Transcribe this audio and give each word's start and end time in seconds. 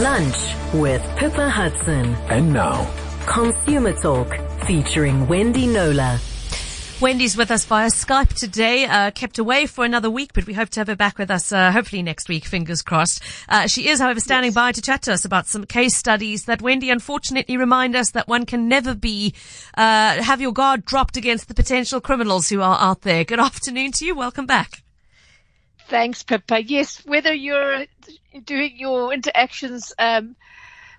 Lunch 0.00 0.54
with 0.72 1.02
Pippa 1.16 1.50
Hudson. 1.50 2.14
And 2.30 2.54
now, 2.54 2.90
Consumer 3.26 3.92
Talk 3.92 4.34
featuring 4.64 5.28
Wendy 5.28 5.66
Knowler. 5.66 6.18
Wendy's 7.02 7.36
with 7.36 7.50
us 7.50 7.66
via 7.66 7.88
Skype 7.88 8.32
today, 8.32 8.86
uh, 8.86 9.10
kept 9.10 9.38
away 9.38 9.66
for 9.66 9.84
another 9.84 10.08
week, 10.08 10.30
but 10.32 10.46
we 10.46 10.54
hope 10.54 10.70
to 10.70 10.80
have 10.80 10.86
her 10.86 10.96
back 10.96 11.18
with 11.18 11.30
us, 11.30 11.52
uh, 11.52 11.70
hopefully 11.72 12.00
next 12.00 12.30
week, 12.30 12.46
fingers 12.46 12.80
crossed. 12.80 13.22
Uh, 13.50 13.66
she 13.66 13.88
is, 13.88 14.00
however, 14.00 14.20
standing 14.20 14.48
yes. 14.48 14.54
by 14.54 14.72
to 14.72 14.80
chat 14.80 15.02
to 15.02 15.12
us 15.12 15.26
about 15.26 15.46
some 15.46 15.66
case 15.66 15.94
studies 15.94 16.46
that 16.46 16.62
Wendy 16.62 16.88
unfortunately 16.88 17.58
remind 17.58 17.94
us 17.94 18.12
that 18.12 18.28
one 18.28 18.46
can 18.46 18.68
never 18.68 18.94
be, 18.94 19.34
uh, 19.76 20.22
have 20.22 20.40
your 20.40 20.52
guard 20.52 20.86
dropped 20.86 21.18
against 21.18 21.48
the 21.48 21.54
potential 21.54 22.00
criminals 22.00 22.48
who 22.48 22.62
are 22.62 22.78
out 22.80 23.02
there. 23.02 23.24
Good 23.24 23.40
afternoon 23.40 23.92
to 23.92 24.06
you. 24.06 24.14
Welcome 24.14 24.46
back. 24.46 24.81
Thanks, 25.92 26.22
Pippa. 26.22 26.64
Yes, 26.64 27.04
whether 27.04 27.34
you're 27.34 27.84
doing 28.46 28.78
your 28.78 29.12
interactions 29.12 29.92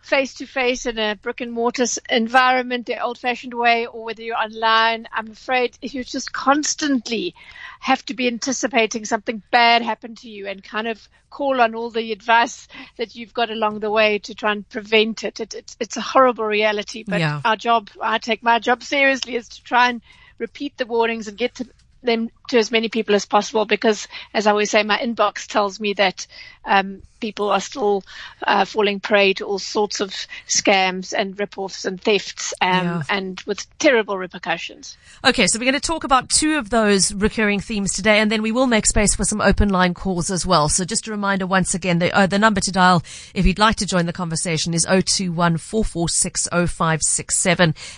face 0.04 0.36
to 0.36 0.46
face 0.46 0.86
in 0.86 1.00
a 1.00 1.16
brick 1.16 1.42
and 1.42 1.52
mortar 1.52 1.86
environment, 2.12 2.86
the 2.86 3.00
old 3.00 3.18
fashioned 3.18 3.56
way, 3.56 3.88
or 3.88 4.04
whether 4.04 4.22
you're 4.22 4.38
online, 4.38 5.08
I'm 5.12 5.32
afraid 5.32 5.80
you 5.82 6.04
just 6.04 6.32
constantly 6.32 7.34
have 7.80 8.06
to 8.06 8.14
be 8.14 8.28
anticipating 8.28 9.06
something 9.06 9.42
bad 9.50 9.82
happen 9.82 10.14
to 10.18 10.30
you 10.30 10.46
and 10.46 10.64
kind 10.64 10.88
of 10.88 11.10
call 11.32 11.60
on 11.60 11.74
all 11.74 11.90
the 11.90 12.12
advice 12.12 12.68
that 12.98 13.16
you've 13.16 13.34
got 13.34 13.50
along 13.50 13.80
the 13.80 13.90
way 13.90 14.20
to 14.20 14.36
try 14.36 14.52
and 14.52 14.70
prevent 14.70 15.24
it. 15.24 15.40
it 15.40 15.56
it's, 15.56 15.76
it's 15.80 15.98
a 15.98 16.02
horrible 16.02 16.46
reality, 16.46 17.04
but 17.08 17.20
yeah. 17.20 17.42
our 17.44 17.56
job, 17.56 17.90
I 18.00 18.20
take 18.20 18.44
my 18.44 18.60
job 18.60 18.84
seriously, 18.84 19.38
is 19.38 19.50
to 19.50 19.64
try 19.64 19.90
and 19.90 20.04
repeat 20.38 20.78
the 20.78 20.86
warnings 20.86 21.28
and 21.28 21.36
get 21.36 21.56
to 21.56 21.68
them 22.04 22.30
to 22.50 22.58
as 22.58 22.72
many 22.72 22.90
people 22.90 23.16
as 23.16 23.26
possible 23.26 23.66
because, 23.66 24.08
as 24.34 24.48
I 24.48 24.52
always 24.52 24.72
say, 24.72 24.84
my 24.84 24.98
inbox 25.00 25.48
tells 25.48 25.80
me 25.80 25.94
that 25.94 26.28
um, 26.66 27.04
people 27.24 27.50
are 27.50 27.62
still 27.62 28.04
uh, 28.48 28.66
falling 28.66 29.00
prey 29.00 29.32
to 29.32 29.46
all 29.46 29.58
sorts 29.58 30.02
of 30.02 30.10
scams 30.50 31.14
and 31.18 31.40
rip-offs 31.40 31.86
and 31.86 32.02
thefts, 32.02 32.54
um, 32.60 32.86
yeah. 32.86 33.02
and 33.08 33.40
with 33.48 33.66
terrible 33.80 34.18
repercussions. 34.18 34.98
Okay, 35.24 35.48
so 35.48 35.58
we're 35.58 35.64
going 35.64 35.74
to 35.74 35.80
talk 35.80 36.04
about 36.04 36.30
two 36.30 36.58
of 36.58 36.70
those 36.70 37.14
recurring 37.14 37.62
themes 37.62 37.94
today, 37.94 38.20
and 38.20 38.30
then 38.30 38.42
we 38.42 38.52
will 38.52 38.68
make 38.68 38.86
space 38.86 39.16
for 39.16 39.24
some 39.24 39.40
open 39.40 39.70
line 39.70 39.94
calls 39.94 40.30
as 40.30 40.46
well. 40.46 40.68
So 40.68 40.84
just 40.84 41.08
a 41.08 41.12
reminder 41.12 41.48
once 41.48 41.74
again, 41.74 42.00
the, 42.00 42.14
uh, 42.14 42.28
the 42.28 42.38
number 42.38 42.60
to 42.60 42.74
dial 42.74 43.02
if 43.34 43.46
you'd 43.46 43.58
like 43.58 43.78
to 43.78 43.86
join 43.86 44.06
the 44.06 44.12
conversation 44.12 44.74
is 44.74 44.84
021 44.84 45.58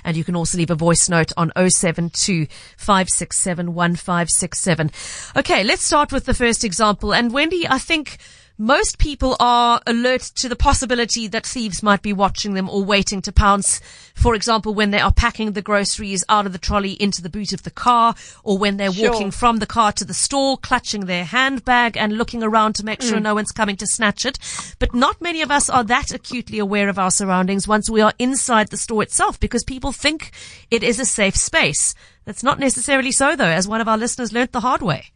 and 0.04 0.18
you 0.18 0.24
can 0.24 0.36
also 0.36 0.58
leave 0.60 0.70
a 0.70 0.76
voice 0.76 1.10
note 1.10 1.32
on 1.36 1.52
072 1.56 2.42
1567. 2.42 4.92
Okay, 5.36 5.64
let's 5.64 5.84
start 5.84 6.12
with 6.12 6.26
the 6.26 6.36
first 6.36 6.64
example. 6.64 7.12
And 7.12 7.34
Wendy, 7.34 7.68
I 7.68 7.80
think 7.80 8.20
most 8.58 8.98
people 9.00 9.36
are 9.40 9.82
alert 9.86 10.22
to 10.22 10.48
the 10.48 10.56
possibility 10.56 11.28
that 11.28 11.46
thieves 11.46 11.84
might 11.84 12.02
be 12.02 12.14
watching 12.14 12.54
them 12.54 12.70
or 12.70 12.84
waiting 12.84 13.22
to 13.24 13.32
pounce. 13.32 13.82
For 14.14 14.34
example, 14.34 14.74
when 14.74 14.92
they 14.92 15.00
are 15.00 15.12
packing 15.12 15.52
the 15.52 15.62
groceries 15.62 16.24
out 16.30 16.46
of 16.46 16.54
the 16.54 16.58
trolley 16.58 16.94
into 16.94 17.22
the 17.22 17.30
boot 17.30 17.52
of 17.52 17.64
the 17.64 17.72
car 17.72 18.16
or 18.44 18.58
when 18.58 18.78
they're 18.78 18.94
sure. 18.94 19.12
walking 19.12 19.32
from 19.32 19.58
the 19.58 19.66
car 19.66 19.92
to 19.94 20.06
the 20.06 20.14
store, 20.14 20.58
clutching 20.58 21.06
their 21.06 21.26
handbag 21.26 21.98
and 21.98 22.18
looking 22.18 22.44
around 22.44 22.74
to 22.76 22.86
make 22.86 23.02
sure 23.02 23.18
mm. 23.18 23.24
no 23.24 23.36
one's 23.36 23.52
coming 23.52 23.76
to 23.76 23.88
snatch 23.88 24.26
it. 24.26 24.40
But 24.80 24.96
not 24.96 25.20
many 25.22 25.42
of 25.42 25.52
us 25.52 25.70
are 25.70 25.84
that 25.84 26.14
acutely 26.14 26.60
aware 26.60 26.88
of 26.88 26.98
our 26.98 27.12
surroundings 27.12 27.68
once 27.68 27.90
we 27.90 28.02
are 28.02 28.14
inside 28.20 28.70
the 28.70 28.78
store 28.78 29.04
itself 29.04 29.40
because 29.40 29.64
people 29.64 29.92
think 29.92 30.32
it 30.72 30.82
is 30.82 31.00
a 31.00 31.06
safe 31.06 31.36
space. 31.36 31.94
That's 32.24 32.44
not 32.44 32.60
necessarily 32.60 33.12
so 33.12 33.36
though, 33.36 33.44
as 33.46 33.68
one 33.68 33.82
of 33.82 33.88
our 33.88 33.98
listeners 33.98 34.32
learnt 34.32 34.54
the 34.54 34.62
hard 34.62 34.82
way. 34.82 35.12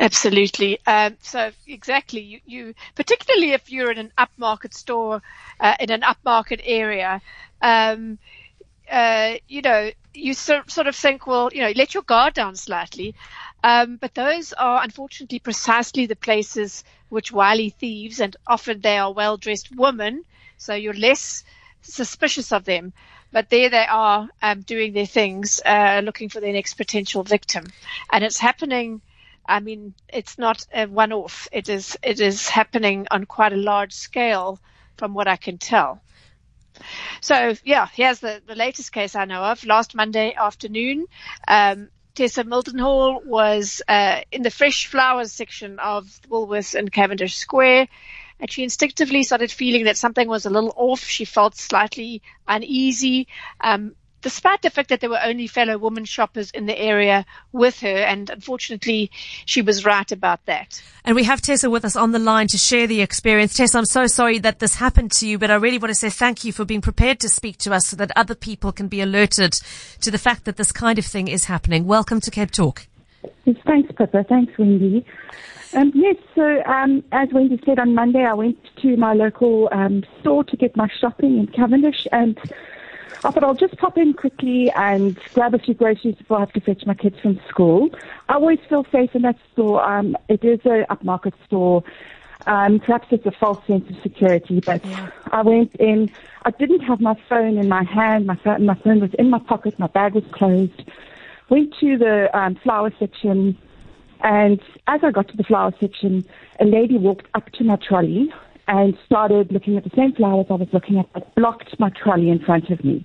Absolutely. 0.00 0.80
Um, 0.86 1.16
so 1.20 1.52
exactly, 1.66 2.20
you, 2.22 2.40
you, 2.46 2.74
particularly 2.96 3.52
if 3.52 3.70
you're 3.70 3.92
in 3.92 3.98
an 3.98 4.12
upmarket 4.18 4.72
store 4.74 5.22
uh, 5.60 5.74
in 5.78 5.90
an 5.92 6.00
upmarket 6.00 6.60
area, 6.64 7.20
um, 7.62 8.18
uh, 8.90 9.34
you 9.48 9.62
know, 9.62 9.90
you 10.14 10.34
sort, 10.34 10.70
sort 10.70 10.86
of 10.88 10.96
think, 10.96 11.26
well, 11.26 11.50
you 11.52 11.60
know, 11.62 11.72
let 11.76 11.94
your 11.94 12.02
guard 12.04 12.34
down 12.34 12.56
slightly. 12.56 13.14
Um, 13.62 13.96
but 13.96 14.14
those 14.14 14.52
are 14.54 14.82
unfortunately 14.82 15.38
precisely 15.38 16.06
the 16.06 16.16
places 16.16 16.84
which 17.10 17.30
wily 17.32 17.70
thieves, 17.70 18.20
and 18.20 18.36
often 18.46 18.80
they 18.80 18.98
are 18.98 19.12
well 19.12 19.36
dressed 19.36 19.70
women, 19.76 20.24
so 20.56 20.74
you're 20.74 20.94
less 20.94 21.44
suspicious 21.82 22.52
of 22.52 22.64
them. 22.64 22.92
But 23.32 23.50
there 23.50 23.70
they 23.70 23.86
are 23.86 24.28
um, 24.42 24.62
doing 24.62 24.92
their 24.94 25.06
things, 25.06 25.60
uh, 25.66 26.00
looking 26.04 26.30
for 26.30 26.40
their 26.40 26.52
next 26.54 26.74
potential 26.74 27.22
victim. 27.22 27.66
And 28.10 28.24
it's 28.24 28.38
happening 28.40 29.02
I 29.50 29.60
mean, 29.60 29.94
it's 30.08 30.38
not 30.38 30.66
a 30.72 30.86
one-off. 30.86 31.48
It 31.52 31.68
is 31.68 31.98
it 32.02 32.20
is 32.20 32.48
happening 32.48 33.06
on 33.10 33.24
quite 33.26 33.52
a 33.52 33.56
large 33.56 33.92
scale, 33.92 34.58
from 34.96 35.14
what 35.14 35.26
I 35.26 35.36
can 35.36 35.58
tell. 35.58 36.00
So 37.20 37.54
yeah, 37.64 37.88
here's 37.92 38.20
the, 38.20 38.42
the 38.46 38.54
latest 38.54 38.92
case 38.92 39.14
I 39.16 39.24
know 39.24 39.42
of. 39.42 39.64
Last 39.64 39.94
Monday 39.94 40.34
afternoon, 40.34 41.06
um, 41.48 41.88
Tessa 42.14 42.44
Mildenhall 42.44 43.24
was 43.24 43.82
uh, 43.88 44.20
in 44.30 44.42
the 44.42 44.50
fresh 44.50 44.86
flowers 44.86 45.32
section 45.32 45.78
of 45.78 46.04
Woolworths 46.28 46.74
in 46.78 46.88
Cavendish 46.88 47.36
Square. 47.36 47.88
And 48.38 48.50
she 48.50 48.62
instinctively 48.62 49.22
started 49.22 49.50
feeling 49.50 49.84
that 49.84 49.98
something 49.98 50.28
was 50.28 50.46
a 50.46 50.50
little 50.50 50.72
off. 50.76 51.00
She 51.00 51.26
felt 51.26 51.56
slightly 51.56 52.22
uneasy. 52.48 53.26
Um, 53.60 53.94
despite 54.22 54.62
the 54.62 54.70
fact 54.70 54.88
that 54.88 55.00
there 55.00 55.10
were 55.10 55.20
only 55.22 55.46
fellow 55.46 55.78
women 55.78 56.04
shoppers 56.04 56.50
in 56.50 56.66
the 56.66 56.78
area 56.78 57.24
with 57.52 57.80
her. 57.80 57.88
And 57.88 58.30
unfortunately, 58.30 59.10
she 59.46 59.62
was 59.62 59.84
right 59.84 60.10
about 60.10 60.44
that. 60.46 60.82
And 61.04 61.16
we 61.16 61.24
have 61.24 61.40
Tessa 61.40 61.70
with 61.70 61.84
us 61.84 61.96
on 61.96 62.12
the 62.12 62.18
line 62.18 62.48
to 62.48 62.58
share 62.58 62.86
the 62.86 63.00
experience. 63.00 63.54
Tessa, 63.56 63.78
I'm 63.78 63.86
so 63.86 64.06
sorry 64.06 64.38
that 64.40 64.58
this 64.58 64.76
happened 64.76 65.12
to 65.12 65.28
you, 65.28 65.38
but 65.38 65.50
I 65.50 65.54
really 65.56 65.78
want 65.78 65.90
to 65.90 65.94
say 65.94 66.10
thank 66.10 66.44
you 66.44 66.52
for 66.52 66.64
being 66.64 66.80
prepared 66.80 67.20
to 67.20 67.28
speak 67.28 67.58
to 67.58 67.72
us 67.72 67.86
so 67.86 67.96
that 67.96 68.10
other 68.16 68.34
people 68.34 68.72
can 68.72 68.88
be 68.88 69.00
alerted 69.00 69.52
to 70.00 70.10
the 70.10 70.18
fact 70.18 70.44
that 70.44 70.56
this 70.56 70.72
kind 70.72 70.98
of 70.98 71.06
thing 71.06 71.28
is 71.28 71.46
happening. 71.46 71.86
Welcome 71.86 72.20
to 72.20 72.30
Cape 72.30 72.50
Talk. 72.50 72.86
Thanks, 73.66 73.92
Pippa. 73.96 74.24
Thanks, 74.24 74.56
Wendy. 74.58 75.04
Um, 75.72 75.92
yes, 75.94 76.16
so 76.34 76.62
um, 76.64 77.04
as 77.12 77.28
Wendy 77.32 77.60
said 77.64 77.78
on 77.78 77.94
Monday, 77.94 78.24
I 78.24 78.34
went 78.34 78.58
to 78.82 78.96
my 78.96 79.12
local 79.12 79.68
um, 79.70 80.02
store 80.20 80.42
to 80.44 80.56
get 80.56 80.76
my 80.76 80.88
shopping 81.00 81.38
in 81.38 81.46
Cavendish 81.46 82.08
and 82.10 82.36
I 83.22 83.30
thought 83.30 83.44
I'll 83.44 83.54
just 83.54 83.76
pop 83.76 83.98
in 83.98 84.14
quickly 84.14 84.70
and 84.70 85.18
grab 85.34 85.52
a 85.54 85.58
few 85.58 85.74
groceries 85.74 86.14
before 86.14 86.38
I 86.38 86.40
have 86.40 86.52
to 86.52 86.60
fetch 86.60 86.86
my 86.86 86.94
kids 86.94 87.20
from 87.20 87.38
school. 87.48 87.90
I 88.30 88.34
always 88.34 88.60
feel 88.68 88.86
safe 88.90 89.14
in 89.14 89.22
that 89.22 89.36
store. 89.52 89.84
Um, 89.84 90.16
it 90.28 90.42
is 90.42 90.60
a 90.64 90.86
upmarket 90.90 91.34
store. 91.46 91.84
Um, 92.46 92.80
perhaps 92.80 93.08
it's 93.10 93.26
a 93.26 93.30
false 93.30 93.64
sense 93.66 93.88
of 93.90 93.96
security, 94.02 94.60
but 94.60 94.84
yeah. 94.86 95.10
I 95.32 95.42
went 95.42 95.74
in. 95.76 96.10
I 96.46 96.50
didn't 96.52 96.80
have 96.80 97.02
my 97.02 97.14
phone 97.28 97.58
in 97.58 97.68
my 97.68 97.82
hand. 97.82 98.26
My 98.26 98.36
phone, 98.36 98.64
my 98.64 98.74
phone 98.76 99.00
was 99.00 99.12
in 99.18 99.28
my 99.28 99.38
pocket. 99.38 99.78
My 99.78 99.88
bag 99.88 100.14
was 100.14 100.24
closed. 100.32 100.82
Went 101.50 101.74
to 101.80 101.98
the 101.98 102.34
um, 102.36 102.54
flower 102.54 102.90
section, 102.98 103.58
and 104.22 104.62
as 104.86 105.04
I 105.04 105.10
got 105.10 105.28
to 105.28 105.36
the 105.36 105.44
flower 105.44 105.74
section, 105.78 106.24
a 106.58 106.64
lady 106.64 106.96
walked 106.96 107.26
up 107.34 107.50
to 107.52 107.64
my 107.64 107.76
trolley 107.76 108.32
and 108.70 108.96
started 109.04 109.50
looking 109.50 109.76
at 109.76 109.82
the 109.82 109.90
same 109.96 110.14
flowers 110.14 110.46
I 110.48 110.54
was 110.54 110.68
looking 110.72 110.96
at, 110.98 111.12
but 111.12 111.34
blocked 111.34 111.78
my 111.80 111.90
trolley 111.90 112.30
in 112.30 112.38
front 112.38 112.70
of 112.70 112.84
me. 112.84 113.04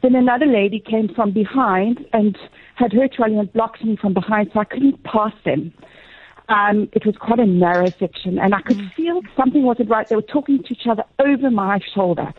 Then 0.00 0.14
another 0.14 0.46
lady 0.46 0.80
came 0.80 1.14
from 1.14 1.30
behind 1.30 2.04
and 2.14 2.36
had 2.74 2.90
her 2.94 3.06
trolley 3.06 3.36
and 3.36 3.52
blocked 3.52 3.84
me 3.84 3.96
from 3.96 4.14
behind, 4.14 4.50
so 4.52 4.60
I 4.60 4.64
couldn't 4.64 5.04
pass 5.04 5.34
them. 5.44 5.74
Um, 6.48 6.88
it 6.92 7.04
was 7.04 7.16
quite 7.16 7.38
a 7.38 7.44
narrow 7.44 7.90
section, 7.90 8.38
and 8.38 8.54
I 8.54 8.62
could 8.62 8.78
mm. 8.78 8.92
feel 8.94 9.20
something 9.36 9.62
wasn't 9.62 9.90
right. 9.90 10.08
They 10.08 10.16
were 10.16 10.22
talking 10.22 10.62
to 10.62 10.72
each 10.72 10.86
other 10.88 11.04
over 11.18 11.50
my 11.50 11.78
shoulder. 11.94 12.32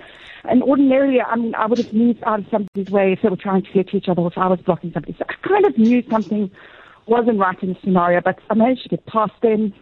And 0.44 0.64
ordinarily, 0.64 1.22
I 1.22 1.36
mean, 1.36 1.54
I 1.54 1.68
would 1.68 1.78
have 1.78 1.94
moved 1.94 2.24
out 2.26 2.40
of 2.40 2.46
somebody's 2.50 2.90
way 2.90 3.14
if 3.14 3.22
they 3.22 3.30
were 3.30 3.38
trying 3.38 3.62
to 3.62 3.72
get 3.72 3.90
to 3.90 3.98
each 3.98 4.10
other, 4.10 4.22
or 4.22 4.28
if 4.28 4.38
I 4.40 4.48
was 4.48 4.60
blocking 4.60 4.92
somebody. 4.92 5.16
So 5.20 5.26
I 5.30 5.48
kind 5.48 5.66
of 5.66 5.78
knew 5.78 6.04
something 6.10 6.50
wasn't 7.06 7.38
right 7.38 7.62
in 7.62 7.70
the 7.70 7.78
scenario, 7.84 8.22
but 8.22 8.40
I 8.50 8.56
managed 8.56 8.84
to 8.84 8.90
get 8.90 9.06
past 9.06 9.34
them, 9.42 9.74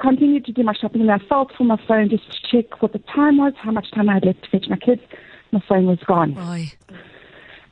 continued 0.00 0.44
to 0.46 0.52
do 0.52 0.62
my 0.62 0.74
shopping 0.74 1.02
and 1.02 1.10
I 1.10 1.18
felt 1.28 1.52
for 1.56 1.64
my 1.64 1.80
phone 1.86 2.08
just 2.08 2.24
to 2.30 2.38
check 2.62 2.82
what 2.82 2.92
the 2.92 3.00
time 3.14 3.38
was, 3.38 3.52
how 3.56 3.72
much 3.72 3.90
time 3.92 4.08
I 4.08 4.14
had 4.14 4.24
left 4.24 4.44
to 4.44 4.50
fetch 4.50 4.66
my 4.68 4.76
kids. 4.76 5.02
My 5.52 5.62
phone 5.68 5.86
was 5.86 5.98
gone. 6.06 6.34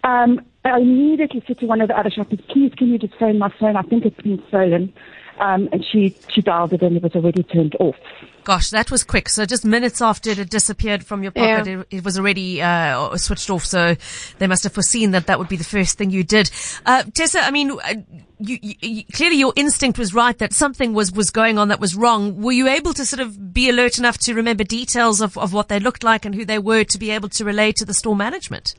Um, 0.05 0.41
I 0.65 0.79
immediately 0.79 1.43
said 1.47 1.59
to 1.59 1.67
one 1.67 1.81
of 1.81 1.89
the 1.89 1.99
other 1.99 2.11
shoppers, 2.11 2.41
please 2.49 2.73
can 2.77 2.89
you 2.89 2.99
just 2.99 3.15
phone 3.19 3.39
my 3.39 3.53
phone? 3.61 3.77
I 3.77 3.83
think 3.83 4.05
it's 4.05 4.21
been 4.21 4.43
stolen. 4.49 4.93
Um, 5.39 5.69
and 5.71 5.85
she, 5.85 6.17
she 6.33 6.41
dialed 6.41 6.73
it 6.73 6.83
and 6.83 6.97
it 6.97 7.03
was 7.03 7.15
already 7.15 7.43
turned 7.43 7.77
off. 7.79 7.97
Gosh, 8.45 8.71
that 8.71 8.91
was 8.91 9.03
quick. 9.03 9.29
So 9.29 9.45
just 9.45 9.65
minutes 9.65 10.01
after 10.01 10.31
it 10.31 10.39
had 10.39 10.49
disappeared 10.49 11.05
from 11.05 11.23
your 11.23 11.33
pocket, 11.33 11.67
yeah. 11.67 11.81
it, 11.81 11.87
it, 11.91 12.05
was 12.05 12.17
already 12.17 12.63
uh, 12.63 13.17
switched 13.17 13.51
off. 13.51 13.65
So 13.65 13.97
they 14.39 14.47
must 14.47 14.63
have 14.63 14.73
foreseen 14.73 15.11
that 15.11 15.27
that 15.27 15.39
would 15.39 15.49
be 15.49 15.57
the 15.57 15.65
first 15.65 15.99
thing 15.99 16.11
you 16.11 16.23
did. 16.23 16.51
Uh, 16.87 17.03
Tessa, 17.13 17.41
I 17.41 17.51
mean, 17.51 17.73
uh, 17.73 17.95
you, 18.39 18.59
you, 18.63 19.05
clearly 19.13 19.37
your 19.37 19.53
instinct 19.57 19.99
was 19.99 20.15
right 20.15 20.39
that 20.39 20.53
something 20.53 20.95
was, 20.95 21.11
was 21.13 21.31
going 21.31 21.59
on 21.59 21.69
that 21.69 21.81
was 21.81 21.97
wrong. 21.97 22.41
Were 22.41 22.53
you 22.53 22.69
able 22.69 22.95
to 22.95 23.05
sort 23.05 23.21
of 23.21 23.53
be 23.53 23.69
alert 23.69 23.99
enough 23.99 24.17
to 24.19 24.35
remember 24.35 24.63
details 24.65 25.21
of, 25.21 25.37
of 25.37 25.53
what 25.53 25.69
they 25.69 25.81
looked 25.81 26.05
like 26.05 26.25
and 26.25 26.35
who 26.35 26.45
they 26.45 26.61
were 26.61 26.85
to 26.85 26.99
be 26.99 27.11
able 27.11 27.29
to 27.31 27.45
relay 27.45 27.73
to 27.73 27.85
the 27.85 27.95
store 27.95 28.15
management? 28.15 28.75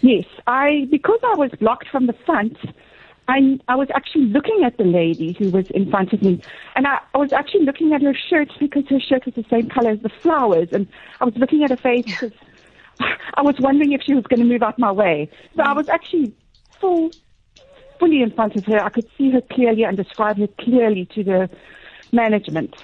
Yes, 0.00 0.24
I 0.46 0.86
because 0.90 1.20
I 1.22 1.36
was 1.36 1.50
blocked 1.58 1.88
from 1.88 2.06
the 2.06 2.12
front. 2.24 2.56
I, 3.28 3.58
I 3.68 3.74
was 3.74 3.88
actually 3.94 4.26
looking 4.26 4.62
at 4.64 4.76
the 4.76 4.84
lady 4.84 5.34
who 5.38 5.50
was 5.50 5.68
in 5.70 5.90
front 5.90 6.12
of 6.12 6.22
me, 6.22 6.40
and 6.76 6.86
I, 6.86 6.98
I 7.14 7.18
was 7.18 7.32
actually 7.32 7.64
looking 7.64 7.92
at 7.92 8.02
her 8.02 8.14
shirt 8.14 8.50
because 8.60 8.84
her 8.88 9.00
shirt 9.00 9.26
was 9.26 9.34
the 9.34 9.44
same 9.50 9.68
color 9.68 9.90
as 9.90 10.00
the 10.00 10.08
flowers, 10.08 10.68
and 10.72 10.86
I 11.20 11.24
was 11.24 11.34
looking 11.36 11.64
at 11.64 11.70
her 11.70 11.76
face 11.76 12.04
because 12.04 12.32
I 13.34 13.42
was 13.42 13.56
wondering 13.58 13.92
if 13.92 14.02
she 14.02 14.14
was 14.14 14.24
going 14.24 14.40
to 14.40 14.46
move 14.46 14.62
out 14.62 14.78
my 14.78 14.92
way. 14.92 15.28
So 15.56 15.62
I 15.62 15.68
mm. 15.68 15.76
was 15.76 15.88
actually 15.88 16.34
full, 16.80 17.10
fully 17.98 18.22
in 18.22 18.30
front 18.30 18.56
of 18.56 18.64
her. 18.66 18.80
I 18.80 18.90
could 18.90 19.08
see 19.18 19.30
her 19.30 19.40
clearly 19.40 19.82
and 19.82 19.96
describe 19.96 20.38
her 20.38 20.48
clearly 20.60 21.06
to 21.14 21.24
the 21.24 21.50
management. 22.12 22.74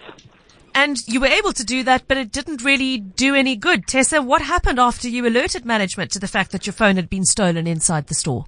And 0.74 0.96
you 1.06 1.20
were 1.20 1.26
able 1.26 1.52
to 1.52 1.64
do 1.64 1.82
that, 1.84 2.08
but 2.08 2.16
it 2.16 2.32
didn't 2.32 2.64
really 2.64 2.98
do 2.98 3.34
any 3.34 3.56
good. 3.56 3.86
Tessa, 3.86 4.22
what 4.22 4.40
happened 4.40 4.80
after 4.80 5.08
you 5.08 5.26
alerted 5.26 5.66
management 5.66 6.10
to 6.12 6.18
the 6.18 6.28
fact 6.28 6.50
that 6.52 6.66
your 6.66 6.72
phone 6.72 6.96
had 6.96 7.10
been 7.10 7.24
stolen 7.24 7.66
inside 7.66 8.06
the 8.06 8.14
store? 8.14 8.46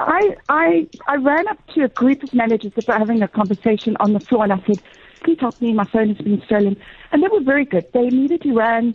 So 0.00 0.06
I, 0.06 0.36
I, 0.48 0.88
I 1.08 1.16
ran 1.16 1.46
up 1.48 1.58
to 1.74 1.84
a 1.84 1.88
group 1.88 2.22
of 2.22 2.32
managers 2.32 2.72
that 2.74 2.88
were 2.88 2.94
having 2.94 3.20
a 3.22 3.28
conversation 3.28 3.98
on 4.00 4.14
the 4.14 4.20
floor 4.20 4.44
and 4.44 4.52
I 4.52 4.62
said, 4.66 4.80
please 5.22 5.38
help 5.38 5.60
me, 5.60 5.74
my 5.74 5.84
phone 5.84 6.08
has 6.08 6.16
been 6.16 6.42
stolen. 6.46 6.76
And 7.12 7.22
they 7.22 7.28
were 7.28 7.42
very 7.42 7.66
good. 7.66 7.86
They 7.92 8.06
immediately 8.06 8.52
ran 8.52 8.94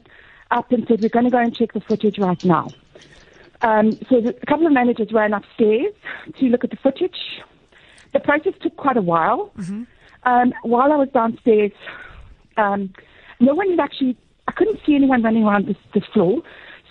up 0.49 0.71
and 0.71 0.83
said, 0.87 1.01
we're 1.01 1.09
going 1.09 1.25
to 1.25 1.31
go 1.31 1.37
and 1.37 1.55
check 1.55 1.73
the 1.73 1.81
footage 1.81 2.17
right 2.17 2.43
now. 2.43 2.69
Um, 3.61 3.91
so 4.09 4.19
the, 4.19 4.35
a 4.41 4.45
couple 4.47 4.65
of 4.65 4.73
managers 4.73 5.11
ran 5.11 5.33
upstairs 5.33 5.93
to 6.39 6.45
look 6.45 6.63
at 6.63 6.71
the 6.71 6.77
footage. 6.77 7.43
The 8.13 8.19
process 8.19 8.53
took 8.61 8.75
quite 8.75 8.97
a 8.97 9.01
while. 9.01 9.51
Mm-hmm. 9.59 9.83
Um, 10.23 10.53
while 10.63 10.91
I 10.91 10.95
was 10.95 11.09
downstairs, 11.09 11.71
um, 12.57 12.91
no 13.39 13.53
one 13.53 13.69
had 13.69 13.79
actually, 13.79 14.17
I 14.47 14.53
couldn't 14.53 14.79
see 14.83 14.95
anyone 14.95 15.21
running 15.21 15.43
around 15.43 15.67
this, 15.67 15.77
this 15.93 16.05
floor. 16.05 16.41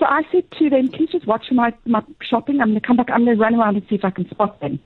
So 0.05 0.11
I 0.11 0.23
said 0.31 0.45
to 0.59 0.69
them, 0.69 0.89
please 0.89 1.09
just 1.13 1.27
watch 1.27 1.47
my, 1.51 1.73
my 1.87 2.03
shopping. 2.21 2.61
I'm 2.61 2.69
going 2.69 2.81
to 2.81 2.87
come 2.87 2.99
back. 2.99 3.09
I'm 3.11 3.25
going 3.25 3.39
to 3.39 3.43
run 3.43 3.55
around 3.55 3.77
and 3.77 3.87
see 3.89 3.95
if 3.95 4.05
I 4.05 4.11
can 4.11 4.29
spot 4.29 4.61
them. 4.61 4.79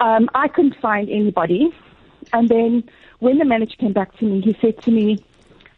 Um, 0.00 0.28
I 0.34 0.48
couldn't 0.48 0.74
find 0.82 1.08
anybody. 1.08 1.72
And 2.32 2.48
then 2.48 2.82
when 3.20 3.38
the 3.38 3.44
manager 3.44 3.76
came 3.78 3.92
back 3.92 4.18
to 4.18 4.24
me, 4.24 4.40
he 4.40 4.56
said 4.60 4.82
to 4.82 4.90
me, 4.90 5.24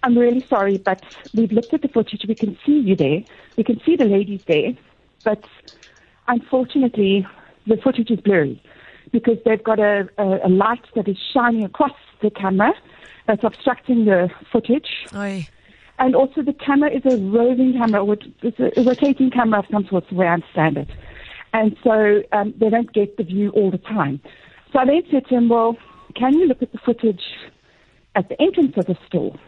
I'm 0.03 0.17
really 0.17 0.41
sorry, 0.49 0.79
but 0.79 1.05
we've 1.35 1.53
looked 1.53 1.75
at 1.75 1.83
the 1.83 1.89
footage. 1.89 2.25
We 2.27 2.35
can 2.35 2.57
see 2.65 2.79
you 2.79 2.97
there. 2.97 3.23
We 3.59 3.65
can 3.65 3.83
see 3.85 3.97
the 3.97 4.07
ladies 4.07 4.41
there. 4.47 4.73
But 5.25 5.45
unfortunately, 6.27 7.27
the 7.67 7.77
footage 7.77 8.11
is 8.11 8.21
blurry 8.21 8.63
because 9.13 9.37
they've 9.45 9.63
got 9.63 9.79
a, 9.79 10.09
a, 10.17 10.47
a 10.47 10.49
light 10.49 10.87
that 10.95 11.07
is 11.07 11.19
shining 11.35 11.65
across 11.65 11.93
the 12.23 12.31
camera 12.31 12.73
that's 13.27 13.45
obstructing 13.45 14.07
the 14.07 14.31
footage. 14.51 14.89
And 15.99 16.15
also 16.15 16.43
the 16.43 16.53
camera 16.53 16.91
is 16.91 17.03
a 17.05 17.17
roving 17.17 17.73
camera, 17.73 18.17
it's 18.43 18.61
a, 18.61 18.81
a 18.81 18.85
rotating 18.85 19.31
camera 19.31 19.61
of 19.61 19.65
some 19.71 19.87
sort, 19.89 20.09
the 20.09 20.15
way 20.15 20.27
I 20.27 20.35
understand 20.35 20.77
it. 20.77 20.89
And 21.53 21.77
so 21.83 22.23
um, 22.33 22.55
they 22.59 22.71
don't 22.71 22.93
get 22.93 23.17
the 23.17 23.25
view 23.25 23.51
all 23.51 23.71
the 23.71 23.79
time. 23.79 24.21
So 24.73 24.79
I 24.79 24.85
then 24.85 25.03
said 25.11 25.27
to 25.29 25.35
him, 25.35 25.49
well, 25.49 25.77
can 26.15 26.35
you 26.35 26.47
look 26.47 26.63
at 26.63 26.73
the 26.73 26.79
footage 26.79 27.23
at 28.15 28.29
the 28.29 28.41
entrance 28.41 28.75
of 28.77 28.87
the 28.87 28.97
store? 29.07 29.39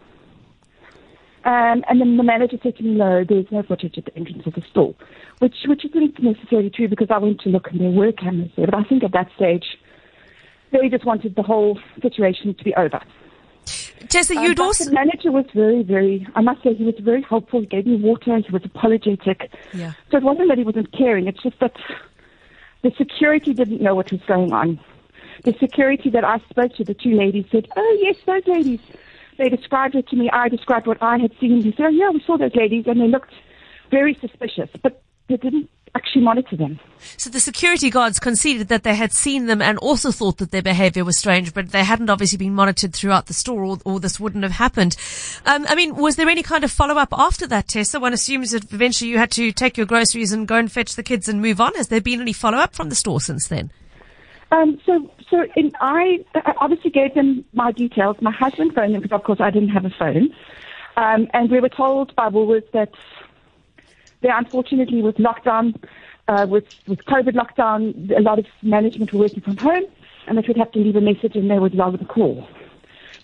Um, 1.44 1.85
and 1.88 2.00
then 2.00 2.17
the 2.17 2.23
manager 2.23 2.58
said 2.62 2.76
to 2.76 2.82
me, 2.82 2.91
no, 2.91 3.25
there's 3.26 3.47
no 3.50 3.62
footage 3.62 3.97
at 3.97 4.05
the 4.05 4.17
entrance 4.17 4.47
of 4.47 4.55
the 4.55 4.62
store, 4.70 4.94
which, 5.38 5.55
which 5.67 5.85
isn't 5.85 6.23
necessarily 6.23 6.69
true 6.69 6.88
because 6.88 7.08
I 7.11 7.19
went 7.19 7.41
to 7.43 7.49
look 7.49 7.69
and 7.70 7.81
there 7.81 7.91
were 7.91 8.12
cameras 8.12 8.50
there. 8.56 8.67
But 8.67 8.75
I 8.75 8.85
think 8.85 9.05
at 9.05 9.12
that 9.12 9.29
stage, 9.37 9.64
they 10.73 10.88
just 10.88 11.06
wanted 11.06 11.37
the 11.37 11.43
whole 11.43 11.79
situation 12.02 12.55
to 12.55 12.64
be 12.64 12.75
over. 12.75 13.00
Tessa, 14.09 14.35
Um, 14.35 14.45
you'd 14.45 14.57
but 14.57 14.65
also. 14.65 14.85
The 14.85 14.93
manager 14.93 15.31
was 15.31 15.47
very, 15.55 15.83
very, 15.83 16.27
I 16.35 16.41
must 16.41 16.62
say, 16.62 16.75
he 16.75 16.85
was 16.85 16.95
very 17.01 17.23
helpful. 17.23 17.61
He 17.61 17.67
gave 17.67 17.87
me 17.87 17.97
water. 17.97 18.35
And 18.35 18.45
he 18.45 18.53
was 18.53 18.65
apologetic. 18.65 19.51
Yeah. 19.73 19.93
So 20.11 20.17
it 20.17 20.23
wasn't 20.23 20.49
that 20.49 20.59
he 20.59 20.65
wasn't 20.65 20.93
caring. 20.93 21.27
It's 21.27 21.43
just 21.43 21.59
that 21.61 21.77
the 22.83 22.93
security 22.97 23.53
didn't 23.53 23.81
know 23.81 23.95
what 23.95 24.11
was 24.11 24.23
going 24.27 24.53
on. 24.53 24.81
The 25.45 25.55
security 25.59 26.11
that 26.11 26.25
I 26.25 26.39
spoke 26.51 26.75
to, 26.77 26.85
the 26.85 26.95
two 26.95 27.15
ladies, 27.15 27.47
said, 27.51 27.69
oh, 27.77 27.99
yes, 28.01 28.17
those 28.27 28.47
ladies. 28.47 28.81
They 29.39 29.49
described 29.49 29.95
it 29.95 30.07
to 30.09 30.17
me. 30.17 30.29
I 30.31 30.49
described 30.49 30.87
what 30.87 31.03
I 31.03 31.17
had 31.19 31.33
seen. 31.41 31.62
They 31.62 31.73
said, 31.73 31.87
oh, 31.87 31.89
yeah, 31.89 32.11
we 32.11 32.23
saw 32.27 32.37
those 32.37 32.55
ladies, 32.55 32.85
and 32.87 33.01
they 33.01 33.09
looked 33.09 33.33
very 33.91 34.15
suspicious. 34.15 34.69
But 34.83 35.03
they 35.29 35.39
didn't 35.39 35.71
actually 35.95 36.23
monitor 36.23 36.57
them. 36.57 36.79
So 37.17 37.31
the 37.31 37.41
security 37.41 37.91
guards 37.91 38.21
conceded 38.21 38.69
that 38.69 38.83
they 38.83 38.95
had 38.95 39.13
seen 39.13 39.47
them 39.47 39.61
and 39.61 39.79
also 39.79 40.11
thought 40.11 40.39
that 40.39 40.51
their 40.51 40.63
behavior 40.63 41.05
was 41.05 41.19
strange, 41.19 41.53
but 41.55 41.71
they 41.71 41.85
hadn't 41.85 42.11
obviously 42.11 42.39
been 42.39 42.55
monitored 42.55 42.95
throughout 42.95 43.27
the 43.27 43.35
store 43.35 43.65
or, 43.65 43.79
or 43.85 44.01
this 44.01 44.21
wouldn't 44.21 44.45
have 44.45 44.53
happened. 44.53 44.97
Um, 45.47 45.67
I 45.69 45.75
mean, 45.75 45.97
was 45.97 46.17
there 46.17 46.29
any 46.29 46.43
kind 46.43 46.65
of 46.65 46.71
follow 46.71 46.97
up 46.97 47.09
after 47.13 47.47
that, 47.49 47.69
Tessa? 47.69 47.99
One 47.99 48.13
assumes 48.13 48.53
that 48.53 48.73
eventually 48.73 49.11
you 49.11 49.19
had 49.19 49.31
to 49.33 49.53
take 49.53 49.77
your 49.77 49.87
groceries 49.87 50.33
and 50.33 50.47
go 50.47 50.57
and 50.57 50.71
fetch 50.71 50.95
the 50.95 51.03
kids 51.03 51.29
and 51.29 51.41
move 51.43 51.61
on. 51.61 51.75
Has 51.75 51.89
there 51.89 52.01
been 52.01 52.21
any 52.21 52.33
follow 52.33 52.59
up 52.59 52.75
from 52.75 52.89
the 52.89 52.95
store 52.95 53.21
since 53.21 53.49
then? 53.49 53.71
Um, 54.53 54.81
so, 54.85 55.11
so 55.29 55.47
in, 55.57 55.73
I 55.81 56.25
I 56.35 56.55
obviously 56.59 56.91
gave 56.91 57.15
them 57.15 57.45
my 57.53 57.71
details. 57.71 58.17
My 58.21 58.33
husband 58.33 58.75
phoned 58.75 58.95
them 58.95 59.01
because, 59.01 59.15
of 59.15 59.25
course, 59.25 59.41
I 59.41 59.51
didn't 59.51 59.69
have 59.69 59.85
a 59.85 59.91
phone. 59.91 60.35
Um, 60.97 61.29
and 61.33 61.51
we 61.51 61.61
were 61.61 61.69
told 61.69 62.15
by 62.17 62.29
Woolworths 62.29 62.71
that 62.73 62.91
there, 64.23 64.37
unfortunately, 64.37 65.03
with 65.03 65.17
lockdown, 65.17 65.75
uh, 66.29 66.47
with 66.49 66.65
with 66.87 67.05
COVID 67.07 67.35
lockdown, 67.35 68.11
a 68.17 68.21
lot 68.21 68.39
of 68.39 68.47
management 68.63 69.13
were 69.13 69.21
working 69.21 69.41
from 69.41 69.57
home, 69.57 69.85
and 70.27 70.37
that 70.39 70.47
we'd 70.47 70.57
have 70.57 70.73
to 70.73 70.79
leave 70.79 70.97
a 70.97 71.01
message 71.01 71.35
and 71.37 71.51
they 71.51 71.59
would 71.59 71.75
log 71.75 71.99
the 71.99 72.05
call. 72.05 72.47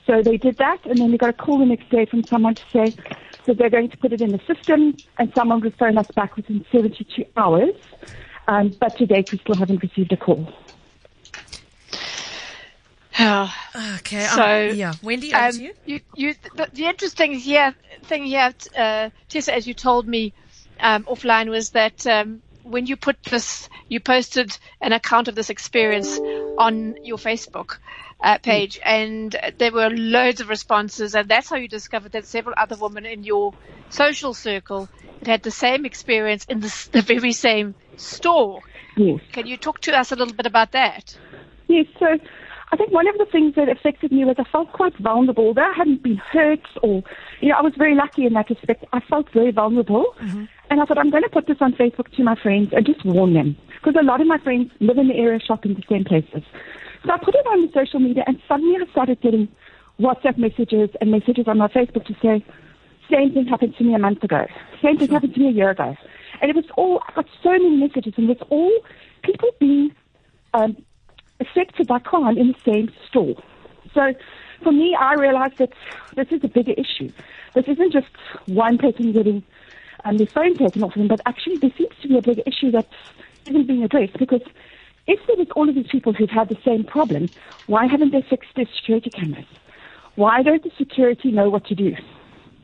So 0.06 0.22
they 0.22 0.36
did 0.36 0.56
that, 0.58 0.84
and 0.86 1.00
then 1.00 1.10
we 1.10 1.18
got 1.18 1.30
a 1.30 1.32
call 1.32 1.58
the 1.58 1.66
next 1.66 1.90
day 1.90 2.06
from 2.06 2.24
someone 2.24 2.54
to 2.54 2.62
say 2.72 2.94
that 3.46 3.58
they're 3.58 3.70
going 3.70 3.90
to 3.90 3.96
put 3.96 4.12
it 4.12 4.20
in 4.20 4.30
the 4.32 4.40
system, 4.46 4.96
and 5.18 5.32
someone 5.34 5.60
would 5.60 5.76
phone 5.76 5.98
us 5.98 6.06
back 6.14 6.36
within 6.36 6.64
72 6.70 7.24
hours. 7.36 7.74
Um, 8.48 8.74
but 8.80 8.96
to 8.98 9.06
date, 9.06 9.32
we 9.32 9.38
still 9.38 9.56
haven't 9.56 9.82
received 9.82 10.12
a 10.12 10.16
call. 10.16 10.48
Yeah. 13.18 13.48
Okay. 13.98 14.20
So, 14.20 14.70
um, 14.70 14.76
yeah. 14.76 14.94
Wendy, 15.02 15.34
over 15.34 15.46
Um, 15.46 15.60
you. 15.60 15.74
you, 15.84 16.00
you, 16.14 16.34
the, 16.54 16.70
the 16.72 16.84
interesting 16.86 17.32
here, 17.34 17.74
thing 18.04 18.24
here, 18.24 18.54
uh, 18.76 19.10
Tessa, 19.28 19.54
as 19.54 19.66
you 19.66 19.74
told 19.74 20.06
me 20.08 20.32
um, 20.80 21.04
offline, 21.04 21.48
was 21.48 21.70
that 21.70 22.06
um, 22.06 22.42
when 22.62 22.86
you 22.86 22.96
put 22.96 23.16
this, 23.30 23.68
you 23.88 24.00
posted 24.00 24.56
an 24.80 24.92
account 24.92 25.28
of 25.28 25.34
this 25.34 25.50
experience 25.50 26.18
on 26.58 26.96
your 27.04 27.18
Facebook 27.18 27.78
uh, 28.22 28.38
page, 28.38 28.78
and 28.84 29.36
there 29.58 29.72
were 29.72 29.90
loads 29.90 30.40
of 30.40 30.48
responses, 30.48 31.14
and 31.14 31.28
that's 31.28 31.48
how 31.48 31.56
you 31.56 31.68
discovered 31.68 32.12
that 32.12 32.26
several 32.26 32.54
other 32.56 32.76
women 32.76 33.06
in 33.06 33.22
your 33.22 33.54
social 33.90 34.34
circle 34.34 34.88
had 35.20 35.28
had 35.28 35.42
the 35.42 35.50
same 35.50 35.84
experience 35.84 36.44
in 36.48 36.60
the, 36.60 36.88
the 36.92 37.02
very 37.02 37.32
same 37.32 37.74
store. 37.96 38.60
Yes. 38.96 39.20
Can 39.32 39.46
you 39.46 39.56
talk 39.56 39.80
to 39.82 39.96
us 39.96 40.12
a 40.12 40.16
little 40.16 40.34
bit 40.34 40.46
about 40.46 40.72
that? 40.72 41.16
Yes, 41.68 41.86
so 41.98 42.06
I 42.72 42.76
think 42.76 42.90
one 42.92 43.06
of 43.06 43.16
the 43.18 43.26
things 43.26 43.54
that 43.54 43.68
affected 43.68 44.10
me 44.10 44.24
was 44.24 44.36
I 44.38 44.44
felt 44.50 44.72
quite 44.72 44.96
vulnerable. 44.98 45.54
Though 45.54 45.62
I 45.62 45.72
hadn't 45.72 46.02
been 46.02 46.16
hurt 46.16 46.66
or, 46.82 47.02
you 47.40 47.50
know, 47.50 47.56
I 47.58 47.62
was 47.62 47.74
very 47.76 47.94
lucky 47.94 48.26
in 48.26 48.32
that 48.32 48.50
respect. 48.50 48.84
I 48.92 49.00
felt 49.00 49.30
very 49.32 49.52
vulnerable. 49.52 50.14
And 50.68 50.80
I 50.80 50.84
thought, 50.84 50.98
I'm 50.98 51.10
going 51.10 51.22
to 51.22 51.28
put 51.28 51.46
this 51.46 51.58
on 51.60 51.74
Facebook 51.74 52.10
to 52.16 52.24
my 52.24 52.34
friends 52.34 52.70
and 52.72 52.84
just 52.84 53.04
warn 53.04 53.34
them. 53.34 53.56
Because 53.76 53.94
a 54.00 54.04
lot 54.04 54.20
of 54.20 54.26
my 54.26 54.38
friends 54.38 54.72
live 54.80 54.98
in 54.98 55.06
the 55.08 55.14
area, 55.14 55.38
shop 55.38 55.64
in 55.64 55.74
the 55.74 55.82
same 55.88 56.04
places. 56.04 56.42
So 57.04 57.12
I 57.12 57.18
put 57.18 57.36
it 57.36 57.46
on 57.46 57.66
the 57.66 57.72
social 57.72 58.00
media 58.00 58.24
and 58.26 58.40
suddenly 58.48 58.76
I 58.82 58.90
started 58.90 59.20
getting 59.20 59.48
WhatsApp 60.00 60.36
messages 60.36 60.90
and 61.00 61.10
messages 61.12 61.46
on 61.46 61.58
my 61.58 61.68
Facebook 61.68 62.04
to 62.06 62.14
say, 62.20 62.44
same 63.08 63.32
thing 63.32 63.46
happened 63.46 63.76
to 63.78 63.84
me 63.84 63.94
a 63.94 63.98
month 63.98 64.24
ago. 64.24 64.44
Same 64.82 64.98
thing 64.98 65.08
happened 65.10 65.34
to 65.34 65.40
me 65.40 65.48
a 65.48 65.52
year 65.52 65.70
ago. 65.70 65.96
And 66.42 66.50
it 66.50 66.56
was 66.56 66.64
all, 66.76 67.00
I 67.08 67.12
got 67.12 67.26
so 67.44 67.52
many 67.52 67.76
messages 67.76 68.14
and 68.16 68.28
it's 68.28 68.42
all 68.50 68.72
people 69.22 69.50
being 69.60 69.94
um, 70.52 70.76
affected 71.40 71.86
by 71.86 71.98
crime 71.98 72.38
in 72.38 72.48
the 72.48 72.58
same 72.64 72.90
store. 73.08 73.34
So 73.94 74.12
for 74.62 74.72
me, 74.72 74.96
I 74.98 75.14
realized 75.14 75.58
that 75.58 75.72
this 76.14 76.28
is 76.30 76.42
a 76.44 76.48
bigger 76.48 76.72
issue. 76.72 77.12
This 77.54 77.64
isn't 77.68 77.92
just 77.92 78.08
one 78.46 78.78
person 78.78 79.12
getting 79.12 79.42
um, 80.04 80.18
their 80.18 80.26
phone 80.26 80.56
taken 80.56 80.82
off 80.82 80.94
them, 80.94 81.08
but 81.08 81.20
actually 81.26 81.56
there 81.56 81.72
seems 81.76 81.94
to 82.02 82.08
be 82.08 82.18
a 82.18 82.22
bigger 82.22 82.42
issue 82.46 82.70
that 82.72 82.86
isn't 83.48 83.66
being 83.66 83.82
addressed 83.82 84.18
because 84.18 84.42
if 85.06 85.20
there 85.26 85.36
was 85.36 85.48
all 85.54 85.68
of 85.68 85.74
these 85.74 85.86
people 85.86 86.12
who've 86.12 86.30
had 86.30 86.48
the 86.48 86.58
same 86.64 86.84
problem, 86.84 87.28
why 87.66 87.86
haven't 87.86 88.12
they 88.12 88.22
fixed 88.22 88.50
their 88.56 88.66
security 88.76 89.10
cameras? 89.10 89.46
Why 90.16 90.42
don't 90.42 90.62
the 90.62 90.72
security 90.76 91.30
know 91.30 91.48
what 91.48 91.66
to 91.66 91.74
do? 91.74 91.94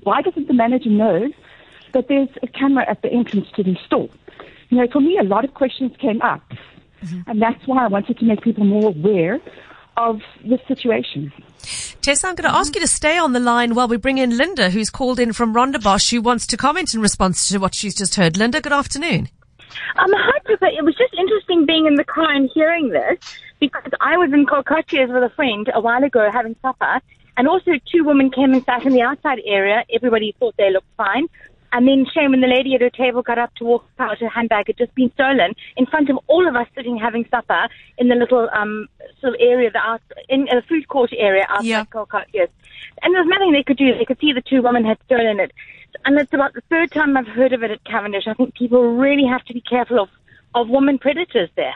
Why 0.03 0.23
doesn't 0.23 0.49
the 0.49 0.55
manager 0.55 0.91
know 0.91 1.29
that 1.93 2.09
there's 2.09 2.31
a 2.43 2.47
camera 2.47 2.89
at 2.89 3.03
the 3.03 3.11
entrance 3.11 3.49
to 3.57 3.63
the 3.63 3.77
store? 3.87 4.09
You 4.71 4.79
know, 4.79 4.89
for 4.91 5.01
me, 5.01 5.19
a 5.19 5.23
lot 5.23 5.45
of 5.45 5.55
questions 5.55 5.93
came 5.99 6.21
up, 6.23 6.43
and 7.27 7.41
that's 7.41 7.67
why 7.67 7.85
I 7.85 7.89
wanted 7.89 8.19
to 8.19 8.25
make 8.25 8.43
people 8.43 8.65
more 8.65 8.89
aware 8.89 9.41
of 9.97 10.21
this 10.45 10.61
situation. 10.69 11.33
Tessa, 12.01 12.27
I'm 12.27 12.35
going 12.35 12.51
to 12.51 12.57
ask 12.57 12.75
you 12.75 12.81
to 12.81 12.89
stay 12.89 13.19
on 13.19 13.33
the 13.33 13.41
line 13.41 13.75
while 13.75 13.87
we 13.87 13.97
bring 13.97 14.19
in 14.19 14.37
Linda, 14.37 14.71
who's 14.71 14.91
called 14.91 15.21
in 15.21 15.33
from 15.33 15.55
Rondebosch, 15.55 16.11
who 16.11 16.21
wants 16.21 16.47
to 16.49 16.57
comment 16.57 16.95
in 16.95 17.01
response 17.01 17.49
to 17.49 17.59
what 17.59 17.75
she's 17.75 17.95
just 17.95 18.17
heard. 18.17 18.37
Linda, 18.37 18.61
good 18.61 18.73
afternoon. 18.73 19.29
Um, 19.97 20.11
hi, 20.13 20.39
Pippa. 20.45 20.67
It 20.67 20.85
was 20.85 20.97
just 20.97 21.15
interesting 21.15 21.67
being 21.67 21.87
in 21.87 21.95
the 21.95 22.05
car 22.05 22.31
and 22.31 22.51
hearing 22.53 22.89
this 22.89 23.19
because 23.61 23.93
I 24.01 24.17
was 24.17 24.33
in 24.33 24.47
Col'Cacchio's 24.47 25.13
with 25.13 25.23
a 25.23 25.31
friend 25.37 25.71
a 25.73 25.81
while 25.81 26.03
ago 26.03 26.29
having 26.33 26.57
supper, 26.63 27.01
and 27.37 27.47
also 27.47 27.73
two 27.91 28.05
women 28.05 28.31
came 28.31 28.53
and 28.53 28.65
sat 28.65 28.85
in 28.85 28.93
the 28.93 29.03
outside 29.03 29.39
area. 29.47 29.85
Everybody 29.95 30.35
thought 30.39 30.55
they 30.59 30.71
looked 30.71 30.93
fine. 30.97 31.29
And 31.73 31.89
then 31.89 32.07
shame 32.15 32.33
when 32.33 32.41
the 32.43 32.47
lady 32.47 32.75
at 32.75 32.83
her 32.83 32.91
table 32.91 33.23
got 33.23 33.39
up 33.39 33.55
to 33.57 33.65
walk 33.65 33.85
out, 33.99 34.19
her 34.19 34.29
handbag 34.29 34.67
had 34.67 34.77
just 34.77 34.95
been 34.95 35.11
stolen 35.15 35.55
in 35.77 35.87
front 35.87 36.11
of 36.11 36.19
all 36.27 36.47
of 36.47 36.55
us 36.55 36.67
sitting 36.75 36.99
having 36.99 37.27
supper 37.31 37.69
in 37.99 38.09
the 38.09 38.15
little 38.15 38.49
um, 38.53 38.89
sort 39.21 39.35
of 39.35 39.41
area, 39.41 39.71
the 39.71 39.79
out, 39.79 40.03
in 40.29 40.49
a 40.49 40.63
food 40.63 40.87
court 40.89 41.11
area 41.17 41.47
outside 41.49 41.67
Yeah. 41.67 41.85
Colcott, 41.87 42.27
yes. 42.33 42.49
And 43.03 43.15
there 43.15 43.23
was 43.23 43.31
nothing 43.31 43.53
they 43.53 43.63
could 43.63 43.79
do. 43.79 43.97
They 43.97 44.05
could 44.05 44.21
see 44.21 44.33
the 44.33 44.43
two 44.43 44.63
women 44.63 44.85
had 44.85 44.99
stolen 45.07 45.41
it. 45.41 45.53
And 46.05 46.19
it's 46.19 46.33
about 46.33 46.53
the 46.55 46.63
third 46.69 46.91
time 46.91 47.17
I've 47.17 47.27
heard 47.27 47.53
of 47.53 47.63
it 47.63 47.71
at 47.71 47.85
Cavendish. 47.85 48.27
I 48.27 48.35
think 48.35 48.55
people 48.55 48.97
really 48.97 49.27
have 49.27 49.45
to 49.47 49.55
be 49.55 49.61
careful 49.61 50.01
of, 50.01 50.09
of 50.55 50.69
woman 50.69 50.99
predators 50.99 51.51
there. 51.57 51.75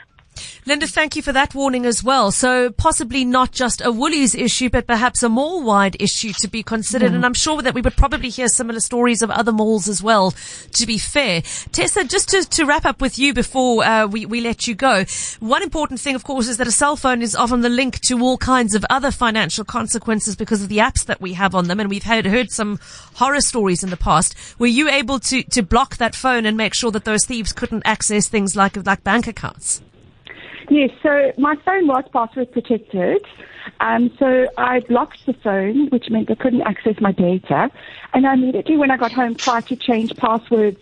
Linda, 0.69 0.89
thank 0.89 1.15
you 1.15 1.23
for 1.23 1.31
that 1.31 1.55
warning 1.55 1.87
as 1.87 2.03
well. 2.03 2.33
So 2.33 2.71
possibly 2.73 3.25
not 3.25 3.53
just 3.53 3.81
a 3.81 3.93
Woolies 3.93 4.35
issue, 4.35 4.69
but 4.69 4.89
perhaps 4.89 5.23
a 5.23 5.29
mall-wide 5.29 5.97
issue 6.01 6.33
to 6.41 6.49
be 6.49 6.65
considered. 6.65 7.13
And 7.13 7.25
I'm 7.25 7.35
sure 7.35 7.63
that 7.63 7.73
we 7.73 7.81
would 7.81 7.97
probably 7.97 8.31
hear 8.31 8.49
similar 8.49 8.81
stories 8.81 9.23
of 9.23 9.31
other 9.31 9.53
malls 9.53 9.87
as 9.87 10.03
well, 10.03 10.35
to 10.73 10.85
be 10.85 10.99
fair. 10.99 11.43
Tessa, 11.71 12.03
just 12.03 12.31
to, 12.31 12.43
to 12.43 12.65
wrap 12.65 12.85
up 12.85 13.01
with 13.01 13.17
you 13.17 13.33
before 13.33 13.85
uh, 13.85 14.09
we, 14.09 14.27
we 14.27 14.41
let 14.41 14.67
you 14.67 14.75
go, 14.75 15.05
one 15.39 15.63
important 15.63 16.01
thing, 16.01 16.17
of 16.17 16.25
course, 16.25 16.49
is 16.49 16.57
that 16.57 16.67
a 16.67 16.73
cell 16.73 16.97
phone 16.97 17.23
is 17.23 17.37
often 17.37 17.61
the 17.61 17.69
link 17.69 18.01
to 18.01 18.21
all 18.21 18.37
kinds 18.37 18.75
of 18.75 18.85
other 18.91 19.13
financial 19.13 19.65
consequences 19.65 20.35
because 20.35 20.65
of 20.65 20.69
the 20.69 20.79
apps 20.79 21.05
that 21.05 21.21
we 21.21 21.35
have 21.35 21.55
on 21.55 21.69
them. 21.69 21.79
And 21.79 21.89
we've 21.89 22.03
heard, 22.03 22.27
heard 22.27 22.51
some 22.51 22.81
horror 23.15 23.41
stories 23.41 23.85
in 23.85 23.91
the 23.91 23.97
past. 23.97 24.35
Were 24.59 24.67
you 24.67 24.89
able 24.89 25.21
to, 25.21 25.45
to 25.45 25.63
block 25.63 25.99
that 25.99 26.17
phone 26.17 26.45
and 26.45 26.57
make 26.57 26.75
sure 26.75 26.91
that 26.91 27.05
those 27.05 27.25
thieves 27.25 27.53
couldn't 27.53 27.85
access 27.85 28.27
things 28.27 28.57
like, 28.57 28.85
like 28.85 29.05
bank 29.05 29.29
accounts? 29.29 29.81
Yes, 30.69 30.91
so 31.03 31.33
my 31.39 31.55
phone 31.65 31.87
was 31.87 32.05
password 32.13 32.51
protected. 32.53 33.25
Um, 33.81 34.11
so 34.19 34.47
I 34.59 34.81
blocked 34.81 35.19
the 35.27 35.33
phone, 35.35 35.89
which 35.91 36.07
meant 36.11 36.31
I 36.31 36.35
couldn't 36.35 36.63
access 36.63 36.95
my 37.01 37.13
data. 37.13 37.71
And 38.15 38.27
I 38.27 38.35
immediately, 38.35 38.77
when 38.77 38.91
I 38.91 38.97
got 38.97 39.13
home, 39.13 39.37
tried 39.37 39.67
to 39.69 39.77
change 39.77 40.13
passwords 40.17 40.79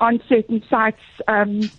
on 0.00 0.20
certain 0.28 0.62
sites 0.68 1.00
um, 1.28 1.70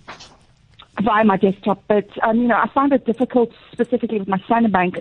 via 1.02 1.26
my 1.26 1.38
desktop. 1.38 1.84
But, 1.88 2.08
um, 2.24 2.38
you 2.38 2.48
know, 2.48 2.56
I 2.56 2.70
found 2.74 2.94
it 2.94 3.06
difficult, 3.06 3.50
specifically 3.72 4.20
with 4.20 4.28
my 4.28 4.40
Standard 4.46 4.72
Bank, 4.72 4.96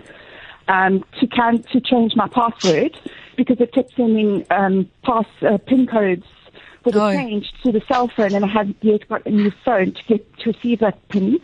um, 0.67 1.05
to, 1.21 1.27
can, 1.29 1.63
to 1.73 1.81
change 1.81 2.15
my 2.17 2.29
password 2.29 2.97
because 3.37 3.61
it 3.61 3.73
kept 3.73 3.95
sending 3.97 4.45
um, 4.51 4.91
pass, 5.05 5.27
uh, 5.43 5.59
PIN 5.67 5.87
codes 5.87 6.27
for 6.83 6.93
the 6.93 7.03
Oh. 7.03 7.13
change 7.13 7.47
to 7.63 7.73
the 7.73 7.81
cell 7.89 8.11
phone, 8.15 8.35
and 8.35 8.45
I 8.45 8.49
hadn't 8.49 8.77
yet 8.83 9.09
got 9.09 9.25
a 9.27 9.31
new 9.31 9.53
phone 9.65 9.95
to 9.95 10.03
get 10.09 10.39
to 10.41 10.51
receive 10.53 10.81
that 10.81 11.09
PIN. 11.09 11.39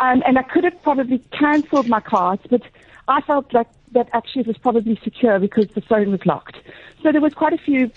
Um, 0.00 0.22
and 0.26 0.38
I 0.38 0.42
could 0.42 0.64
have 0.64 0.82
probably 0.82 1.22
cancelled 1.38 1.86
my 1.86 2.00
cards, 2.00 2.42
but 2.50 2.62
I 3.06 3.20
felt 3.20 3.52
like 3.52 3.68
that 3.92 4.08
actually 4.12 4.42
it 4.42 4.46
was 4.46 4.56
probably 4.56 4.98
secure 5.04 5.38
because 5.38 5.66
the 5.74 5.82
phone 5.82 6.10
was 6.10 6.24
locked. 6.24 6.56
So 7.02 7.12
there 7.12 7.20
was 7.20 7.34
quite 7.34 7.52
a 7.52 7.58
few, 7.58 7.90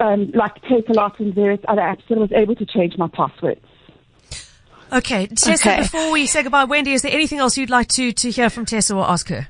um, 0.00 0.30
like 0.32 0.56
Takealot 0.62 1.18
and 1.20 1.34
various 1.34 1.60
other 1.68 1.82
apps 1.82 2.02
that 2.08 2.18
I 2.18 2.20
was 2.20 2.32
able 2.32 2.56
to 2.56 2.66
change 2.66 2.98
my 2.98 3.08
passwords. 3.08 3.64
Okay, 4.92 5.26
Tessa, 5.26 5.70
Okay. 5.70 5.82
before 5.82 6.10
we 6.10 6.26
say 6.26 6.42
goodbye, 6.42 6.64
Wendy, 6.64 6.92
is 6.94 7.02
there 7.02 7.12
anything 7.12 7.38
else 7.38 7.58
you'd 7.58 7.70
like 7.70 7.88
to, 7.88 8.10
to 8.10 8.30
hear 8.30 8.48
from 8.48 8.64
Tessa 8.64 8.96
or 8.96 9.08
ask 9.08 9.28
her? 9.28 9.48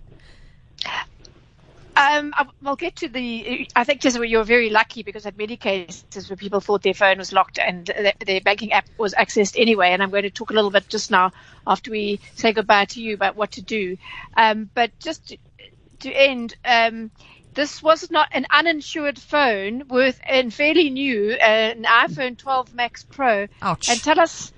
Um, 1.98 2.32
I- 2.36 2.46
I'll 2.64 2.76
get 2.76 2.94
to 2.96 3.08
the. 3.08 3.68
I 3.74 3.82
think 3.82 4.00
just 4.00 4.16
you're 4.18 4.44
very 4.44 4.70
lucky 4.70 5.02
because 5.02 5.26
at 5.26 5.36
many 5.36 5.56
cases 5.56 6.30
where 6.30 6.36
people 6.36 6.60
thought 6.60 6.82
their 6.82 6.94
phone 6.94 7.18
was 7.18 7.32
locked 7.32 7.58
and 7.58 7.86
th- 7.86 8.14
their 8.24 8.40
banking 8.40 8.72
app 8.72 8.86
was 8.98 9.14
accessed 9.14 9.56
anyway. 9.58 9.90
And 9.90 10.00
I'm 10.00 10.10
going 10.10 10.22
to 10.22 10.30
talk 10.30 10.50
a 10.50 10.54
little 10.54 10.70
bit 10.70 10.88
just 10.88 11.10
now 11.10 11.32
after 11.66 11.90
we 11.90 12.20
say 12.36 12.52
goodbye 12.52 12.84
to 12.86 13.02
you 13.02 13.14
about 13.14 13.34
what 13.34 13.50
to 13.52 13.62
do. 13.62 13.96
Um, 14.36 14.70
but 14.74 14.92
just 15.00 15.26
to, 15.28 15.38
to 16.00 16.12
end, 16.12 16.54
um, 16.64 17.10
this 17.54 17.82
was 17.82 18.12
not 18.12 18.28
an 18.30 18.46
uninsured 18.48 19.18
phone 19.18 19.88
worth 19.88 20.20
and 20.24 20.54
fairly 20.54 20.90
new, 20.90 21.32
uh, 21.32 21.44
an 21.44 21.82
iPhone 21.82 22.38
12 22.38 22.74
Max 22.74 23.02
Pro. 23.02 23.48
Ouch. 23.60 23.88
And 23.88 24.00
tell 24.00 24.20
us 24.20 24.52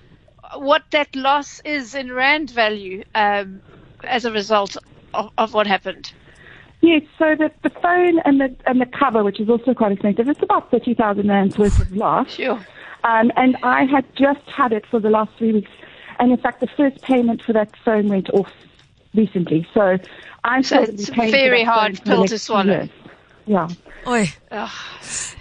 what 0.56 0.82
that 0.90 1.16
loss 1.16 1.61
is 1.64 1.94
in 1.94 2.12
rand 2.12 2.50
value 2.50 3.04
um, 3.14 3.62
as 4.04 4.26
a 4.26 4.30
result 4.32 4.76
of, 5.14 5.30
of 5.38 5.54
what 5.54 5.66
happened. 5.66 6.12
Yes, 6.82 7.02
so 7.18 7.34
the, 7.34 7.52
the 7.62 7.70
phone 7.70 8.20
and 8.20 8.40
the 8.40 8.56
and 8.66 8.80
the 8.80 8.87
cover, 8.87 9.22
which 9.22 9.38
is 9.38 9.49
also 9.49 9.75
quite 9.75 9.92
expensive, 9.92 10.28
it's 10.28 10.42
about 10.42 10.70
thirty 10.70 10.94
thousand 10.94 11.28
rands 11.28 11.58
worth 11.58 11.78
of 11.80 11.92
loss. 11.94 12.30
Sure. 12.30 12.64
Um, 13.04 13.30
and 13.37 13.56
I 13.62 13.84
had 13.84 14.04
just 14.16 14.46
had 14.46 14.72
it 14.72 14.87
for 14.87 15.00
the 15.00 15.10
last 15.10 15.30
three 15.37 15.52
weeks, 15.52 15.70
and 16.18 16.30
in 16.32 16.38
fact, 16.38 16.60
the 16.60 16.66
first 16.66 17.02
payment 17.02 17.42
for 17.42 17.52
that 17.52 17.75
phone 17.84 18.08
went 18.08 18.30
off 18.30 18.52
recently. 19.14 19.66
So 19.75 19.99
I'm 20.44 20.62
So 20.62 20.84
still 20.84 20.87
going 20.87 20.96
to 20.96 21.02
it's 21.02 21.10
a 21.10 21.30
very 21.30 21.64
hard 21.64 22.02
pill 22.04 22.26
to 22.26 22.38
swallow. 22.38 22.88
Yeah. 23.50 23.69
Oi. 24.07 24.33
Ugh. 24.52 24.71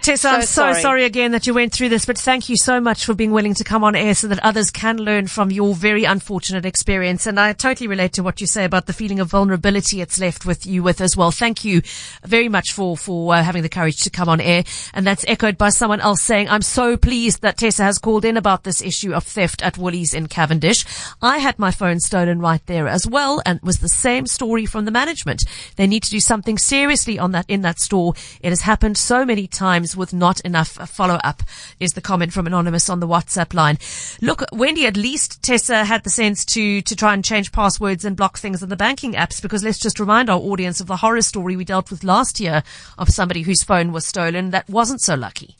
Tessa, 0.02 0.16
So 0.16 0.30
I'm 0.30 0.40
so 0.42 0.46
sorry. 0.46 0.82
sorry. 0.82 1.04
again 1.04 1.32
that 1.32 1.46
you 1.46 1.54
went 1.54 1.72
through 1.72 1.90
this, 1.90 2.06
but 2.06 2.18
thank 2.18 2.48
you 2.48 2.56
so 2.56 2.80
much 2.80 3.04
for 3.04 3.14
being 3.14 3.30
willing 3.30 3.54
to 3.54 3.64
come 3.64 3.84
on 3.84 3.94
air 3.94 4.14
so 4.14 4.26
that 4.28 4.38
others 4.42 4.70
can 4.70 4.96
learn 4.96 5.26
from 5.26 5.50
your 5.50 5.74
very 5.74 6.04
unfortunate 6.04 6.64
experience. 6.64 7.26
And 7.26 7.38
I 7.38 7.52
totally 7.52 7.86
relate 7.86 8.14
to 8.14 8.22
what 8.22 8.40
you 8.40 8.46
say 8.46 8.64
about 8.64 8.86
the 8.86 8.92
feeling 8.92 9.20
of 9.20 9.28
vulnerability 9.30 10.00
it's 10.00 10.18
left 10.18 10.44
with 10.44 10.66
you 10.66 10.82
with 10.82 11.00
as 11.00 11.16
well. 11.16 11.30
Thank 11.30 11.64
you 11.64 11.82
very 12.24 12.48
much 12.48 12.72
for, 12.72 12.96
for 12.96 13.34
uh, 13.34 13.42
having 13.42 13.62
the 13.62 13.68
courage 13.68 14.02
to 14.02 14.10
come 14.10 14.28
on 14.28 14.40
air. 14.40 14.64
And 14.94 15.06
that's 15.06 15.24
echoed 15.28 15.56
by 15.56 15.68
someone 15.68 16.00
else 16.00 16.22
saying, 16.22 16.48
I'm 16.48 16.62
so 16.62 16.96
pleased 16.96 17.42
that 17.42 17.58
Tessa 17.58 17.84
has 17.84 17.98
called 17.98 18.24
in 18.24 18.36
about 18.36 18.64
this 18.64 18.80
issue 18.82 19.12
of 19.12 19.24
theft 19.24 19.62
at 19.62 19.78
Woolies 19.78 20.14
in 20.14 20.26
Cavendish. 20.26 20.84
I 21.22 21.38
had 21.38 21.58
my 21.58 21.70
phone 21.70 22.00
stolen 22.00 22.40
right 22.40 22.64
there 22.66 22.88
as 22.88 23.06
well 23.06 23.42
and 23.46 23.58
it 23.58 23.64
was 23.64 23.78
the 23.78 23.88
same 23.88 24.26
story 24.26 24.66
from 24.66 24.84
the 24.84 24.90
management. 24.90 25.44
They 25.76 25.86
need 25.86 26.02
to 26.04 26.10
do 26.10 26.20
something 26.20 26.58
seriously 26.58 27.18
on 27.18 27.32
that, 27.32 27.44
in 27.48 27.60
that 27.62 27.78
store. 27.78 27.99
It 28.40 28.50
has 28.50 28.62
happened 28.62 28.96
so 28.98 29.24
many 29.24 29.46
times 29.46 29.96
with 29.96 30.12
not 30.12 30.40
enough 30.40 30.70
follow 30.88 31.18
up 31.22 31.42
is 31.78 31.92
the 31.92 32.00
comment 32.00 32.32
from 32.32 32.46
Anonymous 32.46 32.88
on 32.88 33.00
the 33.00 33.08
WhatsApp 33.08 33.54
line. 33.54 33.78
Look, 34.20 34.42
Wendy, 34.52 34.86
at 34.86 34.96
least 34.96 35.42
Tessa 35.42 35.84
had 35.84 36.04
the 36.04 36.10
sense 36.10 36.44
to, 36.46 36.80
to 36.82 36.96
try 36.96 37.14
and 37.14 37.24
change 37.24 37.52
passwords 37.52 38.04
and 38.04 38.16
block 38.16 38.38
things 38.38 38.62
on 38.62 38.68
the 38.68 38.76
banking 38.76 39.12
apps 39.12 39.40
because 39.40 39.62
let's 39.62 39.78
just 39.78 40.00
remind 40.00 40.30
our 40.30 40.38
audience 40.38 40.80
of 40.80 40.86
the 40.86 40.96
horror 40.96 41.22
story 41.22 41.56
we 41.56 41.64
dealt 41.64 41.90
with 41.90 42.04
last 42.04 42.40
year 42.40 42.62
of 42.98 43.10
somebody 43.10 43.42
whose 43.42 43.62
phone 43.62 43.92
was 43.92 44.06
stolen 44.06 44.50
that 44.50 44.68
wasn't 44.68 45.00
so 45.00 45.14
lucky. 45.14 45.56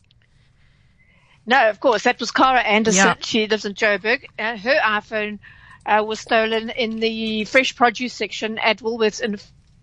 No, 1.47 1.69
of 1.69 1.81
course, 1.81 2.05
that 2.05 2.21
was 2.21 2.31
Cara 2.31 2.61
Anderson. 2.61 3.07
Yeah. 3.07 3.15
She 3.21 3.47
lives 3.47 3.65
in 3.65 3.75
Joburg. 3.75 4.25
Uh, 4.39 4.57
her 4.57 4.79
iPhone 4.85 5.39
uh, 5.87 6.05
was 6.07 6.21
stolen 6.21 6.71
in 6.71 7.01
the 7.01 7.45
fresh 7.45 7.75
produce 7.75 8.13
section 8.13 8.59
at 8.59 8.79
Woolworths 8.79 9.21
in 9.21 9.39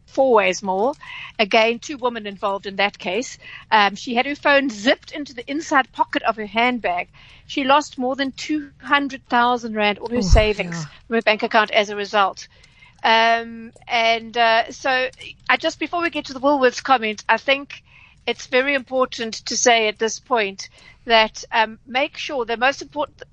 Fourways 0.08 0.64
Mall. 0.64 0.96
Again, 1.38 1.80
two 1.80 1.98
women 1.98 2.26
involved 2.26 2.66
in 2.66 2.78
that 2.78 2.98
case. 2.98 3.38
Um, 3.72 3.96
she 3.96 4.16
had 4.16 4.26
her 4.26 4.36
phone 4.36 4.70
zipped 4.70 5.12
into 5.12 5.34
the 5.34 5.50
inside 5.50 5.92
pocket 5.92 6.24
of 6.24 6.38
her 6.38 6.46
handbag. 6.46 7.10
She 7.46 7.64
lost 7.64 7.98
more 7.98 8.16
than 8.16 8.32
200,000 8.32 9.76
Rand, 9.76 10.00
all 10.00 10.10
her 10.10 10.22
savings 10.22 10.76
yeah. 10.76 10.86
from 11.08 11.16
her 11.16 11.22
bank 11.22 11.44
account 11.44 11.72
as 11.72 11.90
a 11.90 11.96
result. 11.96 12.48
Um, 13.04 13.74
and 13.88 14.36
uh, 14.38 14.72
so, 14.72 15.10
I 15.50 15.58
just 15.58 15.80
before 15.80 16.02
we 16.02 16.10
get 16.10 16.26
to 16.26 16.34
the 16.34 16.40
Woolworths 16.40 16.84
comment, 16.84 17.24
I 17.30 17.38
think 17.38 17.84
it's 18.26 18.48
very 18.48 18.74
important 18.74 19.36
to 19.46 19.56
say 19.56 19.88
at 19.88 20.00
this 20.00 20.20
point 20.20 20.70
that 21.06 21.46
um, 21.52 21.80
make 21.88 22.18
sure 22.18 22.44
the 22.44 22.58
most 22.58 22.82
important 22.82 23.24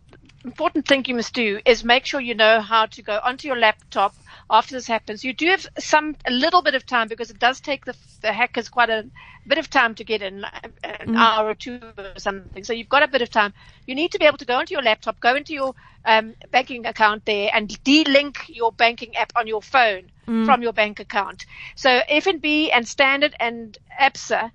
important 0.45 0.87
thing 0.87 1.05
you 1.07 1.15
must 1.15 1.35
do 1.35 1.61
is 1.65 1.85
make 1.85 2.05
sure 2.07 2.21
you 2.21 2.35
know 2.35 2.61
how 2.61 2.87
to 2.87 3.03
go 3.03 3.19
onto 3.23 3.49
your 3.49 3.59
laptop 3.59 4.15
after 4.51 4.75
this 4.75 4.87
happens. 4.87 5.25
You 5.25 5.33
do 5.33 5.47
have 5.49 5.67
some 5.79 6.17
a 6.27 6.31
little 6.31 6.63
bit 6.63 6.75
of 6.75 6.85
time 6.87 7.09
because 7.09 7.31
it 7.31 7.39
does 7.39 7.61
take 7.61 7.85
the, 7.85 7.97
the 8.21 8.33
hackers 8.33 8.69
quite 8.69 8.91
a 8.91 9.07
bit 9.47 9.59
of 9.59 9.71
time 9.71 9.95
to 9.97 10.05
get 10.05 10.23
in, 10.23 10.45
an 10.85 11.17
hour 11.17 11.49
or 11.49 11.55
two 11.55 11.81
or 11.97 12.19
something. 12.19 12.65
So 12.65 12.73
you've 12.73 12.89
got 12.89 13.03
a 13.03 13.09
bit 13.09 13.23
of 13.23 13.31
time. 13.31 13.55
You 13.87 13.95
need 13.95 14.13
to 14.13 14.19
be 14.19 14.27
able 14.27 14.39
to 14.39 14.45
go 14.45 14.57
onto 14.57 14.73
your 14.73 14.83
laptop, 14.83 15.21
go 15.21 15.35
into 15.35 15.55
your 15.55 15.75
um, 16.05 16.35
banking 16.51 16.87
account 16.87 17.25
there, 17.25 17.51
and 17.53 17.83
de-link 17.83 18.45
your 18.49 18.73
banking 18.73 19.17
app 19.17 19.33
on 19.37 19.47
your 19.47 19.63
phone 19.63 20.11
from 20.45 20.63
your 20.63 20.73
bank 20.73 21.01
account. 21.01 21.45
So 21.75 22.01
FNB 22.09 22.71
and 22.73 22.87
Standard 22.89 23.35
and 23.39 23.77
ABSA 24.01 24.51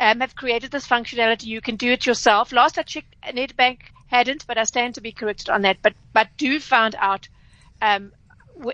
um, 0.00 0.20
have 0.20 0.34
created 0.34 0.70
this 0.70 0.86
functionality. 0.88 1.44
You 1.44 1.60
can 1.60 1.76
do 1.76 1.92
it 1.92 2.06
yourself. 2.06 2.52
Last 2.52 2.78
I 2.78 2.82
checked, 2.82 3.14
Nedbank 3.22 3.80
hadn't, 4.10 4.46
but 4.46 4.58
I 4.58 4.64
stand 4.64 4.96
to 4.96 5.00
be 5.00 5.12
corrected 5.12 5.48
on 5.48 5.62
that. 5.62 5.78
But 5.82 5.94
but 6.12 6.28
do 6.36 6.60
find 6.60 6.94
out 6.98 7.28
um, 7.80 8.12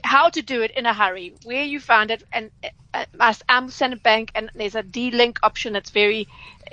how 0.02 0.30
to 0.30 0.42
do 0.42 0.62
it 0.62 0.72
in 0.72 0.86
a 0.86 0.94
hurry, 0.94 1.34
where 1.44 1.64
you 1.64 1.78
found 1.78 2.10
it, 2.10 2.24
and 2.32 2.50
uh, 2.94 3.04
uh, 3.20 3.34
I'm 3.48 3.68
Standard 3.70 4.02
Bank, 4.02 4.32
and 4.34 4.50
there's 4.54 4.74
a 4.74 4.82
de-link 4.82 5.38
option 5.42 5.74
that's 5.74 5.90
very. 5.90 6.26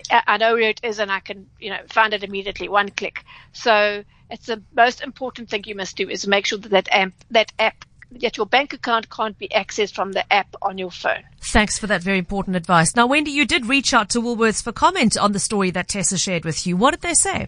I 0.10 0.24
I 0.28 0.38
know 0.38 0.54
where 0.54 0.70
it 0.70 0.80
is, 0.84 1.00
and 1.00 1.12
I 1.12 1.20
can 1.20 1.48
you 1.60 1.70
know 1.70 1.80
find 1.90 2.14
it 2.14 2.24
immediately, 2.24 2.70
one 2.70 2.90
click. 2.90 3.24
So 3.52 4.04
it's 4.30 4.48
the 4.48 4.64
most 4.76 5.02
important 5.02 5.50
thing 5.50 5.64
you 5.66 5.76
must 5.76 5.96
do 5.96 6.10
is 6.10 6.26
make 6.26 6.46
sure 6.46 6.58
that 6.58 6.72
that 6.72 6.88
app, 6.92 7.14
that 7.32 7.52
app, 7.60 7.86
that 8.22 8.38
your 8.38 8.46
bank 8.46 8.74
account 8.74 9.10
can't 9.10 9.38
be 9.38 9.48
accessed 9.50 9.94
from 9.94 10.14
the 10.14 10.34
app 10.34 10.56
on 10.62 10.78
your 10.78 10.92
phone. 10.92 11.24
Thanks 11.40 11.78
for 11.78 11.88
that 11.88 12.02
very 12.02 12.18
important 12.18 12.56
advice. 12.56 12.96
Now, 12.96 13.08
Wendy, 13.08 13.32
you 13.32 13.46
did 13.46 13.66
reach 13.66 13.94
out 13.94 14.10
to 14.12 14.22
Woolworths 14.22 14.64
for 14.64 14.72
comment 14.72 15.18
on 15.18 15.34
the 15.34 15.40
story 15.40 15.72
that 15.72 15.90
Tessa 15.90 16.18
shared 16.18 16.46
with 16.46 16.66
you. 16.66 16.78
What 16.78 16.92
did 16.92 17.02
they 17.02 17.14
say? 17.14 17.48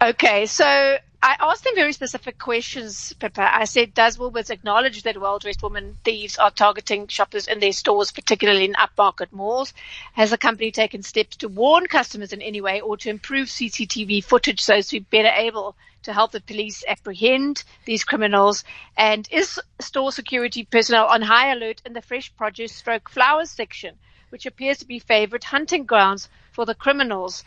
Okay, 0.00 0.46
so 0.46 0.64
I 0.64 1.36
asked 1.40 1.64
them 1.64 1.74
very 1.74 1.92
specific 1.92 2.38
questions, 2.38 3.12
Pippa. 3.14 3.52
I 3.52 3.64
said, 3.64 3.94
does 3.94 4.16
Woolworths 4.16 4.48
acknowledge 4.48 5.02
that 5.02 5.20
well-dressed 5.20 5.60
women 5.60 5.98
thieves 6.04 6.38
are 6.38 6.52
targeting 6.52 7.08
shoppers 7.08 7.48
in 7.48 7.58
their 7.58 7.72
stores, 7.72 8.12
particularly 8.12 8.66
in 8.66 8.74
upmarket 8.74 9.32
malls? 9.32 9.74
Has 10.12 10.30
the 10.30 10.38
company 10.38 10.70
taken 10.70 11.02
steps 11.02 11.34
to 11.38 11.48
warn 11.48 11.88
customers 11.88 12.32
in 12.32 12.40
any 12.42 12.60
way 12.60 12.80
or 12.80 12.96
to 12.98 13.10
improve 13.10 13.48
CCTV 13.48 14.22
footage 14.22 14.60
so 14.60 14.76
as 14.76 14.86
to 14.88 15.00
be 15.00 15.06
better 15.10 15.34
able 15.34 15.74
to 16.04 16.12
help 16.12 16.30
the 16.30 16.40
police 16.42 16.84
apprehend 16.86 17.64
these 17.84 18.04
criminals? 18.04 18.62
And 18.96 19.26
is 19.32 19.60
store 19.80 20.12
security 20.12 20.64
personnel 20.64 21.06
on 21.06 21.22
high 21.22 21.50
alert 21.50 21.82
in 21.84 21.92
the 21.92 22.02
fresh 22.02 22.32
produce 22.36 22.72
stroke 22.72 23.08
flowers 23.08 23.50
section, 23.50 23.96
which 24.28 24.46
appears 24.46 24.78
to 24.78 24.86
be 24.86 25.00
favorite 25.00 25.42
hunting 25.42 25.86
grounds 25.86 26.28
for 26.52 26.64
the 26.64 26.76
criminals? 26.76 27.42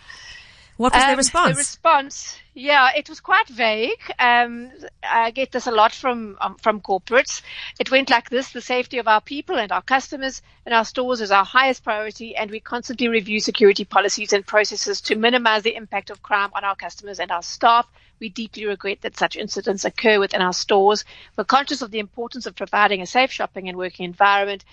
What 0.78 0.94
was 0.94 1.04
Um, 1.04 1.10
their 1.10 1.18
response? 1.18 1.56
The 1.56 1.60
response, 1.60 2.40
yeah, 2.56 2.90
it 2.96 3.08
was 3.08 3.20
quite 3.20 3.48
vague. 3.48 4.02
Um, 4.18 4.72
I 5.04 5.30
get 5.32 5.52
this 5.52 5.68
a 5.68 5.72
lot 5.72 5.94
from 5.94 6.38
um, 6.42 6.56
from 6.56 6.82
corporates. 6.82 7.44
It 7.80 7.92
went 7.92 8.10
like 8.10 8.30
this: 8.30 8.52
the 8.52 8.62
safety 8.62 8.98
of 8.98 9.08
our 9.08 9.22
people 9.22 9.58
and 9.58 9.72
our 9.72 9.84
customers 9.84 10.42
and 10.66 10.74
our 10.74 10.86
stores 10.86 11.22
is 11.22 11.32
our 11.32 11.46
highest 11.46 11.84
priority, 11.84 12.36
and 12.36 12.50
we 12.50 12.60
constantly 12.60 13.08
review 13.10 13.40
security 13.40 13.86
policies 13.86 14.34
and 14.34 14.46
processes 14.46 15.02
to 15.02 15.16
minimize 15.16 15.62
the 15.64 15.76
impact 15.76 16.10
of 16.10 16.24
crime 16.24 16.50
on 16.54 16.64
our 16.64 16.76
customers 16.76 17.20
and 17.20 17.32
our 17.32 17.44
staff. 17.44 17.86
We 18.20 18.30
deeply 18.30 18.66
regret 18.66 19.02
that 19.02 19.18
such 19.18 19.36
incidents 19.36 19.86
occur 19.86 20.20
within 20.20 20.42
our 20.42 20.54
stores. 20.54 21.06
We're 21.36 21.44
conscious 21.44 21.82
of 21.82 21.92
the 21.92 22.00
importance 22.00 22.46
of 22.46 22.56
providing 22.56 23.02
a 23.02 23.06
safe 23.06 23.32
shopping 23.32 23.68
and 23.68 23.78
working 23.78 24.06
environment. 24.06 24.64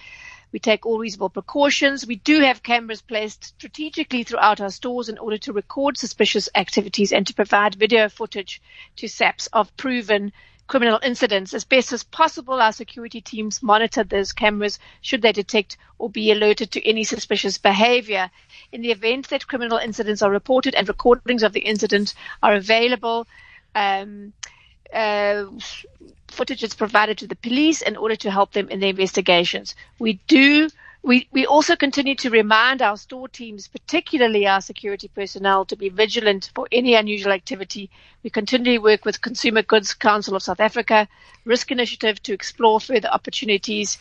We 0.50 0.58
take 0.58 0.86
all 0.86 0.98
reasonable 0.98 1.30
precautions. 1.30 2.06
We 2.06 2.16
do 2.16 2.40
have 2.40 2.62
cameras 2.62 3.02
placed 3.02 3.44
strategically 3.44 4.24
throughout 4.24 4.60
our 4.60 4.70
stores 4.70 5.08
in 5.08 5.18
order 5.18 5.38
to 5.38 5.52
record 5.52 5.98
suspicious 5.98 6.48
activities 6.54 7.12
and 7.12 7.26
to 7.26 7.34
provide 7.34 7.74
video 7.74 8.08
footage 8.08 8.62
to 8.96 9.08
SAPS 9.08 9.48
of 9.48 9.76
proven 9.76 10.32
criminal 10.68 11.00
incidents. 11.02 11.54
As 11.54 11.64
best 11.64 11.92
as 11.92 12.04
possible, 12.04 12.60
our 12.60 12.72
security 12.72 13.20
teams 13.20 13.62
monitor 13.62 14.04
those 14.04 14.32
cameras 14.32 14.78
should 15.00 15.22
they 15.22 15.32
detect 15.32 15.76
or 15.98 16.08
be 16.08 16.30
alerted 16.30 16.70
to 16.72 16.86
any 16.86 17.04
suspicious 17.04 17.58
behavior. 17.58 18.30
In 18.70 18.82
the 18.82 18.92
event 18.92 19.28
that 19.30 19.48
criminal 19.48 19.78
incidents 19.78 20.22
are 20.22 20.30
reported 20.30 20.74
and 20.74 20.86
recordings 20.86 21.42
of 21.42 21.52
the 21.52 21.60
incident 21.60 22.14
are 22.42 22.54
available, 22.54 23.26
um, 23.74 24.32
uh, 24.92 25.46
footage 26.30 26.62
is 26.62 26.74
provided 26.74 27.18
to 27.18 27.26
the 27.26 27.36
police 27.36 27.82
in 27.82 27.96
order 27.96 28.16
to 28.16 28.30
help 28.30 28.52
them 28.52 28.68
in 28.68 28.80
their 28.80 28.90
investigations. 28.90 29.74
We 29.98 30.20
do. 30.28 30.68
We, 31.02 31.28
we 31.32 31.46
also 31.46 31.76
continue 31.76 32.16
to 32.16 32.30
remind 32.30 32.82
our 32.82 32.96
store 32.96 33.28
teams, 33.28 33.68
particularly 33.68 34.46
our 34.46 34.60
security 34.60 35.08
personnel, 35.08 35.64
to 35.66 35.76
be 35.76 35.88
vigilant 35.88 36.50
for 36.54 36.66
any 36.72 36.94
unusual 36.94 37.32
activity. 37.32 37.88
We 38.24 38.30
continually 38.30 38.78
work 38.78 39.04
with 39.04 39.20
Consumer 39.20 39.62
Goods 39.62 39.94
Council 39.94 40.34
of 40.34 40.42
South 40.42 40.60
Africa, 40.60 41.08
Risk 41.44 41.70
Initiative 41.70 42.20
to 42.24 42.32
explore 42.32 42.80
further 42.80 43.08
opportunities 43.08 43.98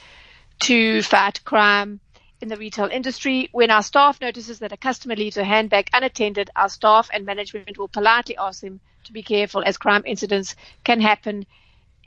to 0.61 1.03
fight 1.03 1.45
crime 1.45 1.99
in 2.41 2.49
the 2.49 2.57
retail 2.57 2.87
industry. 2.87 3.49
When 3.51 3.71
our 3.71 3.83
staff 3.83 4.19
notices 4.19 4.59
that 4.59 4.71
a 4.71 4.77
customer 4.77 5.15
leaves 5.15 5.37
a 5.37 5.43
handbag 5.43 5.89
unattended, 5.93 6.49
our 6.55 6.69
staff 6.69 7.09
and 7.13 7.25
management 7.25 7.77
will 7.77 7.87
politely 7.87 8.37
ask 8.37 8.61
them 8.61 8.79
to 9.05 9.13
be 9.13 9.23
careful 9.23 9.63
as 9.63 9.77
crime 9.77 10.03
incidents 10.05 10.55
can 10.83 10.99
happen 10.99 11.45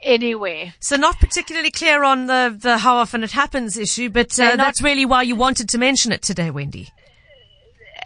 anywhere. 0.03 0.75
So 0.81 0.97
not 0.97 1.19
particularly 1.19 1.71
clear 1.71 2.05
on 2.05 2.27
the, 2.27 2.57
the 2.59 2.79
how 2.79 2.97
often 2.97 3.23
it 3.25 3.33
happens 3.33 3.77
issue, 3.77 4.09
but 4.11 4.39
uh, 4.39 4.45
not- 4.51 4.57
that's 4.59 4.83
really 4.83 5.05
why 5.05 5.23
you 5.23 5.37
wanted 5.37 5.69
to 5.71 5.79
mention 5.79 6.13
it 6.13 6.23
today, 6.23 6.51
Wendy. 6.51 6.91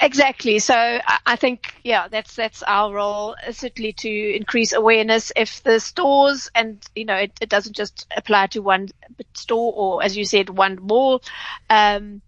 Exactly. 0.01 0.59
So 0.59 0.75
I 0.75 1.19
I 1.25 1.37
think, 1.37 1.73
yeah, 1.85 2.09
that's 2.09 2.35
that's 2.35 2.65
our 2.65 2.93
role, 2.93 3.37
uh, 3.47 3.53
certainly 3.53 3.93
to 3.93 4.37
increase 4.37 4.73
awareness. 4.73 5.31
If 5.37 5.63
the 5.63 5.79
stores 5.79 6.51
and 6.55 6.85
you 6.97 7.05
know, 7.05 7.15
it, 7.15 7.33
it 7.41 7.49
doesn't 7.49 7.77
just 7.77 8.07
apply 8.17 8.49
to 8.49 8.61
one 8.61 8.89
store 9.35 9.73
or, 9.77 10.03
as 10.03 10.17
you 10.17 10.25
said, 10.25 10.51
one 10.51 10.79
mall. 10.83 11.23
Um, 11.71 12.23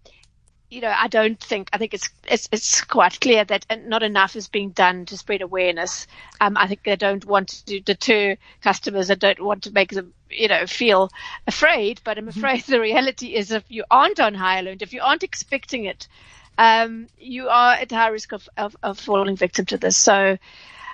you 0.69 0.81
know, 0.81 0.93
I 0.95 1.07
don't 1.07 1.39
think. 1.39 1.69
I 1.71 1.77
think 1.77 1.93
it's 1.93 2.09
it's 2.25 2.49
it's 2.51 2.83
quite 2.83 3.19
clear 3.21 3.45
that 3.45 3.65
not 3.85 4.03
enough 4.03 4.35
is 4.35 4.49
being 4.49 4.71
done 4.71 5.05
to 5.05 5.17
spread 5.17 5.41
awareness. 5.41 6.07
Um, 6.41 6.57
I 6.57 6.67
think 6.67 6.83
they 6.83 6.97
don't 6.97 7.23
want 7.25 7.65
to 7.67 7.79
deter 7.79 8.35
customers. 8.61 9.07
They 9.07 9.15
don't 9.15 9.41
want 9.41 9.63
to 9.63 9.71
make 9.71 9.91
them, 9.91 10.13
you 10.29 10.49
know, 10.49 10.67
feel 10.67 11.09
afraid. 11.47 12.01
But 12.03 12.17
I'm 12.17 12.27
afraid 12.27 12.63
the 12.65 12.81
reality 12.81 13.35
is, 13.35 13.51
if 13.51 13.63
you 13.69 13.85
aren't 13.89 14.19
on 14.19 14.33
high 14.33 14.59
alert, 14.59 14.81
if 14.81 14.91
you 14.91 15.01
aren't 15.01 15.23
expecting 15.23 15.85
it, 15.85 16.07
um, 16.57 17.07
you 17.17 17.47
are 17.47 17.73
at 17.73 17.91
high 17.91 18.09
risk 18.09 18.33
of, 18.33 18.49
of, 18.57 18.75
of 18.83 18.99
falling 18.99 19.37
victim 19.37 19.65
to 19.67 19.77
this. 19.77 19.95
So, 19.95 20.37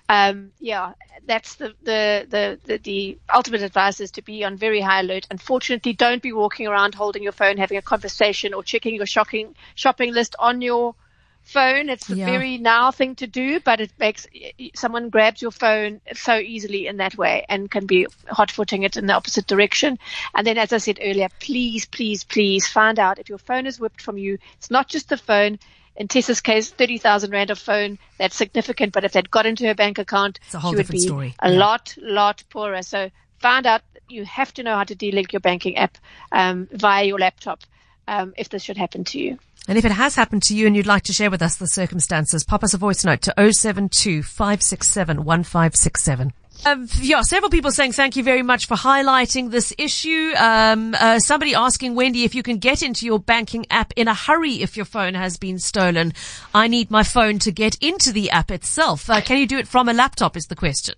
um, 0.10 0.52
yeah, 0.60 0.94
that's 1.26 1.56
the, 1.56 1.74
the, 1.84 2.28
the, 2.30 2.60
the, 2.66 2.78
the 2.78 3.20
ultimate 3.34 3.62
advice 3.62 4.00
is 4.00 4.12
to 4.12 4.22
be 4.22 4.44
on 4.44 4.58
very 4.58 4.82
high 4.82 5.00
alert. 5.00 5.28
Unfortunately, 5.32 5.94
don't 5.94 6.22
be 6.22 6.34
walking 6.34 6.68
around 6.68 6.96
holding 6.96 7.24
your 7.24 7.32
phone, 7.32 7.58
having 7.58 7.78
a 7.78 7.82
conversation 7.82 8.54
or 8.54 8.64
checking 8.64 8.96
your 8.96 9.06
shopping, 9.06 9.56
shopping 9.76 10.14
list 10.14 10.36
on 10.40 10.62
your 10.62 10.96
phone. 11.44 11.90
It's 11.90 12.12
a 12.12 12.16
Yeah. 12.16 12.26
very 12.26 12.58
now 12.58 12.92
thing 12.92 13.16
to 13.16 13.28
do, 13.28 13.60
but 13.60 13.80
it 13.82 13.94
makes 14.00 14.28
someone 14.76 15.10
grabs 15.10 15.42
your 15.42 15.52
phone 15.52 16.02
so 16.14 16.38
easily 16.38 16.88
in 16.88 16.98
that 16.98 17.18
way 17.18 17.46
and 17.50 17.70
can 17.70 17.86
be 17.86 18.08
hot 18.28 18.52
footing 18.52 18.84
it 18.84 18.98
in 18.98 19.06
the 19.08 19.14
opposite 19.14 19.48
direction. 19.48 19.98
And 20.36 20.46
then, 20.46 20.58
as 20.58 20.74
I 20.74 20.78
said 20.78 21.00
earlier, 21.02 21.30
please, 21.40 21.86
please, 21.86 22.24
please 22.24 22.68
find 22.68 23.00
out 23.00 23.20
if 23.20 23.30
your 23.30 23.38
phone 23.38 23.68
is 23.68 23.80
whipped 23.80 24.02
from 24.02 24.18
you. 24.18 24.38
It's 24.58 24.72
not 24.72 24.90
just 24.90 25.10
the 25.10 25.18
phone. 25.18 25.60
In 25.96 26.08
Tessa's 26.08 26.42
case, 26.42 26.72
30,000 26.72 27.32
Rand 27.32 27.52
of 27.52 27.60
phone, 27.60 28.00
that's 28.18 28.36
significant. 28.36 28.94
But 28.94 29.04
if 29.04 29.12
that 29.14 29.30
got 29.30 29.46
into 29.46 29.66
her 29.68 29.76
bank 29.76 30.00
account, 30.00 30.40
It's 30.46 30.56
a 30.56 30.60
whole 30.60 30.72
she 30.72 30.76
would 30.78 30.82
different 30.88 31.02
be 31.02 31.08
story. 31.08 31.36
a 31.40 31.52
Yeah. 31.52 31.60
lot, 31.60 31.96
lot 32.02 32.44
poorer. 32.50 32.82
So 32.82 33.12
find 33.40 33.66
out 33.68 33.82
you 34.10 34.26
have 34.26 34.54
to 34.56 34.64
know 34.64 34.76
how 34.76 34.84
to 34.86 34.96
delink 34.96 35.32
your 35.32 35.40
banking 35.40 35.78
app 35.78 35.98
um, 36.32 36.68
via 36.72 37.04
your 37.06 37.20
laptop 37.20 37.60
um, 38.08 38.34
if 38.38 38.50
this 38.50 38.64
should 38.64 38.78
happen 38.78 39.04
to 39.06 39.20
you. 39.20 39.38
And 39.68 39.78
if 39.78 39.86
it 39.86 39.92
has 39.92 40.16
happened 40.16 40.44
to 40.44 40.56
you 40.56 40.68
and 40.68 40.76
you'd 40.76 40.86
like 40.88 41.04
to 41.04 41.14
share 41.14 41.32
with 41.32 41.42
us 41.42 41.56
the 41.56 41.68
circumstances, 41.68 42.44
pop 42.44 42.64
us 42.64 42.74
a 42.74 42.78
voice 42.78 43.06
note 43.06 43.22
to 43.22 43.34
072 43.54 44.22
567 44.24 45.24
1567. 45.24 46.34
Um, 46.66 46.88
yeah, 47.02 47.22
several 47.24 47.50
people 47.50 47.72
saying 47.72 47.92
thank 47.92 48.16
you 48.16 48.24
very 48.24 48.42
much 48.42 48.68
for 48.68 48.76
highlighting 48.76 49.52
this 49.52 49.74
issue. 49.78 50.32
Um, 50.38 50.96
uh, 50.98 51.20
somebody 51.20 51.54
asking 51.54 51.96
Wendy 51.96 52.24
if 52.24 52.34
you 52.34 52.42
can 52.44 52.58
get 52.58 52.82
into 52.82 53.06
your 53.06 53.20
banking 53.20 53.66
app 53.70 53.92
in 53.98 54.08
a 54.08 54.14
hurry 54.14 54.62
if 54.62 54.78
your 54.78 54.86
phone 54.86 55.14
has 55.14 55.38
been 55.38 55.60
stolen. 55.60 56.14
I 56.54 56.68
need 56.70 56.90
my 56.90 57.04
phone 57.04 57.40
to 57.40 57.52
get 57.52 57.76
into 57.82 58.14
the 58.14 58.30
app 58.32 58.50
itself. 58.50 59.10
Uh, 59.10 59.20
can 59.20 59.38
you 59.40 59.48
do 59.48 59.58
it 59.58 59.68
from 59.68 59.90
a 59.90 59.94
laptop? 59.94 60.38
Is 60.38 60.46
the 60.46 60.56
question. 60.56 60.96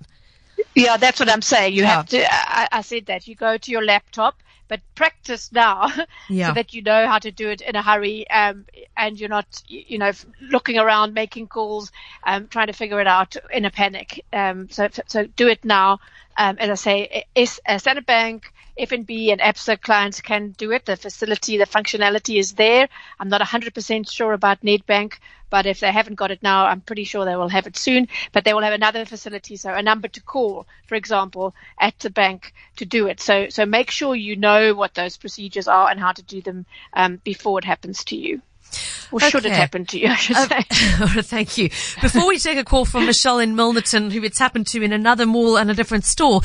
Yeah, 0.76 0.98
that's 0.98 1.20
what 1.20 1.30
I'm 1.30 1.42
saying. 1.42 1.74
You 1.74 1.82
Yeah. 1.84 1.96
have 1.98 2.10
to. 2.10 2.26
I, 2.32 2.68
I 2.72 2.82
said 2.82 3.08
that 3.08 3.28
you 3.28 3.36
go 3.36 3.58
to 3.58 3.72
your 3.72 3.84
laptop, 3.84 4.42
but 4.68 4.82
practice 4.96 5.52
now 5.52 5.90
Yeah. 6.30 6.48
so 6.48 6.54
that 6.54 6.74
you 6.74 6.82
know 6.82 7.08
how 7.08 7.20
to 7.20 7.32
do 7.32 7.50
it 7.50 7.62
in 7.62 7.76
a 7.76 7.82
hurry, 7.82 8.30
um, 8.30 8.66
and 8.98 9.20
you're 9.20 9.30
not, 9.30 9.46
you 9.68 9.98
know, 9.98 10.12
looking 10.42 10.78
around, 10.78 11.14
making 11.14 11.48
calls, 11.48 11.92
um, 12.26 12.48
trying 12.48 12.68
to 12.68 12.74
figure 12.74 13.00
it 13.02 13.08
out 13.08 13.36
in 13.52 13.66
a 13.66 13.72
panic. 13.72 14.24
Um, 14.34 14.70
so, 14.70 14.88
so 15.08 15.26
do 15.36 15.48
it 15.48 15.64
now. 15.64 16.00
Um, 16.38 16.58
as 16.60 16.70
I 16.70 16.76
say, 16.76 17.26
is 17.34 17.62
uh, 17.66 17.78
Standard 17.78 18.06
Bank, 18.06 18.52
FNB, 18.78 19.32
and 19.32 19.40
ABSA 19.40 19.82
clients 19.82 20.20
can 20.22 20.52
do 20.52 20.72
it. 20.72 20.86
The 20.86 20.98
facility, 20.98 21.58
the 21.58 21.66
functionality 21.66 22.38
is 22.38 22.54
there. 22.54 22.90
I'm 23.20 23.30
not 23.30 23.42
100% 23.42 24.12
sure 24.12 24.34
about 24.34 24.62
Nedbank, 24.62 25.14
but 25.50 25.66
if 25.66 25.80
they 25.80 25.92
haven't 25.92 26.16
got 26.16 26.32
it 26.32 26.44
now, 26.44 26.66
I'm 26.66 26.82
pretty 26.82 27.06
sure 27.06 27.24
they 27.24 27.38
will 27.38 27.48
have 27.48 27.68
it 27.68 27.78
soon. 27.78 28.10
But 28.34 28.44
they 28.44 28.54
will 28.54 28.64
have 28.64 28.74
another 28.74 29.06
facility, 29.06 29.56
so 29.56 29.74
a 29.74 29.82
number 29.82 30.10
to 30.10 30.22
call, 30.22 30.68
for 30.88 30.96
example, 30.96 31.56
at 31.80 31.98
the 32.00 32.10
bank 32.10 32.54
to 32.76 32.86
do 32.86 33.08
it. 33.08 33.22
So, 33.22 33.48
so 33.50 33.66
make 33.66 33.90
sure 33.90 34.16
you 34.16 34.36
know 34.36 34.74
what 34.74 34.94
those 34.94 35.16
procedures 35.16 35.70
are 35.70 35.90
and 35.90 36.00
how 36.00 36.12
to 36.12 36.24
do 36.24 36.42
them 36.42 36.66
um, 36.94 37.22
before 37.24 37.60
it 37.60 37.66
happens 37.66 38.04
to 38.06 38.18
you, 38.18 38.42
or 39.12 39.20
should 39.20 39.46
it 39.46 39.50
Okay. 39.50 39.56
happen 39.56 39.86
to 39.86 40.00
you? 40.00 40.08
I 40.10 40.16
should 40.16 40.36
say. 40.38 40.62
Thank 41.22 41.58
you. 41.58 41.70
Before 42.02 42.28
we 42.28 42.38
take 42.40 42.58
a 42.58 42.64
call 42.64 42.86
from 42.86 43.06
Michelle 43.06 43.40
in 43.40 43.56
Milnerton, 43.56 44.12
who 44.12 44.24
it's 44.24 44.40
happened 44.40 44.68
to 44.68 44.82
in 44.82 44.92
another 44.92 45.26
mall 45.26 45.58
and 45.58 45.70
a 45.72 45.74
different 45.74 46.06
store, 46.06 46.42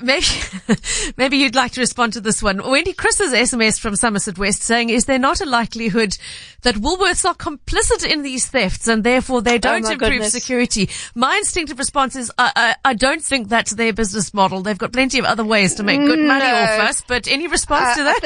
maybe 0.00 0.26
maybe 1.16 1.36
you'd 1.36 1.54
like 1.54 1.72
to 1.72 1.80
respond 1.80 2.12
to 2.14 2.20
this 2.20 2.42
one. 2.42 2.58
Wendy 2.68 2.92
Chris 2.92 3.18
has 3.18 3.32
SMS 3.32 3.78
from 3.78 3.96
Somerset 3.96 4.38
West 4.38 4.62
saying, 4.62 4.90
"Is 4.90 5.04
there 5.04 5.18
not 5.18 5.40
a 5.40 5.46
likelihood 5.46 6.16
that 6.62 6.76
Woolworths 6.76 7.24
are 7.24 7.34
complicit 7.34 8.06
in 8.08 8.22
these 8.22 8.46
thefts 8.48 8.88
and 8.88 9.04
therefore 9.04 9.42
they 9.42 9.58
don't 9.58 9.84
Oh 9.86 9.90
improve 9.92 10.10
goodness. 10.12 10.32
security?" 10.32 10.88
My 11.14 11.36
instinctive 11.36 11.78
response 11.78 12.16
is, 12.16 12.30
I, 12.38 12.52
I, 12.56 12.90
I 12.90 12.94
don't 12.94 13.22
think 13.22 13.48
that's 13.48 13.74
their 13.74 13.92
business 13.92 14.32
model. 14.32 14.62
They've 14.62 14.78
got 14.78 14.92
plenty 14.92 15.18
of 15.18 15.24
other 15.24 15.44
ways 15.44 15.74
to 15.76 15.82
make 15.82 16.00
good 16.00 16.18
money 16.20 16.44
No. 16.44 16.54
off 16.54 16.80
us. 16.88 17.02
But 17.06 17.28
any 17.28 17.46
response 17.48 17.88
Uh, 17.90 17.94
to 17.96 18.04
that? 18.04 18.20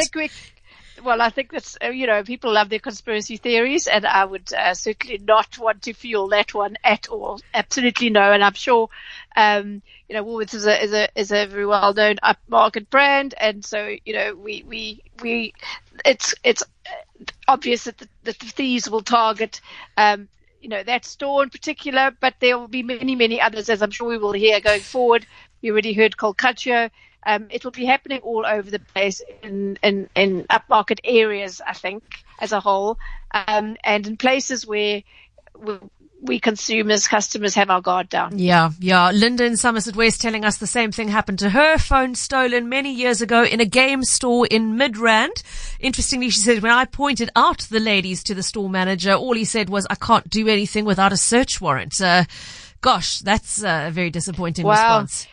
Well, 1.02 1.22
I 1.22 1.30
think 1.30 1.52
that's, 1.52 1.78
uh, 1.82 1.88
you 1.88 2.06
know, 2.06 2.22
people 2.22 2.52
love 2.52 2.68
their 2.68 2.78
conspiracy 2.78 3.36
theories 3.36 3.86
and 3.86 4.06
I 4.06 4.24
would 4.24 4.52
uh, 4.52 4.74
certainly 4.74 5.18
not 5.18 5.58
want 5.58 5.82
to 5.82 5.92
fuel 5.92 6.28
that 6.28 6.52
one 6.52 6.76
at 6.84 7.08
all. 7.08 7.40
Absolutely 7.54 8.10
no. 8.10 8.32
And 8.32 8.44
I'm 8.44 8.54
sure, 8.54 8.88
um, 9.36 9.82
you 10.08 10.14
know, 10.14 10.24
Woolworths 10.24 10.54
is 10.54 10.66
a, 10.66 10.82
is 10.82 10.92
a, 10.92 11.08
is 11.14 11.32
a 11.32 11.46
very 11.46 11.66
well 11.66 11.94
known 11.94 12.16
upmarket 12.16 12.90
brand. 12.90 13.34
And 13.38 13.64
so, 13.64 13.94
you 14.04 14.14
know, 14.14 14.34
we, 14.34 14.64
we, 14.66 15.02
we, 15.22 15.54
it's, 16.04 16.34
it's 16.44 16.62
uh, 16.62 17.24
obvious 17.48 17.84
that 17.84 17.98
the, 17.98 18.08
that 18.24 18.38
the 18.38 18.46
thieves 18.46 18.90
will 18.90 19.02
target, 19.02 19.60
um, 19.96 20.28
you 20.60 20.68
know, 20.68 20.82
that 20.82 21.04
store 21.04 21.42
in 21.42 21.50
particular, 21.50 22.12
but 22.20 22.34
there 22.40 22.58
will 22.58 22.68
be 22.68 22.82
many, 22.82 23.14
many 23.14 23.40
others, 23.40 23.70
as 23.70 23.80
I'm 23.82 23.90
sure 23.90 24.08
we 24.08 24.18
will 24.18 24.32
hear 24.32 24.60
going 24.60 24.82
forward. 24.82 25.26
We 25.62 25.70
already 25.70 25.94
heard 25.94 26.16
Col'Cacchio. 26.16 26.90
Um, 27.24 27.48
it 27.50 27.64
will 27.64 27.70
be 27.70 27.85
happening 27.85 28.20
all 28.20 28.46
over 28.46 28.70
the 28.70 28.78
place 28.78 29.22
in, 29.42 29.78
in, 29.83 30.09
in 30.14 30.44
upmarket 30.44 31.00
areas, 31.04 31.61
I 31.66 31.74
think, 31.74 32.02
as 32.40 32.52
a 32.52 32.61
whole, 32.61 32.98
um, 33.33 33.76
and 33.85 34.06
in 34.06 34.16
places 34.16 34.66
where 34.66 35.02
we 36.22 36.38
consumers, 36.38 37.09
customers 37.09 37.54
have 37.54 37.70
our 37.70 37.80
guard 37.80 38.09
down. 38.09 38.38
Yeah, 38.38 38.70
yeah. 38.78 39.11
Linda 39.11 39.44
in 39.44 39.56
Somerset 39.56 39.96
West 39.96 40.20
telling 40.20 40.44
us 40.44 40.59
the 40.59 40.66
same 40.66 40.92
thing 40.92 41.09
happened 41.09 41.38
to 41.40 41.50
her. 41.50 41.78
Phone 41.78 42.14
stolen 42.14 42.68
many 42.68 42.92
years 42.92 43.22
ago 43.22 43.44
in 43.44 43.61
a 43.61 43.64
game 43.64 44.04
store 44.04 44.46
in 44.46 44.76
Midrand. 44.76 45.42
Interestingly, 45.78 46.30
she 46.30 46.40
said, 46.40 46.62
when 46.62 46.72
I 46.72 46.85
pointed 46.85 47.30
out 47.37 47.61
the 47.70 47.80
ladies 47.80 48.22
to 48.24 48.35
the 48.35 48.42
store 48.42 48.68
manager, 48.68 49.14
all 49.14 49.35
he 49.35 49.44
said 49.44 49.70
was, 49.70 49.87
I 49.88 49.94
can't 49.94 50.28
do 50.28 50.48
anything 50.48 50.85
without 50.85 51.12
a 51.12 51.16
search 51.16 51.61
warrant. 51.61 52.00
Uh, 52.00 52.24
gosh, 52.80 53.20
that's 53.20 53.62
a 53.62 53.90
very 53.90 54.11
disappointing 54.11 54.66
response. 54.66 55.26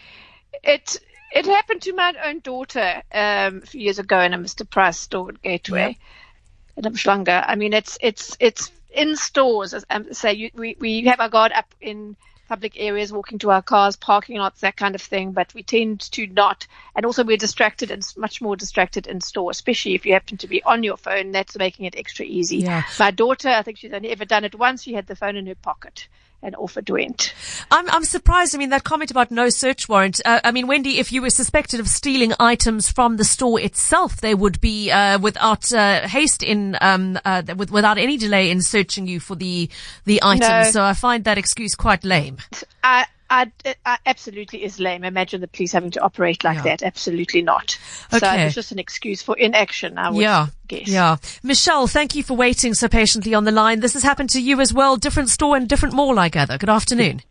It, 0.63 0.99
it 1.31 1.45
happened 1.45 1.81
to 1.83 1.93
my 1.93 2.13
own 2.25 2.39
daughter, 2.39 3.01
um, 3.13 3.61
a 3.63 3.65
few 3.65 3.81
years 3.81 3.99
ago 3.99 4.19
in 4.21 4.33
a 4.33 4.37
Mr. 4.37 4.69
Price 4.69 4.99
store 4.99 5.29
at 5.29 5.41
Gateway. 5.41 5.97
Yeah. 5.99 6.83
In 6.83 6.93
Umhlanga. 6.93 7.43
I 7.47 7.55
mean, 7.55 7.73
it's, 7.73 7.97
it's, 8.01 8.37
it's 8.39 8.71
in 8.91 9.15
stores, 9.15 9.73
um, 9.89 10.13
say 10.13 10.33
you, 10.33 10.51
we, 10.53 10.75
we 10.79 11.05
have 11.05 11.19
our 11.19 11.29
guard 11.29 11.51
up 11.51 11.73
in 11.81 12.15
public 12.47 12.73
areas, 12.77 13.11
walking 13.11 13.39
to 13.39 13.51
our 13.51 13.61
cars, 13.61 13.95
parking 13.95 14.37
lots, 14.37 14.61
that 14.61 14.75
kind 14.75 14.95
of 14.95 15.01
thing. 15.01 15.31
But 15.31 15.53
we 15.53 15.63
tend 15.63 16.01
to 16.13 16.27
not, 16.27 16.65
and 16.95 17.05
also 17.05 17.23
we're 17.23 17.37
distracted 17.37 17.91
and 17.91 18.05
much 18.17 18.41
more 18.41 18.55
distracted 18.55 19.07
in 19.07 19.21
store, 19.21 19.51
especially 19.51 19.95
if 19.95 20.05
you 20.05 20.13
happen 20.13 20.37
to 20.37 20.47
be 20.47 20.63
on 20.63 20.83
your 20.83 20.97
phone. 20.97 21.31
That's 21.31 21.57
making 21.57 21.85
it 21.85 21.95
extra 21.97 22.25
easy. 22.25 22.57
Yeah. 22.57 22.83
My 22.99 23.11
daughter, 23.11 23.49
I 23.49 23.61
think 23.61 23.77
she's 23.77 23.93
only 23.93 24.09
ever 24.09 24.25
done 24.25 24.43
it 24.43 24.55
once. 24.55 24.83
She 24.83 24.93
had 24.93 25.07
the 25.07 25.15
phone 25.15 25.35
in 25.35 25.45
her 25.47 25.55
pocket 25.55 26.07
and 26.43 26.55
off 26.55 26.77
it 26.77 26.89
went. 26.89 27.33
I'm, 27.71 27.89
I'm 27.89 28.03
surprised. 28.03 28.55
I 28.55 28.57
mean, 28.57 28.69
that 28.69 28.83
comment 28.83 29.11
about 29.11 29.31
no 29.31 29.49
search 29.49 29.89
warrant. 29.89 30.21
Uh, 30.23 30.39
I 30.43 30.51
mean, 30.51 30.67
Wendy, 30.67 30.99
if 30.99 31.11
you 31.11 31.21
were 31.21 31.29
suspected 31.29 31.79
of 31.79 31.87
stealing 31.87 32.33
items 32.39 32.91
from 32.91 33.17
the 33.17 33.23
store 33.23 33.59
itself, 33.59 34.21
they 34.21 34.35
would 34.35 34.61
be 34.61 34.91
uh, 34.91 35.19
without 35.19 35.71
uh, 35.73 36.07
haste 36.07 36.43
in 36.43 36.77
um, 36.81 37.19
uh, 37.25 37.43
with, 37.55 37.71
without 37.71 37.97
any 37.97 38.17
delay 38.17 38.51
in 38.51 38.61
searching 38.61 39.07
you 39.07 39.19
for 39.19 39.35
the 39.35 39.69
the 40.05 40.19
items. 40.23 40.67
No. 40.67 40.71
So 40.71 40.83
I 40.83 40.93
find 40.93 41.23
that 41.23 41.37
excuse 41.37 41.75
quite 41.75 42.03
lame. 42.03 42.37
I 42.83 43.05
I, 43.29 43.51
I, 43.85 43.97
absolutely 44.05 44.63
is 44.63 44.79
lame. 44.79 45.03
Imagine 45.03 45.41
the 45.41 45.47
police 45.47 45.71
having 45.71 45.91
to 45.91 46.01
operate 46.01 46.43
like 46.43 46.57
yeah. 46.57 46.63
that. 46.63 46.83
Absolutely 46.83 47.41
not. 47.41 47.77
Okay. 48.13 48.19
So 48.19 48.33
it's 48.33 48.55
just 48.55 48.71
an 48.71 48.79
excuse 48.79 49.21
for 49.21 49.37
inaction, 49.37 49.97
I 49.97 50.09
would 50.09 50.21
yeah. 50.21 50.47
guess. 50.67 50.87
Yeah. 50.87 51.17
Michelle, 51.43 51.87
thank 51.87 52.15
you 52.15 52.23
for 52.23 52.35
waiting 52.35 52.73
so 52.73 52.87
patiently 52.87 53.33
on 53.33 53.43
the 53.43 53.51
line. 53.51 53.81
This 53.81 53.93
has 53.93 54.03
happened 54.03 54.29
to 54.31 54.41
you 54.41 54.61
as 54.61 54.73
well. 54.73 54.95
Different 54.95 55.29
store 55.29 55.55
and 55.57 55.67
different 55.67 55.95
mall, 55.95 56.17
I 56.19 56.29
gather. 56.29 56.57
Good 56.57 56.69
afternoon. 56.69 57.21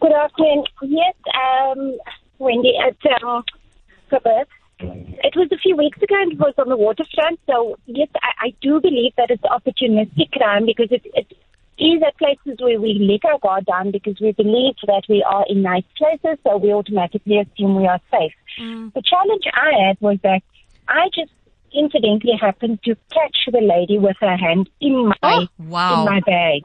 Good 0.00 0.12
afternoon. 0.12 0.64
Yes, 0.82 1.14
um, 1.34 1.98
Wendy, 2.38 2.74
at 2.76 3.22
um, 3.22 3.42
It 4.78 5.34
was 5.34 5.48
a 5.50 5.56
few 5.56 5.76
weeks 5.76 6.00
ago 6.02 6.14
and 6.20 6.32
it 6.32 6.38
was 6.38 6.54
on 6.58 6.68
the 6.68 6.76
waterfront. 6.76 7.40
So, 7.46 7.78
yes, 7.86 8.08
I, 8.22 8.46
I 8.48 8.54
do 8.60 8.80
believe 8.80 9.12
that 9.16 9.30
it's 9.30 9.42
opportunistic 9.42 10.32
crime 10.32 10.66
because 10.66 10.92
it, 10.92 11.02
it 11.14 11.32
is 11.78 12.02
at 12.06 12.16
places 12.16 12.58
where 12.58 12.80
we 12.80 12.94
let 13.00 13.30
our 13.30 13.38
guard 13.38 13.66
down 13.66 13.90
because 13.90 14.18
we 14.20 14.32
believe 14.32 14.74
that 14.86 15.02
we 15.08 15.22
are 15.22 15.44
in 15.48 15.62
nice 15.62 15.84
places, 15.96 16.38
so 16.42 16.56
we 16.56 16.72
automatically 16.72 17.38
assume 17.38 17.76
we 17.76 17.86
are 17.86 18.00
safe. 18.10 18.32
Mm. 18.60 18.94
The 18.94 19.02
challenge 19.02 19.44
I 19.52 19.86
had 19.86 20.00
was 20.00 20.18
that 20.22 20.40
I 20.88 21.08
just 21.14 21.32
incidentally 21.74 22.36
happened 22.40 22.82
to 22.84 22.96
catch 23.12 23.36
the 23.52 23.60
lady 23.60 23.98
with 23.98 24.16
her 24.20 24.36
hand 24.36 24.70
in 24.80 25.08
my 25.08 25.16
oh, 25.22 25.46
wow. 25.58 26.00
in 26.00 26.04
my 26.06 26.20
bag. 26.20 26.62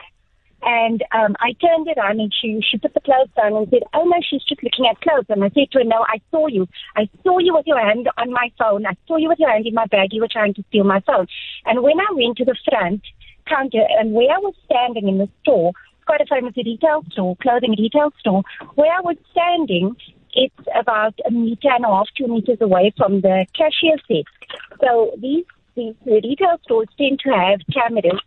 And 0.63 1.03
um, 1.11 1.35
I 1.39 1.53
turned 1.53 1.87
it 1.87 1.97
on 1.97 2.19
and 2.19 2.31
she, 2.39 2.61
she 2.69 2.77
put 2.77 2.93
the 2.93 2.99
clothes 2.99 3.29
down 3.35 3.55
and 3.55 3.67
said, 3.69 3.81
Oh 3.95 4.03
no, 4.03 4.17
she's 4.21 4.43
just 4.43 4.61
looking 4.63 4.85
at 4.85 5.01
clothes. 5.01 5.25
And 5.29 5.43
I 5.43 5.49
said 5.49 5.71
to 5.71 5.79
her, 5.79 5.83
No, 5.83 6.05
I 6.07 6.21
saw 6.29 6.47
you. 6.47 6.67
I 6.95 7.09
saw 7.23 7.39
you 7.39 7.55
with 7.55 7.65
your 7.65 7.79
hand 7.79 8.07
on 8.17 8.31
my 8.31 8.51
phone. 8.59 8.85
I 8.85 8.95
saw 9.07 9.17
you 9.17 9.27
with 9.27 9.39
your 9.39 9.49
hand 9.49 9.65
in 9.65 9.73
my 9.73 9.87
bag. 9.87 10.09
You 10.11 10.21
were 10.21 10.29
trying 10.31 10.53
to 10.53 10.63
steal 10.69 10.83
my 10.83 10.99
phone. 11.01 11.25
And 11.65 11.81
when 11.81 11.99
I 11.99 12.13
went 12.13 12.37
to 12.37 12.45
the 12.45 12.55
front, 12.69 13.01
counter, 13.47 13.85
and 13.99 14.13
where 14.13 14.31
I 14.31 14.39
was 14.39 14.53
standing 14.65 15.07
in 15.07 15.17
the 15.17 15.29
store, 15.41 15.71
quite 16.05 16.21
a 16.21 16.25
famous 16.25 16.53
retail 16.57 17.03
store, 17.11 17.35
clothing 17.41 17.75
retail 17.77 18.11
store, 18.19 18.43
where 18.75 18.91
I 18.91 19.01
was 19.01 19.17
standing, 19.31 19.95
it's 20.33 20.67
about 20.79 21.13
a 21.25 21.31
meter 21.31 21.69
and 21.69 21.85
a 21.85 21.87
half, 21.87 22.07
two 22.17 22.27
meters 22.27 22.57
away 22.61 22.93
from 22.97 23.21
the 23.21 23.45
cashier 23.55 23.97
desk. 24.09 24.31
So 24.79 25.11
these, 25.17 25.45
these 25.75 25.95
retail 26.05 26.57
stores 26.63 26.87
tend 26.97 27.19
to 27.19 27.31
have 27.31 27.59
cameras 27.73 28.19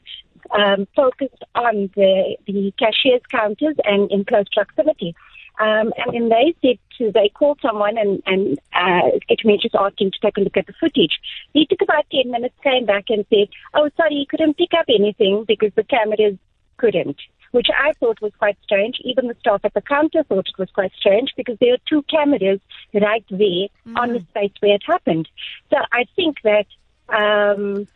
um, 0.50 0.86
focused 0.94 1.42
on 1.54 1.90
the, 1.96 2.36
the 2.46 2.72
cashier's 2.78 3.22
counters 3.30 3.76
and 3.84 4.10
in 4.10 4.24
close 4.24 4.46
proximity. 4.52 5.14
Um, 5.60 5.92
and 5.96 6.12
then 6.12 6.28
they 6.28 6.54
said 6.62 6.78
to, 6.98 7.12
they 7.12 7.28
called 7.28 7.58
someone 7.62 7.96
and, 7.98 8.22
and 8.26 8.58
uh, 8.72 9.18
me 9.44 9.58
just 9.60 9.74
asked 9.74 10.00
him 10.00 10.10
to 10.10 10.18
take 10.20 10.36
a 10.36 10.40
look 10.40 10.56
at 10.56 10.66
the 10.66 10.72
footage. 10.80 11.18
He 11.52 11.66
took 11.66 11.82
about 11.82 12.06
10 12.10 12.30
minutes, 12.30 12.54
came 12.62 12.86
back 12.86 13.04
and 13.08 13.24
said, 13.30 13.48
oh, 13.74 13.90
sorry, 13.96 14.14
he 14.16 14.26
couldn't 14.26 14.56
pick 14.56 14.70
up 14.76 14.86
anything 14.88 15.44
because 15.46 15.72
the 15.74 15.84
cameras 15.84 16.38
couldn't, 16.76 17.16
which 17.52 17.68
I 17.76 17.92
thought 17.92 18.20
was 18.20 18.32
quite 18.38 18.58
strange. 18.62 18.98
Even 19.04 19.28
the 19.28 19.36
staff 19.40 19.60
at 19.64 19.74
the 19.74 19.82
counter 19.82 20.22
thought 20.24 20.48
it 20.48 20.58
was 20.58 20.70
quite 20.70 20.92
strange 20.96 21.32
because 21.36 21.56
there 21.60 21.74
are 21.74 21.88
two 21.88 22.02
cameras 22.02 22.60
right 22.92 23.24
there 23.30 23.68
mm. 23.86 23.96
on 23.96 24.12
the 24.12 24.20
space 24.30 24.52
where 24.60 24.74
it 24.74 24.82
happened. 24.86 25.28
So 25.70 25.76
I 25.92 26.04
think 26.16 26.38
that 26.42 26.66
um, 27.08 27.86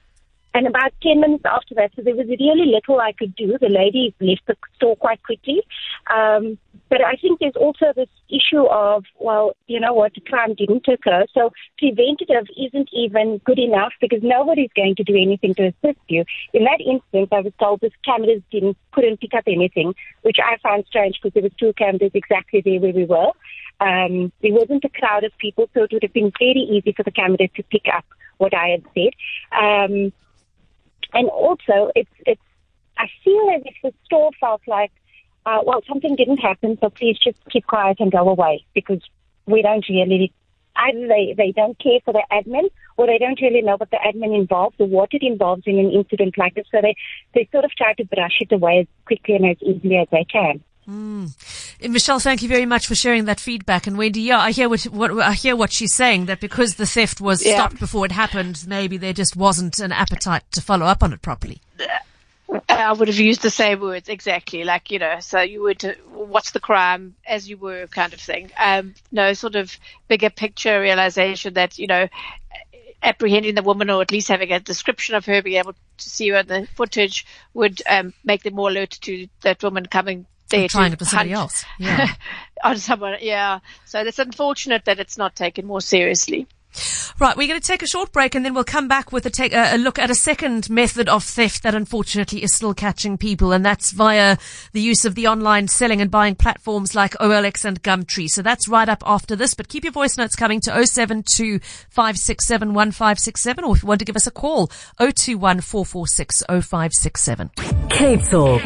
and 0.55 0.67
about 0.67 0.93
10 1.03 1.21
minutes 1.21 1.45
after 1.45 1.75
that, 1.75 1.93
so 1.95 2.03
there 2.03 2.17
was 2.17 2.27
really 2.27 2.67
little 2.67 3.01
I 3.01 3.13
could 3.13 3.35
do. 3.37 3.57
The 3.61 3.69
lady 3.69 4.15
left 4.21 4.47
the 4.47 4.57
store 4.77 4.97
quite 4.97 5.23
quickly. 5.23 5.63
Um, 6.13 6.59
but 6.89 7.05
I 7.05 7.17
think 7.17 7.39
there's 7.39 7.57
also 7.57 7.93
this 7.95 8.09
issue 8.31 8.65
of, 8.65 9.05
well, 9.19 9.53
you 9.67 9.79
know 9.79 9.93
what, 9.93 10.15
the 10.15 10.23
crime 10.23 10.55
didn't 10.55 10.89
occur. 10.89 11.27
So 11.35 11.53
preventative 11.79 12.47
isn't 12.57 12.89
even 12.93 13.39
good 13.45 13.59
enough 13.59 13.93
because 14.01 14.21
nobody's 14.23 14.71
going 14.75 14.95
to 14.97 15.05
do 15.05 15.15
anything 15.15 15.55
to 15.57 15.67
assist 15.67 16.01
you. 16.09 16.25
In 16.55 16.65
that 16.65 16.81
instance, 16.81 17.29
I 17.31 17.41
was 17.41 17.53
told 17.61 17.81
this 17.81 17.93
cameras 18.05 18.43
didn't, 18.51 18.79
couldn't 18.93 19.21
pick 19.21 19.35
up 19.35 19.45
anything, 19.47 19.95
which 20.23 20.39
I 20.43 20.57
found 20.63 20.85
strange 20.87 21.19
because 21.23 21.35
there 21.35 21.43
was 21.43 21.53
two 21.59 21.75
cameras 21.75 22.13
exactly 22.15 22.63
there 22.65 22.81
where 22.81 22.95
we 22.95 23.05
were. 23.05 23.33
Um, 23.81 24.33
there 24.43 24.55
wasn't 24.55 24.85
a 24.85 24.89
crowd 24.89 25.25
of 25.25 25.37
people, 25.39 25.69
so 25.75 25.83
it 25.85 25.93
would 25.93 26.03
have 26.03 26.15
been 26.15 26.33
very 26.39 26.61
easy 26.61 26.93
for 26.97 27.03
the 27.03 27.13
camera 27.13 27.37
to 27.37 27.63
pick 27.65 27.85
up 27.95 28.05
what 28.39 28.55
I 28.55 28.69
had 28.69 28.85
said. 28.95 29.13
Um, 29.53 30.13
and 31.13 31.29
also, 31.29 31.91
it's 31.95 32.11
it's. 32.27 32.41
I 32.97 33.07
feel 33.25 33.51
as 33.55 33.63
if 33.65 33.75
the 33.83 33.93
store 34.05 34.31
felt 34.41 34.63
like, 34.67 34.91
uh, 35.47 35.61
well, 35.65 35.83
something 35.87 36.17
didn't 36.17 36.39
happen, 36.39 36.77
so 36.81 36.91
please 36.91 37.17
just 37.23 37.39
keep 37.49 37.67
quiet 37.67 37.99
and 38.01 38.11
go 38.11 38.29
away 38.29 38.67
because 38.75 39.01
we 39.47 39.63
don't 39.63 39.89
really. 39.89 40.33
Either 40.77 41.09
they, 41.09 41.35
they 41.37 41.51
don't 41.51 41.77
care 41.81 41.99
for 42.05 42.13
the 42.13 42.23
admin 42.31 42.69
or 42.97 43.09
they 43.09 43.19
don't 43.19 43.41
really 43.43 43.63
know 43.63 43.77
what 43.77 43.91
the 43.91 43.97
admin 43.97 44.33
involves 44.39 44.77
or 44.79 44.87
what 44.87 45.09
it 45.13 45.25
involves 45.25 45.65
in 45.67 45.77
an 45.77 45.91
incident 45.91 46.39
like 46.39 46.55
this. 46.55 46.67
So 46.71 46.79
they, 46.81 46.95
they 47.35 47.49
sort 47.51 47.65
of 47.65 47.73
try 47.73 47.95
to 47.95 48.05
brush 48.05 48.39
it 48.39 48.53
away 48.53 48.81
as 48.81 48.87
quickly 49.05 49.35
and 49.35 49.47
as 49.51 49.57
easily 49.61 49.97
as 49.97 50.07
they 50.13 50.25
can. 50.25 50.63
Mm. 50.89 51.91
Michelle, 51.91 52.19
thank 52.19 52.43
you 52.43 52.49
very 52.49 52.65
much 52.65 52.87
for 52.87 52.95
sharing 52.95 53.27
that 53.27 53.41
feedback. 53.41 53.87
And 53.87 53.99
Wendy, 53.99 54.23
yeah, 54.23 54.39
I 54.39 54.53
hear 54.53 54.69
what, 54.71 54.85
what 54.85 55.11
I 55.21 55.35
hear 55.35 55.55
what 55.55 55.71
she's 55.71 55.93
saying 55.93 56.27
that 56.27 56.41
because 56.41 56.77
the 56.77 56.87
theft 56.87 57.21
was 57.21 57.45
yeah. 57.45 57.55
stopped 57.55 57.79
before 57.79 58.07
it 58.07 58.13
happened, 58.13 58.65
maybe 58.67 58.97
there 58.97 59.13
just 59.13 59.37
wasn't 59.37 59.79
an 59.81 59.93
appetite 59.93 60.51
to 60.53 60.63
follow 60.63 60.87
up 60.87 61.03
on 61.03 61.13
it 61.13 61.21
properly. 61.21 61.61
I 62.71 62.93
would 62.93 63.09
have 63.09 63.19
used 63.19 63.43
the 63.43 63.51
same 63.51 63.81
words 63.81 64.09
exactly, 64.09 64.65
like 64.65 64.91
you 64.91 64.99
know. 64.99 65.21
So 65.21 65.41
you 65.41 65.63
would, 65.63 65.83
what's 66.11 66.53
the 66.53 66.61
crime 66.61 67.15
as 67.27 67.49
you 67.49 67.59
were, 67.59 67.87
kind 67.89 68.15
of 68.15 68.21
thing. 68.21 68.51
Um, 68.59 68.95
no 69.13 69.35
sort 69.35 69.57
of 69.57 69.77
bigger 70.09 70.31
picture 70.31 70.81
realization 70.81 71.53
that 71.55 71.79
you 71.79 71.87
know, 71.87 72.09
apprehending 73.03 73.55
the 73.55 73.63
woman 73.63 73.91
or 73.91 74.01
at 74.01 74.11
least 74.11 74.29
having 74.29 74.53
a 74.53 74.61
description 74.61 75.15
of 75.15 75.27
her, 75.27 75.43
being 75.43 75.59
able 75.59 75.75
to 75.75 76.11
see 76.11 76.31
her 76.31 76.37
in 76.37 76.47
the 76.47 76.67
footage 76.75 77.27
would 77.53 77.83
um, 77.91 78.15
make 78.25 78.43
them 78.43 78.55
more 78.55 78.71
alert 78.71 78.93
to 79.03 79.29
that 79.43 79.63
woman 79.63 79.85
coming 79.85 80.25
there 80.49 80.69
trying 80.69 80.91
to, 80.91 80.97
to 80.97 81.05
somebody 81.05 81.33
else. 81.33 81.65
Yeah. 81.79 82.09
on 82.65 82.79
someone. 82.79 83.17
Yeah. 83.21 83.61
So 83.85 84.01
it's 84.01 84.19
unfortunate 84.19 84.85
that 84.87 84.99
it's 84.99 85.17
not 85.17 85.37
taken 85.37 85.67
more 85.67 85.81
seriously. 85.81 86.47
Right, 87.21 87.37
we're 87.37 87.49
going 87.49 87.61
to 87.61 87.67
take 87.67 87.83
a 87.83 87.87
short 87.87 88.13
break 88.13 88.37
and 88.37 88.45
then 88.45 88.55
we'll 88.55 88.63
come 88.63 88.87
back 88.87 89.11
with 89.11 89.27
a, 89.27 89.31
take, 89.31 89.53
a, 89.53 89.75
a, 89.75 89.79
look 89.79 89.99
at 89.99 90.09
a 90.09 90.15
second 90.15 90.71
method 90.71 91.09
of 91.09 91.25
theft 91.25 91.65
that 91.65 91.75
unfortunately 91.75 92.45
is 92.45 92.55
still 92.55 92.75
catching 92.75 93.19
people, 93.19 93.51
and 93.51 93.67
that's 93.67 93.91
via 93.91 94.37
the 94.73 94.81
use 94.81 95.05
of 95.05 95.17
the 95.17 95.27
online 95.27 95.67
selling 95.67 96.01
and 96.01 96.13
buying 96.13 96.37
platforms 96.37 96.95
like 96.95 97.15
OLX 97.15 97.65
and 97.65 97.83
Gumtree. 97.83 98.29
So 98.29 98.43
that's 98.43 98.69
right 98.69 98.89
up 98.89 99.03
after 99.05 99.35
this, 99.35 99.55
but 99.55 99.69
keep 99.69 99.83
your 99.83 99.93
voice 99.93 100.17
notes 100.17 100.37
coming 100.37 100.61
to 100.61 100.87
072 100.87 101.59
567 101.59 102.73
1567, 102.73 103.65
or 103.65 103.75
if 103.75 103.83
you 103.83 103.89
want 103.89 103.99
to 103.99 104.05
give 104.05 104.17
us 104.17 104.29
a 104.29 104.31
call, 104.31 104.71
021 104.99 105.61
446 105.61 106.45
0567. 106.49 107.51
Cape 107.91 108.23
Talk. 108.31 108.63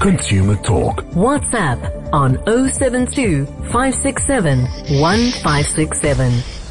Consumer 0.00 0.56
Talk. 0.56 1.02
WhatsApp 1.12 2.12
on 2.12 2.36
072 2.46 3.46
567 3.46 4.62
1567. 5.00 6.61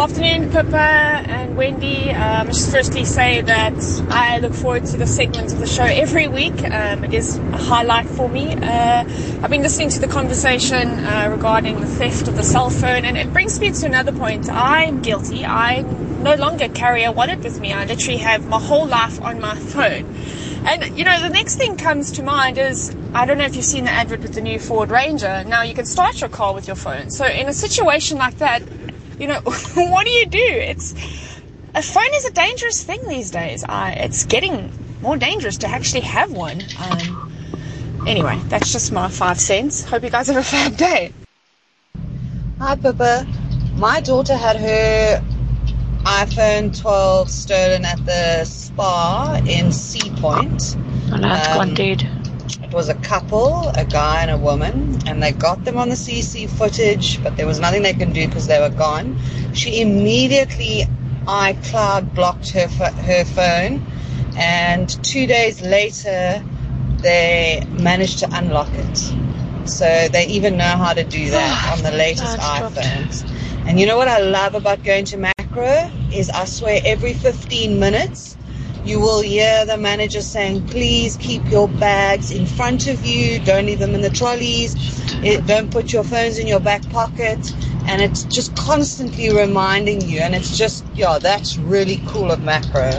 Afternoon, 0.00 0.50
Pippa 0.50 0.76
and 0.76 1.56
Wendy. 1.56 2.10
Um, 2.10 2.46
just 2.46 2.70
firstly 2.70 3.04
say 3.04 3.42
that 3.42 3.74
I 4.08 4.38
look 4.38 4.54
forward 4.54 4.86
to 4.86 4.96
the 4.96 5.06
segment 5.06 5.52
of 5.52 5.58
the 5.58 5.66
show 5.66 5.84
every 5.84 6.26
week. 6.26 6.64
Um, 6.64 7.04
it 7.04 7.12
is 7.12 7.36
a 7.36 7.58
highlight 7.58 8.06
for 8.06 8.28
me. 8.28 8.54
Uh, 8.54 9.04
I've 9.42 9.50
been 9.50 9.62
listening 9.62 9.90
to 9.90 10.00
the 10.00 10.08
conversation 10.08 10.88
uh, 10.88 11.28
regarding 11.30 11.80
the 11.80 11.86
theft 11.86 12.28
of 12.28 12.36
the 12.36 12.42
cell 12.42 12.70
phone, 12.70 13.04
and 13.04 13.18
it 13.18 13.32
brings 13.32 13.60
me 13.60 13.72
to 13.72 13.86
another 13.86 14.12
point. 14.12 14.48
I'm 14.48 15.02
guilty. 15.02 15.44
I 15.44 15.82
no 15.82 16.34
longer 16.34 16.68
carry 16.68 17.04
a 17.04 17.12
wallet 17.12 17.40
with 17.40 17.60
me. 17.60 17.72
I 17.72 17.84
literally 17.84 18.18
have 18.18 18.46
my 18.46 18.58
whole 18.58 18.86
life 18.86 19.20
on 19.20 19.38
my 19.38 19.54
phone. 19.54 20.06
And 20.64 20.96
you 20.96 21.04
know, 21.04 21.20
the 21.20 21.30
next 21.30 21.56
thing 21.56 21.76
comes 21.76 22.12
to 22.12 22.22
mind 22.22 22.58
is 22.58 22.94
I 23.12 23.26
don't 23.26 23.38
know 23.38 23.44
if 23.44 23.56
you've 23.56 23.64
seen 23.64 23.84
the 23.84 23.90
advert 23.90 24.20
with 24.20 24.34
the 24.34 24.40
new 24.40 24.58
Ford 24.58 24.90
Ranger. 24.90 25.44
Now 25.44 25.62
you 25.62 25.74
can 25.74 25.86
start 25.86 26.20
your 26.20 26.30
car 26.30 26.54
with 26.54 26.66
your 26.66 26.76
phone. 26.76 27.10
So 27.10 27.26
in 27.26 27.48
a 27.48 27.52
situation 27.52 28.18
like 28.18 28.38
that, 28.38 28.62
you 29.20 29.26
know, 29.26 29.40
what 29.74 30.04
do 30.06 30.10
you 30.10 30.26
do? 30.26 30.38
It's 30.40 30.94
a 31.74 31.82
phone 31.82 32.14
is 32.14 32.24
a 32.24 32.32
dangerous 32.32 32.82
thing 32.82 33.06
these 33.06 33.30
days. 33.30 33.62
Uh, 33.64 33.92
it's 33.96 34.24
getting 34.24 34.72
more 35.02 35.16
dangerous 35.16 35.58
to 35.58 35.68
actually 35.68 36.00
have 36.00 36.32
one. 36.32 36.62
Um, 36.78 37.32
anyway, 38.06 38.40
that's 38.48 38.72
just 38.72 38.92
my 38.92 39.08
five 39.08 39.38
cents. 39.38 39.84
Hope 39.84 40.02
you 40.02 40.10
guys 40.10 40.26
have 40.28 40.36
a 40.36 40.42
fab 40.42 40.76
day. 40.76 41.12
Hi, 42.58 42.76
Pippa. 42.76 43.26
My 43.76 44.00
daughter 44.00 44.36
had 44.36 44.56
her 44.56 45.24
iPhone 46.04 46.78
12 46.78 47.30
stolen 47.30 47.84
at 47.84 48.04
the 48.04 48.44
spa 48.44 49.40
in 49.46 49.70
Sea 49.70 50.10
Point. 50.16 50.76
Oh, 51.12 51.16
no, 51.16 51.34
it's 51.34 51.48
gone 51.48 51.74
dead. 51.74 52.19
It 52.62 52.72
was 52.72 52.88
a 52.88 52.94
couple, 52.94 53.68
a 53.70 53.84
guy 53.84 54.22
and 54.22 54.30
a 54.30 54.38
woman, 54.38 54.98
and 55.06 55.22
they 55.22 55.32
got 55.32 55.64
them 55.64 55.76
on 55.78 55.88
the 55.88 55.96
CC 55.96 56.46
footage, 56.46 57.22
but 57.22 57.36
there 57.36 57.46
was 57.46 57.58
nothing 57.60 57.82
they 57.82 57.92
can 57.94 58.12
do 58.12 58.26
because 58.26 58.46
they 58.46 58.60
were 58.60 58.74
gone. 58.74 59.18
She 59.54 59.80
immediately 59.80 60.84
iCloud 61.26 62.14
blocked 62.14 62.50
her 62.50 62.68
her 62.68 63.24
phone, 63.24 63.82
and 64.36 64.88
two 65.04 65.26
days 65.26 65.62
later, 65.62 66.42
they 66.98 67.62
managed 67.80 68.18
to 68.20 68.28
unlock 68.32 68.70
it. 68.72 69.68
So 69.68 70.08
they 70.08 70.26
even 70.26 70.56
know 70.56 70.64
how 70.64 70.92
to 70.92 71.04
do 71.04 71.30
that 71.30 71.60
ah, 71.64 71.76
on 71.76 71.82
the 71.82 71.90
latest 71.92 72.36
That's 72.36 72.58
dropped. 72.58 72.76
iPhones. 72.76 73.66
And 73.66 73.78
you 73.78 73.86
know 73.86 73.96
what 73.96 74.08
I 74.08 74.18
love 74.20 74.54
about 74.54 74.82
going 74.82 75.04
to 75.06 75.16
Makro 75.16 75.90
is 76.12 76.30
I 76.30 76.44
swear 76.46 76.80
every 76.84 77.12
15 77.14 77.78
minutes 77.78 78.36
you 78.86 79.00
will 79.00 79.20
hear 79.20 79.64
the 79.64 79.76
manager 79.76 80.20
saying, 80.20 80.66
please 80.68 81.16
keep 81.16 81.44
your 81.50 81.68
bags 81.68 82.30
in 82.30 82.46
front 82.46 82.86
of 82.86 83.04
you, 83.04 83.38
don't 83.40 83.66
leave 83.66 83.78
them 83.78 83.94
in 83.94 84.02
the 84.02 84.10
trolleys, 84.10 84.74
it, 85.24 85.46
don't 85.46 85.70
put 85.70 85.92
your 85.92 86.04
phones 86.04 86.38
in 86.38 86.46
your 86.46 86.60
back 86.60 86.88
pocket. 86.90 87.52
And 87.86 88.02
it's 88.02 88.24
just 88.24 88.54
constantly 88.56 89.34
reminding 89.34 90.02
you. 90.02 90.20
And 90.20 90.34
it's 90.34 90.56
just, 90.56 90.84
yeah, 90.94 91.18
that's 91.18 91.56
really 91.56 92.00
cool 92.06 92.30
of 92.30 92.40
Makro. 92.40 92.92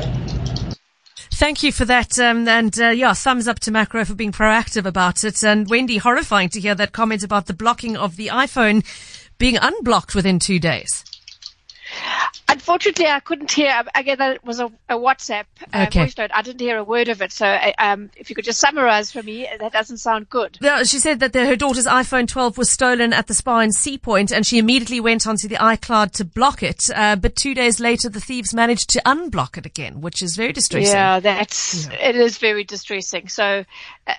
Thank 1.34 1.64
you 1.64 1.72
for 1.72 1.86
that. 1.86 2.20
Um, 2.20 2.48
and 2.48 2.78
uh, 2.80 2.90
yeah, 2.90 3.14
thumbs 3.14 3.48
up 3.48 3.60
to 3.62 3.72
Makro 3.72 4.06
for 4.06 4.16
being 4.16 4.32
proactive 4.32 4.86
about 4.86 5.24
it. 5.24 5.44
And 5.44 5.70
Wendy, 5.70 5.98
horrifying 5.98 6.50
to 6.50 6.60
hear 6.60 6.76
that 6.76 6.92
comment 6.92 7.24
about 7.24 7.46
the 7.46 7.54
blocking 7.54 7.96
of 7.96 8.16
the 8.16 8.28
iPhone 8.28 8.86
being 9.38 9.58
unblocked 9.58 10.14
within 10.14 10.40
two 10.40 10.60
days. 10.60 11.04
Unfortunately, 12.52 13.08
I 13.08 13.22
couldn't 13.22 13.52
hear. 13.52 13.82
Again, 13.96 14.18
that 14.18 14.44
was 14.44 14.60
a, 14.60 14.66
a 14.90 14.96
WhatsApp 14.96 15.46
uh, 15.74 15.86
Okay. 15.88 16.02
voice 16.02 16.18
note. 16.18 16.32
I 16.34 16.42
didn't 16.42 16.60
hear 16.60 16.78
a 16.78 16.84
word 16.84 17.08
of 17.08 17.22
it. 17.22 17.32
So, 17.32 17.46
uh, 17.48 17.72
um, 17.80 18.10
if 18.18 18.30
you 18.30 18.36
could 18.36 18.44
just 18.44 18.60
summarize 18.60 19.12
for 19.12 19.24
me, 19.24 19.48
that 19.60 19.72
doesn't 19.72 20.00
sound 20.00 20.30
good. 20.30 20.58
Yeah, 20.62 20.84
She 20.84 21.00
said 21.00 21.22
that 21.22 21.32
the, 21.32 21.46
her 21.46 21.56
daughter's 21.56 21.86
iPhone 21.86 22.28
12 22.28 22.58
was 22.58 22.70
stolen 22.70 23.14
at 23.14 23.28
the 23.28 23.34
spa 23.34 23.60
in 23.60 23.72
Sea 23.72 23.98
Point, 23.98 24.32
and 24.32 24.46
she 24.46 24.58
immediately 24.58 25.00
went 25.00 25.26
onto 25.26 25.48
the 25.48 25.56
iCloud 25.56 26.12
to 26.12 26.26
block 26.26 26.62
it. 26.62 26.90
Uh, 26.94 27.16
but 27.16 27.38
two 27.38 27.54
days 27.54 27.80
later, 27.80 28.10
the 28.10 28.20
thieves 28.20 28.54
managed 28.54 28.90
to 28.90 29.02
unblock 29.06 29.58
it 29.58 29.66
again, 29.66 30.02
which 30.02 30.22
is 30.22 30.36
very 30.36 30.52
distressing. 30.52 30.94
Yeah, 30.94 31.22
that's 31.22 31.88
it 31.88 32.16
is 32.18 32.38
very 32.38 32.66
distressing. 32.66 33.30
So, 33.30 33.64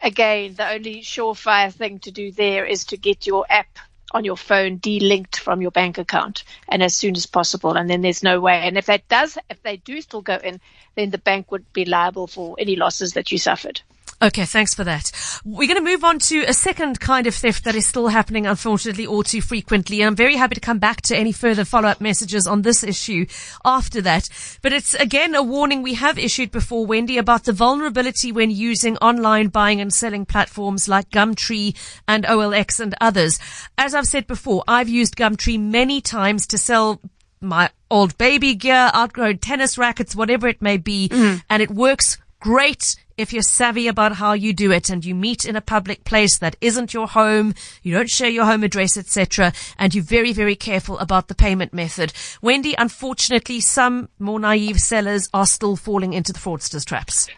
again, 0.03 0.55
the 0.55 0.71
only 0.73 1.03
surefire 1.03 1.73
thing 1.73 1.99
to 2.01 2.11
do 2.11 2.33
there 2.33 2.65
is 2.65 2.85
to 2.87 2.97
get 2.97 3.27
your 3.27 3.45
app 3.51 3.79
on 4.13 4.25
your 4.25 4.37
phone 4.37 4.79
delinked 4.79 5.37
from 5.37 5.63
your 5.63 5.71
bank 5.71 5.99
account, 5.99 6.45
and 6.69 6.83
as 6.83 6.95
soon 6.95 7.17
as 7.17 7.27
possible. 7.27 7.73
And 7.73 7.89
then 7.89 8.03
there's 8.03 8.23
no 8.23 8.41
way. 8.41 8.61
And 8.63 8.79
if 8.79 8.87
that 8.87 9.09
does, 9.09 9.39
if 9.51 9.63
they 9.63 9.77
do 9.79 10.01
still 10.01 10.23
go 10.23 10.37
in, 10.37 10.61
then 10.95 11.11
the 11.11 11.19
bank 11.19 11.51
would 11.51 11.73
be 11.73 11.85
liable 11.85 12.27
for 12.27 12.57
any 12.59 12.77
losses 12.77 13.15
that 13.15 13.33
you 13.33 13.39
suffered. 13.39 13.81
Okay, 14.23 14.45
thanks 14.45 14.73
for 14.73 14.85
that. 14.85 15.11
We're 15.45 15.67
going 15.67 15.85
to 15.85 15.91
move 15.91 16.05
on 16.05 16.21
to 16.21 16.45
a 16.45 16.55
second 16.55 17.01
kind 17.01 17.27
of 17.27 17.35
theft 17.35 17.65
that 17.65 17.75
is 17.75 17.87
still 17.87 18.07
happening, 18.07 18.47
unfortunately, 18.47 19.05
all 19.05 19.25
too 19.25 19.41
frequently. 19.41 20.01
And 20.01 20.07
I'm 20.07 20.17
very 20.17 20.37
happy 20.37 20.55
to 20.55 20.61
come 20.61 20.79
back 20.79 21.01
to 21.03 21.17
any 21.17 21.33
further 21.33 21.65
follow-up 21.65 22.01
messages 22.01 22.47
on 22.47 22.63
this 22.63 22.85
issue 22.85 23.27
after 23.65 24.01
that. 24.03 24.29
But 24.63 24.73
it's 24.73 24.95
again 24.95 25.35
a 25.35 25.43
warning 25.43 25.83
we 25.83 25.95
have 25.95 26.21
issued 26.21 26.53
before, 26.53 26.87
Wendy, 26.87 27.19
about 27.19 27.45
the 27.45 27.53
vulnerability 27.53 28.31
when 28.31 28.53
using 28.53 28.97
online 28.99 29.49
buying 29.49 29.81
and 29.81 29.93
selling 29.93 30.25
platforms 30.25 30.87
like 30.87 31.11
Gumtree 31.11 31.77
and 32.07 32.23
OLX 32.23 32.79
and 32.79 32.95
others. 33.01 33.41
As 33.77 33.93
I've 33.93 34.07
said 34.07 34.29
before, 34.29 34.63
I've 34.69 34.89
used 34.89 35.17
Gumtree 35.17 35.59
many 35.59 36.01
times 36.01 36.47
to 36.49 36.59
sell 36.59 37.01
my 37.41 37.71
old 37.91 38.17
baby 38.19 38.55
gear, 38.55 38.93
outgrown 38.95 39.39
tennis 39.39 39.77
rackets, 39.77 40.15
whatever 40.15 40.47
it 40.47 40.63
may 40.63 40.77
be, 40.77 41.09
mm-hmm. 41.09 41.39
and 41.51 41.61
it 41.61 41.73
works 41.73 42.19
great 42.39 42.95
if 43.17 43.33
you're 43.33 43.43
savvy 43.43 43.89
about 43.89 44.17
how 44.17 44.33
you 44.33 44.53
do 44.53 44.71
it 44.73 44.91
and 44.91 45.05
you 45.05 45.15
meet 45.15 45.45
in 45.45 45.57
a 45.57 45.61
public 45.61 46.05
place 46.05 46.39
that 46.39 46.57
isn't 46.61 46.95
your 46.95 47.09
home, 47.09 47.55
you 47.83 47.95
don't 47.95 48.11
share 48.11 48.29
your 48.29 48.45
home 48.45 48.63
address, 48.63 48.97
etc., 48.97 49.53
and 49.79 49.95
you're 49.95 50.05
very, 50.05 50.33
very 50.33 50.57
careful 50.57 50.99
about 50.99 51.29
the 51.29 51.35
payment 51.35 51.73
method. 51.73 52.13
Wendy, 52.41 52.75
unfortunately, 52.79 53.61
some 53.61 54.09
more 54.19 54.41
naive 54.41 54.79
sellers 54.79 55.29
are 55.33 55.47
still 55.47 55.77
falling 55.77 56.13
into 56.13 56.33
the 56.33 56.39
fraudsters' 56.39 56.85
traps. 56.85 57.29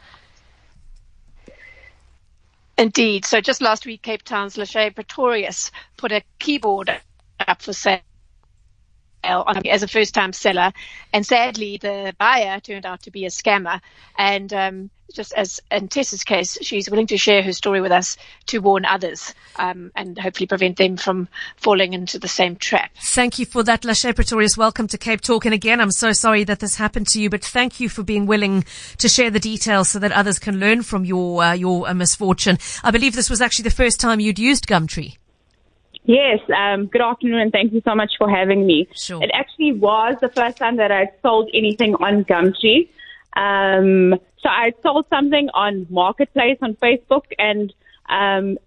Indeed. 2.76 3.24
So 3.24 3.40
just 3.40 3.60
last 3.60 3.86
week, 3.86 4.02
Cape 4.02 4.22
Town's 4.22 4.56
Lachey 4.56 4.94
Pretorius 4.94 5.70
put 5.96 6.12
a 6.12 6.22
keyboard 6.38 6.90
up 7.46 7.62
for 7.62 7.72
sale 7.72 8.00
as 9.24 9.82
a 9.82 9.88
first-time 9.88 10.32
seller, 10.32 10.72
and 11.12 11.24
sadly, 11.24 11.78
the 11.78 12.14
buyer 12.18 12.60
turned 12.60 12.86
out 12.86 13.02
to 13.02 13.10
be 13.10 13.24
a 13.24 13.30
scammer. 13.30 13.80
And 14.18 14.52
um, 14.52 14.90
just 15.12 15.32
as 15.34 15.60
in 15.70 15.88
Tessa's 15.88 16.24
case, 16.24 16.58
she's 16.60 16.90
willing 16.90 17.06
to 17.08 17.16
share 17.16 17.42
her 17.42 17.52
story 17.52 17.80
with 17.80 17.92
us 17.92 18.16
to 18.46 18.58
warn 18.58 18.84
others 18.84 19.34
um, 19.56 19.92
and 19.94 20.18
hopefully 20.18 20.46
prevent 20.46 20.76
them 20.76 20.96
from 20.96 21.28
falling 21.56 21.92
into 21.92 22.18
the 22.18 22.28
same 22.28 22.56
trap. 22.56 22.90
Thank 23.02 23.38
you 23.38 23.46
for 23.46 23.62
that, 23.62 23.82
Lachey 23.82 24.14
Pretorius. 24.14 24.56
Welcome 24.56 24.88
to 24.88 24.98
Cape 24.98 25.20
Talk. 25.20 25.44
And 25.44 25.54
again, 25.54 25.80
I'm 25.80 25.92
so 25.92 26.12
sorry 26.12 26.44
that 26.44 26.60
this 26.60 26.76
happened 26.76 27.08
to 27.08 27.20
you, 27.20 27.30
but 27.30 27.44
thank 27.44 27.80
you 27.80 27.88
for 27.88 28.02
being 28.02 28.26
willing 28.26 28.64
to 28.98 29.08
share 29.08 29.30
the 29.30 29.40
details 29.40 29.90
so 29.90 29.98
that 29.98 30.12
others 30.12 30.38
can 30.38 30.58
learn 30.58 30.82
from 30.82 31.04
your 31.04 31.42
uh, 31.42 31.52
your 31.52 31.88
uh, 31.88 31.94
misfortune. 31.94 32.58
I 32.82 32.90
believe 32.90 33.14
this 33.14 33.30
was 33.30 33.40
actually 33.40 33.64
the 33.64 33.70
first 33.70 34.00
time 34.00 34.20
you'd 34.20 34.38
used 34.38 34.66
Gumtree. 34.66 35.16
Yes, 36.04 36.40
um, 36.54 36.86
good 36.86 37.00
afternoon 37.00 37.40
and 37.40 37.52
thank 37.52 37.72
you 37.72 37.80
so 37.82 37.94
much 37.94 38.12
for 38.18 38.28
having 38.28 38.66
me. 38.66 38.88
Sure. 38.94 39.22
It 39.22 39.30
actually 39.32 39.72
was 39.72 40.16
the 40.20 40.28
first 40.28 40.58
time 40.58 40.76
that 40.76 40.92
I'd 40.92 41.12
sold 41.22 41.48
anything 41.54 41.94
on 41.94 42.24
Gumtree. 42.24 42.88
Um, 43.34 44.18
so 44.38 44.48
I 44.48 44.74
sold 44.82 45.06
something 45.08 45.48
on 45.54 45.86
Marketplace 45.88 46.58
on 46.60 46.74
Facebook 46.74 47.24
and 47.38 47.72
um, 48.10 48.58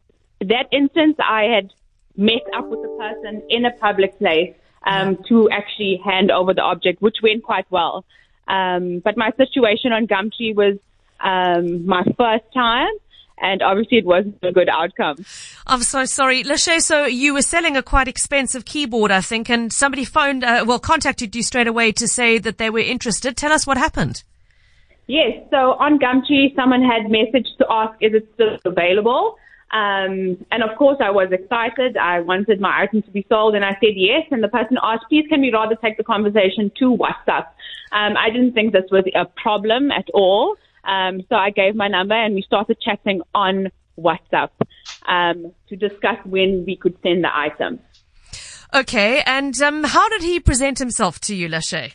that 0.41 0.67
instance 0.71 1.17
I 1.19 1.43
had 1.43 1.71
met 2.15 2.41
up 2.55 2.67
with 2.67 2.81
the 2.81 2.97
person 2.97 3.43
in 3.49 3.65
a 3.65 3.71
public 3.71 4.17
place 4.17 4.55
um, 4.87 5.17
to 5.29 5.47
actually 5.51 6.01
hand 6.03 6.31
over 6.31 6.55
the 6.55 6.63
object, 6.63 7.03
which 7.03 7.17
went 7.21 7.43
quite 7.43 7.67
well. 7.69 8.03
Um, 8.47 8.99
but 8.99 9.15
my 9.15 9.31
situation 9.37 9.91
on 9.91 10.07
Gumtree 10.07 10.55
was 10.55 10.77
um, 11.19 11.85
my 11.85 12.03
first 12.17 12.51
time 12.51 12.93
and 13.39 13.61
obviously 13.61 13.97
it 13.97 14.05
wasn't 14.05 14.37
a 14.43 14.51
good 14.51 14.69
outcome. 14.69 15.25
I'm 15.65 15.83
so 15.83 16.05
sorry. 16.05 16.43
Lachey, 16.43 16.81
so 16.81 17.05
you 17.05 17.33
were 17.33 17.41
selling 17.41 17.77
a 17.77 17.83
quite 17.83 18.07
expensive 18.07 18.65
keyboard, 18.65 19.11
I 19.11 19.21
think, 19.21 19.49
and 19.49 19.71
somebody 19.71 20.05
phoned, 20.05 20.43
uh, 20.43 20.65
well, 20.67 20.79
contacted 20.79 21.35
you 21.35 21.43
straight 21.43 21.67
away 21.67 21.91
to 21.93 22.07
say 22.07 22.37
that 22.39 22.57
they 22.57 22.69
were 22.69 22.79
interested. 22.79 23.37
Tell 23.37 23.51
us 23.51 23.67
what 23.67 23.77
happened. 23.77 24.23
Yes, 25.07 25.39
so 25.51 25.73
on 25.79 25.99
Gumtree, 25.99 26.53
someone 26.55 26.83
had 26.83 27.03
messaged 27.09 27.55
to 27.59 27.65
ask, 27.69 27.97
is 28.01 28.13
it 28.13 28.27
still 28.33 28.57
available? 28.65 29.37
Um, 29.71 30.45
and 30.51 30.63
of 30.63 30.77
course, 30.77 30.97
I 31.01 31.11
was 31.11 31.31
excited. 31.31 31.97
I 31.97 32.21
wanted 32.21 32.59
my 32.61 32.83
item 32.83 33.01
to 33.01 33.11
be 33.11 33.25
sold, 33.29 33.55
and 33.55 33.65
I 33.65 33.71
said 33.81 33.95
yes. 33.95 34.23
And 34.31 34.43
the 34.43 34.47
person 34.47 34.77
asked, 34.81 35.05
please, 35.09 35.25
can 35.29 35.41
we 35.41 35.51
rather 35.51 35.75
take 35.75 35.97
the 35.97 36.03
conversation 36.03 36.71
to 36.79 36.95
WhatsApp? 36.95 37.47
Um, 37.91 38.17
I 38.17 38.29
didn't 38.29 38.53
think 38.53 38.73
this 38.73 38.89
was 38.91 39.05
a 39.15 39.25
problem 39.25 39.91
at 39.91 40.09
all. 40.13 40.55
Um, 40.87 41.21
so 41.29 41.35
I 41.35 41.51
gave 41.51 41.75
my 41.75 41.87
number, 41.87 42.15
and 42.15 42.33
we 42.33 42.41
started 42.41 42.79
chatting 42.81 43.21
on 43.35 43.69
WhatsApp 43.99 44.49
um, 45.07 45.51
to 45.69 45.75
discuss 45.75 46.17
when 46.25 46.63
we 46.65 46.75
could 46.75 46.97
send 47.03 47.23
the 47.23 47.35
item. 47.35 47.79
Okay, 48.73 49.21
and 49.25 49.59
um, 49.61 49.83
how 49.83 50.07
did 50.09 50.23
he 50.23 50.39
present 50.39 50.79
himself 50.79 51.19
to 51.21 51.35
you, 51.35 51.47
Lachey? 51.47 51.93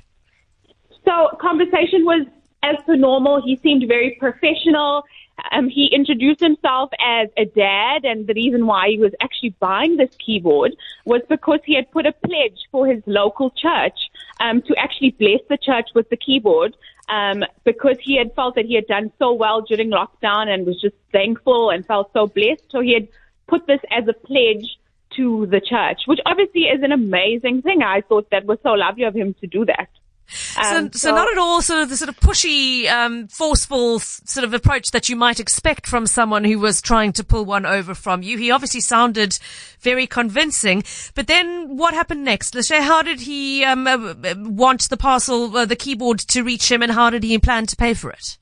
So 1.05 1.37
conversation 1.41 2.05
was 2.05 2.27
as 2.63 2.77
per 2.87 2.97
normal. 2.97 3.43
He 3.43 3.59
seemed 3.63 3.85
very 3.89 4.17
professional. 4.21 5.05
Um, 5.51 5.69
he 5.69 5.87
introduced 5.87 6.41
himself 6.41 6.91
as 7.01 7.29
a 7.37 7.45
dad, 7.45 8.05
and 8.05 8.27
the 8.27 8.35
reason 8.35 8.67
why 8.67 8.89
he 8.89 8.99
was 8.99 9.13
actually 9.21 9.51
buying 9.61 9.97
this 9.97 10.15
keyboard 10.17 10.77
was 11.05 11.23
because 11.29 11.61
he 11.65 11.75
had 11.75 11.91
put 11.91 12.07
a 12.07 12.13
pledge 12.13 12.61
for 12.71 12.87
his 12.87 13.03
local 13.07 13.51
church 13.51 13.99
um, 14.41 14.63
to 14.63 14.75
actually 14.77 15.11
bless 15.11 15.41
the 15.49 15.59
church 15.59 15.89
with 15.95 16.09
the 16.11 16.17
keyboard 16.17 16.77
um, 17.09 17.45
because 17.65 17.97
he 18.01 18.17
had 18.17 18.35
felt 18.35 18.55
that 18.55 18.67
he 18.67 18.75
had 18.75 18.87
done 18.87 19.13
so 19.19 19.33
well 19.33 19.61
during 19.63 19.91
lockdown 19.91 20.49
and 20.49 20.67
was 20.67 20.81
just 20.81 20.97
thankful 21.13 21.71
and 21.71 21.87
felt 21.87 22.11
so 22.13 22.27
blessed. 22.27 22.65
So 22.71 22.81
he 22.81 22.95
had 22.95 23.09
put 23.47 23.67
this 23.67 23.81
as 23.91 24.07
a 24.09 24.13
pledge 24.13 24.79
to 25.17 25.47
the 25.47 25.61
church, 25.61 26.03
which 26.07 26.21
obviously 26.25 26.63
is 26.63 26.83
an 26.83 26.93
amazing 26.93 27.63
thing. 27.63 27.83
I 27.83 28.01
thought 28.01 28.31
that 28.31 28.47
was 28.47 28.59
so 28.63 28.73
lovely 28.73 29.05
of 29.05 29.15
him 29.15 29.35
to 29.41 29.47
do 29.47 29.65
that. 29.67 29.89
Um, 30.63 30.93
so, 30.93 31.11
so, 31.11 31.15
not 31.15 31.31
at 31.31 31.39
all 31.39 31.63
sort 31.63 31.83
of 31.83 31.89
the 31.89 31.97
sort 31.97 32.09
of 32.09 32.19
pushy, 32.21 32.89
um, 32.89 33.29
forceful 33.29 33.99
sort 33.99 34.45
of 34.45 34.55
approach 34.55 34.91
that 34.93 35.09
you 35.09 35.17
might 35.17 35.41
expect 35.41 35.87
from 35.87 36.07
someone 36.07 36.45
who 36.45 36.59
was 36.59 36.81
trying 36.81 37.13
to 37.15 37.25
pull 37.25 37.45
one 37.45 37.67
over 37.67 37.95
from 37.95 38.23
you. 38.23 38.39
He 38.39 38.51
obviously 38.51 38.81
sounded 38.81 39.39
very 39.81 40.07
convincing. 40.07 40.85
But 41.15 41.27
then 41.27 41.77
what 41.77 41.95
happened 41.95 42.25
next? 42.25 42.55
Lachey, 42.55 42.81
how 42.81 43.03
did 43.03 43.21
he 43.21 43.65
um, 43.65 43.87
uh, 43.87 44.15
want 44.37 44.89
the 44.89 44.97
parcel, 44.97 45.57
uh, 45.57 45.65
the 45.65 45.77
keyboard 45.77 46.19
to 46.21 46.43
reach 46.43 46.71
him, 46.71 46.83
and 46.83 46.93
how 46.93 47.11
did 47.11 47.23
he 47.23 47.39
plan 47.39 47.67
to 47.67 47.77
pay 47.77 47.95
for 47.95 48.11
it? 48.11 48.39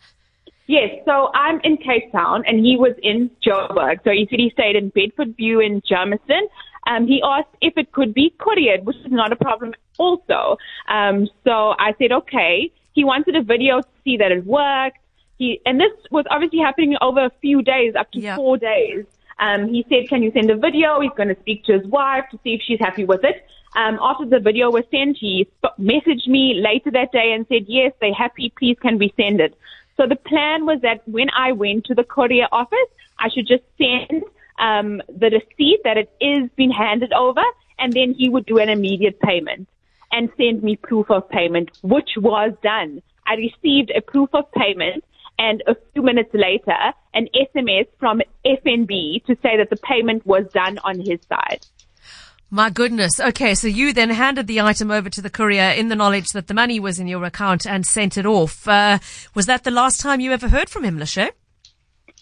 Yes, 0.71 0.91
so 1.05 1.33
I'm 1.35 1.61
in 1.65 1.79
Cape 1.79 2.13
Town 2.13 2.45
and 2.47 2.65
he 2.65 2.77
was 2.77 2.95
in 3.03 3.29
Joburg. 3.45 4.05
So 4.05 4.11
he 4.11 4.29
said 4.31 4.39
he 4.39 4.51
stayed 4.51 4.77
in 4.77 4.93
Bedfordview 4.93 5.67
in 5.67 5.83
Germiston. 5.83 6.43
Um, 6.87 7.07
he 7.07 7.23
asked 7.23 7.55
if 7.61 7.75
it 7.77 7.93
could 7.93 8.15
be 8.15 8.35
couriered, 8.39 8.85
which 8.85 8.97
is 8.97 9.13
not 9.13 9.33
a 9.33 9.37
problem 9.37 9.75
also. 9.99 10.57
Um, 10.89 11.29
so 11.45 11.75
I 11.79 11.95
said, 11.99 12.13
okay. 12.13 12.73
He 12.93 13.05
wanted 13.05 13.37
a 13.37 13.43
video 13.43 13.81
to 13.81 13.89
see 14.05 14.17
that 14.17 14.33
it 14.33 14.45
worked. 14.45 14.99
He, 15.39 15.61
and 15.65 15.81
this 15.81 15.93
was 16.11 16.25
obviously 16.31 16.59
happening 16.59 16.97
over 17.01 17.27
a 17.27 17.31
few 17.41 17.63
days, 17.63 17.95
up 17.95 18.11
to 18.13 18.35
four 18.35 18.57
days. 18.59 19.05
Um, 19.39 19.69
he 19.69 19.87
said, 19.89 20.09
can 20.09 20.23
you 20.23 20.33
send 20.33 20.51
a 20.51 20.57
video? 20.57 21.01
He's 21.01 21.13
going 21.17 21.29
to 21.29 21.41
speak 21.41 21.65
to 21.65 21.79
his 21.79 21.87
wife 21.87 22.25
to 22.31 22.39
see 22.45 22.55
if 22.55 22.61
she's 22.63 22.81
happy 22.81 23.05
with 23.05 23.25
it. 23.25 23.47
Um, 23.77 23.99
after 24.03 24.27
the 24.27 24.41
video 24.41 24.71
was 24.71 24.85
sent, 24.91 25.17
he 25.19 25.49
messaged 25.79 26.27
me 26.27 26.61
later 26.63 26.91
that 26.91 27.13
day 27.13 27.33
and 27.33 27.47
said, 27.49 27.65
yes, 27.69 27.93
they're 28.01 28.13
happy. 28.13 28.53
Please 28.59 28.77
can 28.83 28.99
we 28.99 29.15
send 29.17 29.41
it? 29.41 29.57
So 29.97 30.07
the 30.07 30.17
plan 30.17 30.67
was 30.67 30.81
that 30.83 31.07
when 31.09 31.31
I 31.31 31.53
went 31.53 31.85
to 31.87 31.95
the 31.95 32.05
courier 32.05 32.49
office, 32.53 32.91
I 33.19 33.29
should 33.29 33.47
just 33.47 33.63
send 33.79 34.25
um, 34.61 35.03
the 35.09 35.31
receipt 35.31 35.81
that 35.85 35.97
it 35.97 36.11
is 36.21 36.51
being 36.57 36.71
handed 36.71 37.13
over, 37.13 37.43
and 37.79 37.93
then 37.93 38.15
he 38.17 38.29
would 38.29 38.47
do 38.47 38.59
an 38.59 38.69
immediate 38.69 39.19
payment 39.21 39.69
and 40.13 40.29
send 40.37 40.63
me 40.63 40.77
proof 40.77 41.11
of 41.11 41.29
payment, 41.29 41.71
which 41.83 42.11
was 42.17 42.53
done. 42.63 43.03
I 43.27 43.35
received 43.35 43.91
a 43.95 44.01
proof 44.01 44.29
of 44.33 44.51
payment 44.53 45.05
and 45.41 45.63
a 45.67 45.75
few 45.93 46.03
minutes 46.03 46.31
later, 46.35 46.77
an 47.15 47.27
SMS 47.35 47.87
from 47.99 48.21
FNB 48.45 49.25
to 49.25 49.35
say 49.43 49.57
that 49.57 49.71
the 49.71 49.77
payment 49.77 50.27
was 50.27 50.45
done 50.53 50.79
on 50.85 51.01
his 51.01 51.19
side. 51.31 51.65
My 52.51 52.69
goodness. 52.69 53.19
Okay, 53.19 53.55
so 53.55 53.67
you 53.67 53.95
then 53.95 54.11
handed 54.11 54.49
the 54.49 54.61
item 54.61 54.91
over 54.91 55.09
to 55.09 55.23
the 55.23 55.31
courier 55.31 55.71
in 55.71 55.89
the 55.89 55.97
knowledge 55.97 56.27
that 56.35 56.49
the 56.49 56.53
money 56.53 56.79
was 56.79 56.99
in 56.99 57.07
your 57.07 57.25
account 57.25 57.67
and 57.67 57.87
sent 57.87 58.19
it 58.19 58.27
off. 58.27 58.69
Uh, 58.69 58.99
was 59.35 59.47
that 59.47 59.65
the 59.65 59.71
last 59.71 60.01
time 60.01 60.21
you 60.21 60.33
ever 60.33 60.49
heard 60.49 60.69
from 60.69 60.85
him, 60.85 60.99
Lachey? 60.99 61.31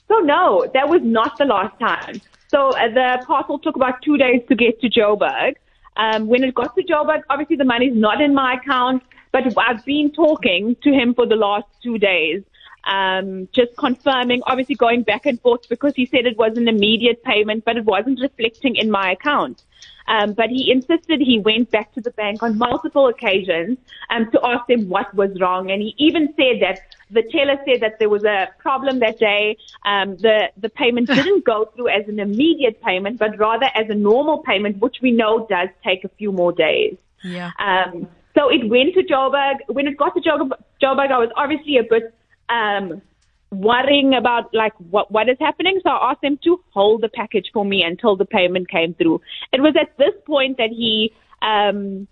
So 0.09 0.19
no, 0.21 0.67
that 0.75 0.89
was 0.89 1.03
not 1.03 1.39
the 1.39 1.45
last 1.45 1.79
time. 1.79 2.21
So 2.49 2.71
uh, 2.71 2.89
the 2.89 3.25
parcel 3.27 3.59
took 3.59 3.77
about 3.77 4.03
two 4.03 4.17
days 4.17 4.43
to 4.49 4.55
get 4.55 4.81
to 4.81 4.89
Joburg. 4.89 5.57
Um, 5.97 6.29
when 6.29 6.45
it 6.45 6.55
got 6.55 6.75
to 6.77 6.83
Joburg, 6.83 7.23
obviously 7.29 7.57
the 7.57 7.65
money's 7.65 7.95
not 7.95 8.21
in 8.21 8.35
my 8.35 8.55
account, 8.55 9.03
but 9.33 9.43
I've 9.59 9.85
been 9.85 10.11
talking 10.11 10.77
to 10.83 10.91
him 10.91 11.15
for 11.15 11.27
the 11.27 11.37
last 11.37 11.67
two 11.83 11.99
days, 11.99 12.43
um, 12.85 13.49
just 13.53 13.77
confirming, 13.77 14.43
obviously 14.47 14.77
going 14.77 15.03
back 15.03 15.27
and 15.27 15.41
forth 15.41 15.69
because 15.69 15.95
he 15.95 16.07
said 16.07 16.25
it 16.25 16.39
was 16.39 16.57
an 16.57 16.69
immediate 16.69 17.23
payment, 17.23 17.65
but 17.65 17.77
it 17.77 17.85
wasn't 17.85 18.21
reflecting 18.21 18.77
in 18.77 18.91
my 18.91 19.13
account. 19.13 19.63
Um, 20.07 20.33
but 20.33 20.49
he 20.49 20.71
insisted 20.73 21.21
he 21.21 21.39
went 21.39 21.71
back 21.71 21.93
to 21.93 22.01
the 22.01 22.13
bank 22.13 22.43
on 22.43 22.57
multiple 22.57 23.09
occasions 23.09 23.77
um, 24.09 24.31
to 24.31 24.41
ask 24.43 24.67
them 24.67 24.89
what 24.89 25.15
was 25.15 25.39
wrong. 25.39 25.71
And 25.71 25.83
he 25.83 25.95
even 25.99 26.33
said 26.35 26.63
that 26.63 26.81
the 27.11 27.23
teller 27.23 27.59
said 27.65 27.81
that 27.81 27.99
there 27.99 28.09
was 28.09 28.25
a 28.25 28.49
problem 28.59 29.01
that 29.01 29.19
day. 29.19 29.57
Um, 29.85 30.17
the 30.17 30.51
the 30.57 30.69
payment 30.69 31.07
didn't 31.19 31.45
go 31.45 31.67
through 31.75 31.89
as 31.89 32.09
an 32.09 32.21
immediate 32.21 32.83
payment, 32.83 33.19
but 33.19 33.39
rather 33.39 33.67
as 33.75 33.89
a 33.89 33.95
normal 33.95 34.39
payment, 34.39 34.79
which 34.79 34.97
we 35.03 35.13
know 35.13 35.47
does 35.49 35.69
take 35.85 36.05
a 36.05 36.09
few 36.09 36.33
more 36.33 36.53
days. 36.53 36.97
Yeah. 37.23 37.53
Um, 37.59 38.09
so 38.35 38.49
it 38.49 38.69
went 38.69 38.95
to 38.95 39.03
Joburg. 39.03 39.57
When 39.67 39.87
it 39.87 39.97
got 39.97 40.15
to 40.15 40.21
Joburg, 40.21 40.53
Joburg 40.83 41.11
I 41.11 41.19
was 41.19 41.31
obviously 41.37 41.79
a 41.79 41.83
bit 41.83 42.15
um, 42.49 43.03
worrying 43.51 44.15
about 44.15 44.53
like 44.55 44.75
what 44.91 45.11
what 45.11 45.29
is 45.29 45.39
happening. 45.41 45.81
So 45.83 45.91
I 45.91 46.13
asked 46.13 46.23
them 46.23 46.39
to 46.45 46.61
hold 46.71 47.03
the 47.03 47.09
package 47.09 47.51
for 47.53 47.65
me 47.65 47.83
until 47.83 48.17
the 48.17 48.27
payment 48.27 48.69
came 48.71 48.95
through. 48.95 49.21
It 49.53 49.61
was 49.61 49.75
at 49.81 49.97
this 49.99 50.15
point 50.27 50.59
that 50.59 50.71
he 50.71 51.13
um, 51.43 52.09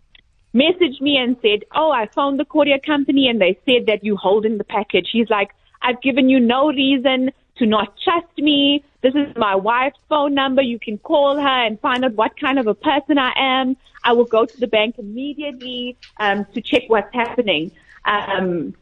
messaged 0.65 1.01
me 1.01 1.17
and 1.17 1.37
said, 1.43 1.65
"Oh, 1.75 1.91
I 1.91 2.07
phoned 2.07 2.39
the 2.41 2.45
courier 2.45 2.79
company 2.79 3.29
and 3.29 3.41
they 3.41 3.59
said 3.67 3.87
that 3.87 4.05
you 4.05 4.17
holding 4.17 4.59
the 4.59 4.65
package." 4.65 5.09
He's 5.13 5.31
like, 5.31 5.51
"I've 5.83 6.01
given 6.01 6.29
you 6.29 6.41
no 6.41 6.69
reason 6.69 7.31
to 7.59 7.67
not 7.67 7.89
trust 8.05 8.37
me. 8.39 8.85
This 9.03 9.15
is 9.15 9.35
my 9.37 9.55
wife's 9.55 9.99
phone 10.09 10.35
number. 10.35 10.63
You 10.63 10.79
can 10.79 10.99
call 10.99 11.37
her 11.37 11.59
and 11.67 11.81
find 11.81 12.05
out 12.05 12.15
what 12.15 12.33
kind 12.39 12.59
of 12.59 12.67
a 12.67 12.75
person 12.75 13.19
I 13.19 13.33
am. 13.37 13.77
I 14.05 14.13
will 14.13 14.31
go 14.39 14.45
to 14.45 14.61
the 14.65 14.67
bank 14.67 14.97
immediately 14.99 15.97
um, 16.19 16.47
to 16.55 16.61
check 16.61 16.85
what's 16.89 17.15
happening." 17.15 17.71
Um, 18.05 18.75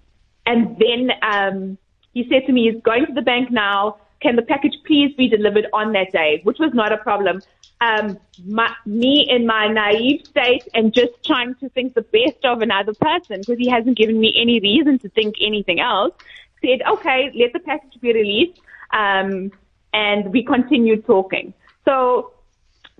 and 0.47 0.77
then 0.79 1.11
um, 1.23 1.79
he 2.13 2.27
said 2.29 2.47
to 2.47 2.53
me, 2.53 2.71
he's 2.71 2.83
going 2.83 3.07
to 3.07 3.13
the 3.13 3.23
bank 3.23 3.51
now. 3.51 3.97
Can 4.25 4.37
the 4.37 4.43
package 4.43 4.73
please 4.87 5.15
be 5.15 5.29
delivered 5.29 5.67
on 5.75 5.93
that 5.93 6.11
day? 6.11 6.41
Which 6.45 6.59
was 6.59 6.73
not 6.73 6.93
a 6.93 6.97
problem. 6.97 7.43
Um, 7.83 8.19
my, 8.47 8.75
me 8.87 9.27
in 9.29 9.47
my 9.47 9.69
naive 9.69 10.27
state 10.27 10.67
and 10.73 10.95
just 10.95 11.13
trying 11.27 11.55
to 11.57 11.69
think 11.69 11.93
the 11.93 12.01
best 12.01 12.43
of 12.43 12.63
another 12.63 12.95
person 12.95 13.41
because 13.41 13.59
he 13.59 13.69
hasn't 13.69 13.99
given 13.99 14.19
me 14.19 14.35
any 14.41 14.61
reason 14.61 14.99
to 15.01 15.11
think 15.11 15.35
anything 15.43 15.79
else, 15.79 16.15
said, 16.63 16.81
okay, 16.89 17.33
let 17.35 17.53
the 17.53 17.59
package 17.59 18.01
be 18.01 18.15
released. 18.15 18.59
Um, 18.95 19.53
and 19.93 20.33
we 20.33 20.43
continued 20.43 21.05
talking. 21.05 21.53
So 21.85 22.33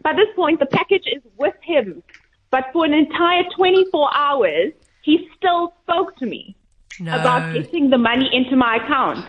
by 0.03 0.13
this 0.13 0.29
point, 0.37 0.61
the 0.61 0.67
package 0.67 1.07
is 1.07 1.23
with 1.39 1.55
him. 1.63 2.03
But 2.51 2.67
for 2.75 2.85
an 2.85 2.93
entire 2.93 3.45
24 3.57 4.11
hours, 4.15 4.73
he 5.01 5.27
still 5.39 5.73
spoke 5.85 6.17
to 6.19 6.27
me 6.27 6.55
no. 7.01 7.15
about 7.15 7.55
getting 7.55 7.91
the 7.91 7.99
money 7.99 8.29
into 8.33 8.57
my 8.57 8.77
account, 8.77 9.27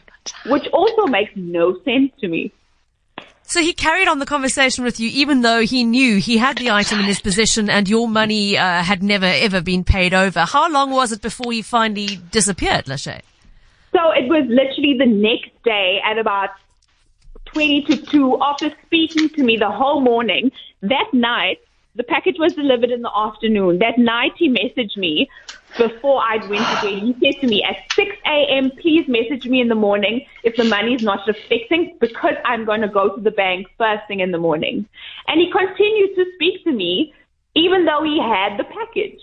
which 0.47 0.67
also 0.73 1.07
makes 1.07 1.31
no 1.35 1.79
sense 1.83 2.11
to 2.21 2.27
me. 2.27 2.51
So 3.47 3.61
he 3.61 3.73
carried 3.73 4.07
on 4.07 4.17
the 4.17 4.25
conversation 4.25 4.83
with 4.83 4.99
you, 4.99 5.09
even 5.13 5.41
though 5.41 5.61
he 5.61 5.83
knew 5.83 6.17
he 6.17 6.37
had 6.37 6.57
the 6.57 6.71
item 6.71 6.99
in 6.99 7.05
his 7.05 7.19
possession 7.19 7.69
and 7.69 7.87
your 7.87 8.07
money 8.07 8.57
uh, 8.57 8.81
had 8.81 9.03
never 9.03 9.27
ever 9.27 9.61
been 9.61 9.83
paid 9.83 10.13
over. 10.15 10.41
How 10.41 10.69
long 10.69 10.89
was 10.91 11.11
it 11.11 11.21
before 11.21 11.51
he 11.51 11.61
finally 11.61 12.19
disappeared, 12.31 12.85
Lachey? 12.85 13.21
So 13.93 14.11
it 14.11 14.27
was 14.27 14.45
literally 14.49 14.97
the 14.97 15.05
next 15.05 15.51
day 15.63 16.01
at 16.03 16.17
about 16.17 16.49
20 17.45 17.83
to 17.83 17.97
2 17.97 18.39
after 18.41 18.71
speaking 18.85 19.29
to 19.29 19.43
me 19.43 19.57
the 19.57 19.69
whole 19.69 20.01
morning. 20.01 20.51
That 20.81 21.13
night, 21.13 21.59
the 21.95 22.03
package 22.03 22.35
was 22.37 22.53
delivered 22.53 22.91
in 22.91 23.03
the 23.03 23.11
afternoon. 23.15 23.79
That 23.79 23.97
night 23.97 24.33
he 24.37 24.49
messaged 24.49 24.97
me 24.97 25.29
before 25.77 26.21
I'd 26.23 26.47
went 26.49 26.65
to 26.65 26.75
bed. 26.81 27.03
He 27.03 27.15
said 27.21 27.41
to 27.41 27.47
me 27.47 27.63
at 27.63 27.77
6 27.93 28.15
a.m., 28.25 28.71
please 28.81 29.07
message 29.07 29.45
me 29.45 29.61
in 29.61 29.67
the 29.67 29.75
morning 29.75 30.25
if 30.43 30.55
the 30.55 30.63
money 30.63 30.93
is 30.93 31.03
not 31.03 31.27
reflecting 31.27 31.97
because 31.99 32.35
I'm 32.45 32.65
going 32.65 32.81
to 32.81 32.87
go 32.87 33.15
to 33.15 33.21
the 33.21 33.31
bank 33.31 33.67
first 33.77 34.07
thing 34.07 34.19
in 34.19 34.31
the 34.31 34.37
morning. 34.37 34.87
And 35.27 35.39
he 35.39 35.51
continued 35.51 36.15
to 36.15 36.25
speak 36.35 36.63
to 36.63 36.71
me 36.71 37.13
even 37.55 37.85
though 37.85 38.03
he 38.03 38.19
had 38.19 38.57
the 38.57 38.65
package. 38.65 39.21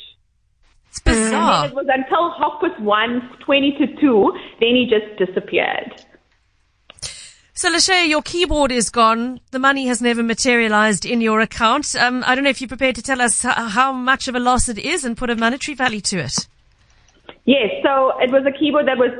It's 0.88 1.01
bizarre. 1.01 1.67
It 1.67 1.75
was 1.75 1.87
until 1.88 2.31
half 2.33 2.61
past 2.61 2.81
one, 2.81 3.31
20 3.45 3.73
to 3.79 4.01
2, 4.01 4.33
then 4.61 4.75
he 4.75 4.87
just 4.91 5.17
disappeared. 5.19 6.05
So, 7.55 7.71
Lachey, 7.71 8.09
your 8.09 8.23
keyboard 8.23 8.73
is 8.73 8.88
gone. 8.88 9.38
The 9.51 9.59
money 9.59 9.87
has 9.87 10.01
never 10.01 10.23
materialized 10.23 11.05
in 11.05 11.21
your 11.21 11.41
account. 11.41 11.95
Um, 11.95 12.25
I 12.27 12.35
don't 12.35 12.45
know 12.45 12.51
if 12.51 12.62
you're 12.62 12.69
prepared 12.69 12.95
to 12.95 13.03
tell 13.03 13.21
us 13.21 13.43
how 13.43 13.93
much 13.93 14.27
of 14.27 14.35
a 14.35 14.41
loss 14.41 14.71
it 14.71 14.79
is 14.79 15.05
and 15.05 15.17
put 15.17 15.29
a 15.29 15.37
monetary 15.37 15.75
value 15.75 16.01
to 16.01 16.19
it. 16.19 16.49
Yes, 17.45 17.71
so 17.83 18.19
it 18.21 18.31
was 18.31 18.47
a 18.47 18.53
keyboard 18.53 18.87
that 18.88 18.97
was 18.97 19.11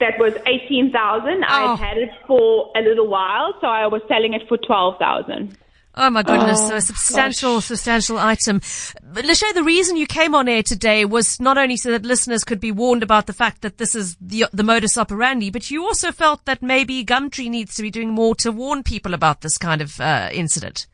that 0.00 0.18
was 0.18 0.34
eighteen 0.46 0.90
thousand. 0.90 1.44
Oh. 1.44 1.46
I 1.48 1.76
had 1.76 1.78
had 1.78 1.98
it 1.98 2.10
for 2.26 2.72
a 2.76 2.80
little 2.80 3.06
while, 3.06 3.54
so 3.60 3.66
I 3.66 3.86
was 3.86 4.02
selling 4.08 4.34
it 4.34 4.48
for 4.48 4.58
twelve 4.58 4.98
thousand. 4.98 5.56
Oh 5.98 6.10
my 6.10 6.22
goodness, 6.22 6.60
Oh, 6.60 6.68
so 6.68 6.76
a 6.76 6.80
substantial, 6.82 7.60
substantial 7.62 8.18
item. 8.18 8.60
But 9.02 9.24
Lachey, 9.24 9.54
the 9.54 9.64
reason 9.64 9.96
you 9.96 10.06
came 10.06 10.34
on 10.34 10.46
air 10.46 10.62
today 10.62 11.06
was 11.06 11.40
not 11.40 11.56
only 11.56 11.76
so 11.78 11.90
that 11.90 12.04
listeners 12.04 12.44
could 12.44 12.60
be 12.60 12.70
warned 12.70 13.02
about 13.02 13.26
the 13.26 13.32
fact 13.32 13.62
that 13.62 13.78
this 13.78 13.94
is 13.94 14.14
the, 14.20 14.44
the 14.52 14.62
modus 14.62 14.98
operandi, 14.98 15.50
but 15.50 15.70
you 15.70 15.84
also 15.84 16.12
felt 16.12 16.44
that 16.44 16.60
maybe 16.60 17.02
Gumtree 17.02 17.48
needs 17.48 17.74
to 17.76 17.82
be 17.82 17.90
doing 17.90 18.10
more 18.10 18.34
to 18.36 18.52
warn 18.52 18.82
people 18.82 19.14
about 19.14 19.40
this 19.40 19.56
kind 19.56 19.80
of 19.80 19.98
uh, 19.98 20.28
incident. 20.32 20.86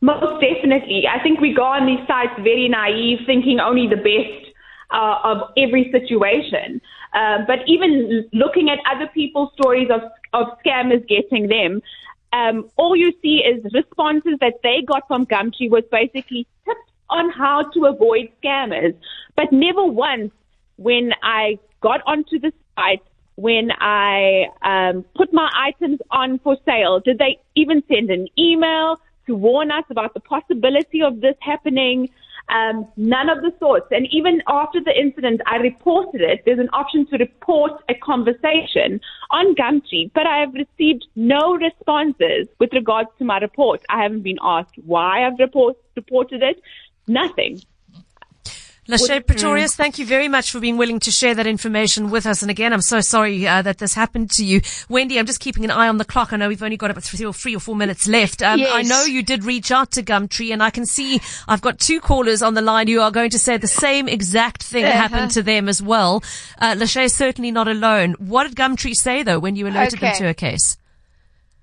Most 0.00 0.40
definitely. 0.40 1.04
I 1.06 1.22
think 1.22 1.40
we 1.40 1.54
go 1.54 1.64
on 1.64 1.86
these 1.86 2.06
sites 2.06 2.32
very 2.38 2.68
naive, 2.68 3.20
thinking 3.26 3.60
only 3.60 3.88
the 3.88 3.96
best 3.96 4.54
uh, 4.90 5.18
of 5.22 5.50
every 5.58 5.90
situation. 5.92 6.80
Uh, 7.12 7.38
but 7.46 7.58
even 7.66 8.26
looking 8.32 8.70
at 8.70 8.78
other 8.90 9.06
people's 9.12 9.50
stories 9.60 9.88
of, 9.90 10.00
of 10.32 10.46
scammers 10.64 11.06
getting 11.08 11.48
them, 11.48 11.82
um, 12.34 12.68
all 12.76 12.96
you 12.96 13.12
see 13.22 13.36
is 13.36 13.62
responses 13.72 14.34
that 14.40 14.54
they 14.64 14.82
got 14.86 15.06
from 15.06 15.24
Gumtree 15.24 15.70
was 15.70 15.84
basically 15.90 16.46
tips 16.64 16.80
on 17.08 17.30
how 17.30 17.62
to 17.62 17.84
avoid 17.86 18.28
scammers. 18.42 18.96
But 19.36 19.52
never 19.52 19.84
once 19.84 20.32
when 20.76 21.12
I 21.22 21.58
got 21.80 22.00
onto 22.06 22.40
the 22.40 22.52
site, 22.74 23.02
when 23.36 23.70
I 23.78 24.46
um, 24.62 25.04
put 25.14 25.32
my 25.32 25.48
items 25.54 26.00
on 26.10 26.40
for 26.40 26.56
sale, 26.64 26.98
did 27.00 27.18
they 27.18 27.38
even 27.54 27.84
send 27.88 28.10
an 28.10 28.26
email 28.36 29.00
to 29.26 29.36
warn 29.36 29.70
us 29.70 29.84
about 29.88 30.14
the 30.14 30.20
possibility 30.20 31.02
of 31.02 31.20
this 31.20 31.36
happening? 31.40 32.08
Um, 32.48 32.86
none 32.96 33.30
of 33.30 33.42
the 33.42 33.52
sorts. 33.58 33.86
And 33.90 34.06
even 34.10 34.42
after 34.46 34.80
the 34.80 34.98
incident, 34.98 35.40
I 35.46 35.56
reported 35.56 36.20
it. 36.20 36.42
There's 36.44 36.58
an 36.58 36.68
option 36.72 37.06
to 37.06 37.16
report 37.16 37.72
a 37.88 37.94
conversation 37.94 39.00
on 39.30 39.54
Gumtree, 39.54 40.10
but 40.14 40.26
I 40.26 40.38
have 40.38 40.52
received 40.54 41.06
no 41.16 41.56
responses 41.56 42.48
with 42.60 42.72
regards 42.72 43.08
to 43.18 43.24
my 43.24 43.38
report. 43.38 43.82
I 43.88 44.02
haven't 44.02 44.22
been 44.22 44.38
asked 44.42 44.74
why 44.84 45.26
I've 45.26 45.38
report, 45.38 45.76
reported 45.96 46.42
it. 46.42 46.60
Nothing. 47.06 47.60
Lachey 48.88 49.24
Pretorius, 49.26 49.74
thank 49.74 49.98
you 49.98 50.04
very 50.04 50.28
much 50.28 50.50
for 50.50 50.60
being 50.60 50.76
willing 50.76 51.00
to 51.00 51.10
share 51.10 51.34
that 51.34 51.46
information 51.46 52.10
with 52.10 52.26
us. 52.26 52.42
And 52.42 52.50
again, 52.50 52.70
I'm 52.74 52.82
so 52.82 53.00
sorry 53.00 53.46
uh, 53.46 53.62
that 53.62 53.78
this 53.78 53.94
happened 53.94 54.30
to 54.32 54.44
you. 54.44 54.60
Wendy, 54.90 55.18
I'm 55.18 55.24
just 55.24 55.40
keeping 55.40 55.64
an 55.64 55.70
eye 55.70 55.88
on 55.88 55.96
the 55.96 56.04
clock. 56.04 56.34
I 56.34 56.36
know 56.36 56.48
we've 56.48 56.62
only 56.62 56.76
got 56.76 56.90
about 56.90 57.02
three 57.02 57.24
or, 57.24 57.32
three 57.32 57.56
or 57.56 57.60
four 57.60 57.76
minutes 57.76 58.06
left. 58.06 58.42
Um, 58.42 58.58
Yes. 58.58 58.70
I 58.74 58.82
know 58.82 59.04
you 59.04 59.22
did 59.22 59.42
reach 59.44 59.70
out 59.70 59.90
to 59.92 60.02
Gumtree 60.02 60.52
and 60.52 60.62
I 60.62 60.68
can 60.68 60.84
see 60.84 61.20
I've 61.48 61.62
got 61.62 61.78
two 61.78 61.98
callers 62.00 62.42
on 62.42 62.52
the 62.54 62.60
line 62.62 62.86
who 62.88 63.00
are 63.00 63.10
going 63.10 63.30
to 63.30 63.38
say 63.38 63.56
the 63.56 63.66
same 63.66 64.06
exact 64.06 64.62
thing 64.62 64.84
Uh-huh. 64.84 64.92
happened 64.92 65.30
to 65.32 65.42
them 65.42 65.66
as 65.68 65.80
well. 65.82 66.22
Uh, 66.58 66.74
Lachey 66.74 67.04
is 67.04 67.14
certainly 67.14 67.50
not 67.50 67.68
alone. 67.68 68.14
What 68.18 68.44
did 68.46 68.54
Gumtree 68.54 68.94
say 68.94 69.22
though 69.22 69.38
when 69.38 69.56
you 69.56 69.66
alerted 69.66 69.98
them 70.00 70.14
to 70.16 70.26
a 70.28 70.34
case? 70.34 70.76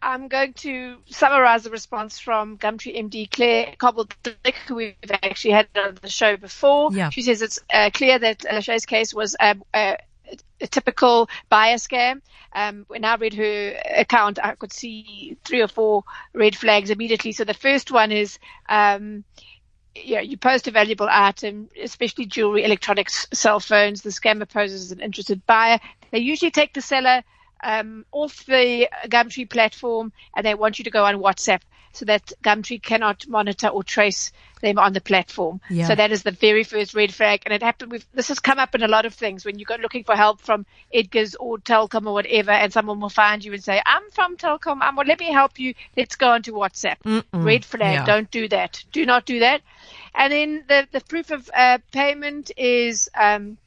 I'm 0.02 0.28
going 0.28 0.54
to 0.54 0.98
summarize 1.08 1.64
the 1.64 1.70
response 1.70 2.18
from 2.18 2.58
Gumtree 2.58 2.98
MD 2.98 3.30
Claire 3.30 3.76
Cobbledick, 3.78 4.56
who 4.68 4.76
we've 4.76 4.96
actually 5.22 5.52
had 5.52 5.68
on 5.76 5.98
the 6.02 6.10
show 6.10 6.38
before. 6.38 6.92
Yeah. 6.92 7.10
She 7.10 7.22
says 7.22 7.42
it's 7.42 7.60
uh, 7.72 7.92
clear 7.94 8.18
that 8.18 8.40
Lachey's 8.40 8.86
case 8.86 9.14
was 9.14 9.36
um, 9.40 9.64
a, 9.76 9.98
a 10.60 10.68
typical 10.68 11.30
buyer 11.50 11.76
scam. 11.76 12.22
Um, 12.54 12.86
when 12.88 13.06
I 13.06 13.16
read 13.16 13.36
her 13.36 13.80
account, 13.98 14.40
I 14.44 14.56
could 14.56 14.74
see 14.74 15.38
three 15.44 15.62
or 15.62 15.68
four 15.68 16.04
red 16.34 16.56
flags 16.56 16.90
immediately. 16.90 17.32
So 17.32 17.44
the 17.44 17.54
first 17.54 17.92
one 17.92 18.12
is, 18.12 18.40
um, 18.68 19.24
you 19.94 20.16
know, 20.16 20.22
you 20.22 20.38
post 20.38 20.68
a 20.68 20.72
valuable 20.72 21.08
item, 21.10 21.70
especially 21.82 22.26
jewelry, 22.26 22.64
electronics, 22.64 23.28
cell 23.34 23.60
phones. 23.60 24.02
The 24.02 24.10
scammer 24.10 24.50
poses 24.50 24.86
as 24.86 24.92
an 24.92 25.00
interested 25.00 25.46
buyer. 25.46 25.80
They 26.10 26.20
usually 26.20 26.52
take 26.52 26.74
the 26.74 26.82
seller 26.82 27.24
um, 27.64 28.06
off 28.12 28.46
the 28.46 28.90
Gumtree 29.06 29.50
platform 29.50 30.12
and 30.36 30.46
they 30.46 30.56
want 30.56 30.80
you 30.80 30.84
to 30.86 30.92
go 30.92 31.06
on 31.06 31.16
WhatsApp 31.16 31.62
so 31.94 32.06
that 32.06 32.32
Gumtree 32.44 32.82
cannot 32.82 33.28
monitor 33.28 33.68
or 33.68 33.84
trace 33.84 34.32
them 34.62 34.80
on 34.80 34.94
the 34.94 35.02
platform. 35.02 35.60
Yeah. 35.70 35.88
So 35.88 35.96
that 35.96 36.12
is 36.12 36.24
the 36.24 36.32
very 36.32 36.64
first 36.64 36.94
red 36.94 37.14
flag. 37.14 37.42
And 37.46 37.54
it 37.54 37.62
happened 37.62 37.92
with, 37.92 38.06
this 38.14 38.30
has 38.30 38.40
come 38.40 38.60
up 38.60 38.76
in 38.76 38.84
a 38.84 38.88
lot 38.88 39.06
of 39.06 39.14
things 39.14 39.44
when 39.44 39.60
you 39.60 39.66
go 39.66 39.76
looking 39.76 40.04
for 40.04 40.16
help 40.16 40.40
from 40.40 40.66
Edgars 40.94 41.36
or 41.40 41.58
Telkom 41.58 42.08
or 42.08 42.14
whatever 42.14 42.52
and 42.52 42.72
someone 42.72 43.00
will 43.00 43.10
find 43.10 43.44
you 43.44 43.52
and 43.54 43.64
say, 43.64 43.82
I'm 43.86 44.10
from 44.12 44.38
Telkom. 44.38 44.78
I'm, 44.82 44.96
well, 44.96 45.06
let 45.06 45.20
me 45.20 45.32
help 45.32 45.60
you. 45.60 45.74
Let's 45.98 46.16
go 46.16 46.30
onto 46.30 46.54
WhatsApp. 46.54 47.24
Red 47.34 47.66
flag. 47.66 47.94
Yeah. 47.94 48.06
Don't 48.06 48.32
do 48.32 48.48
that. 48.48 48.84
Do 48.92 49.06
not 49.06 49.26
do 49.26 49.40
that. 49.40 49.62
And 50.16 50.32
then 50.32 50.64
the, 50.68 50.88
the 50.92 51.02
proof 51.02 51.32
of 51.32 51.50
uh, 51.54 51.80
payment 51.92 52.52
is, 52.56 53.10
um, 53.20 53.58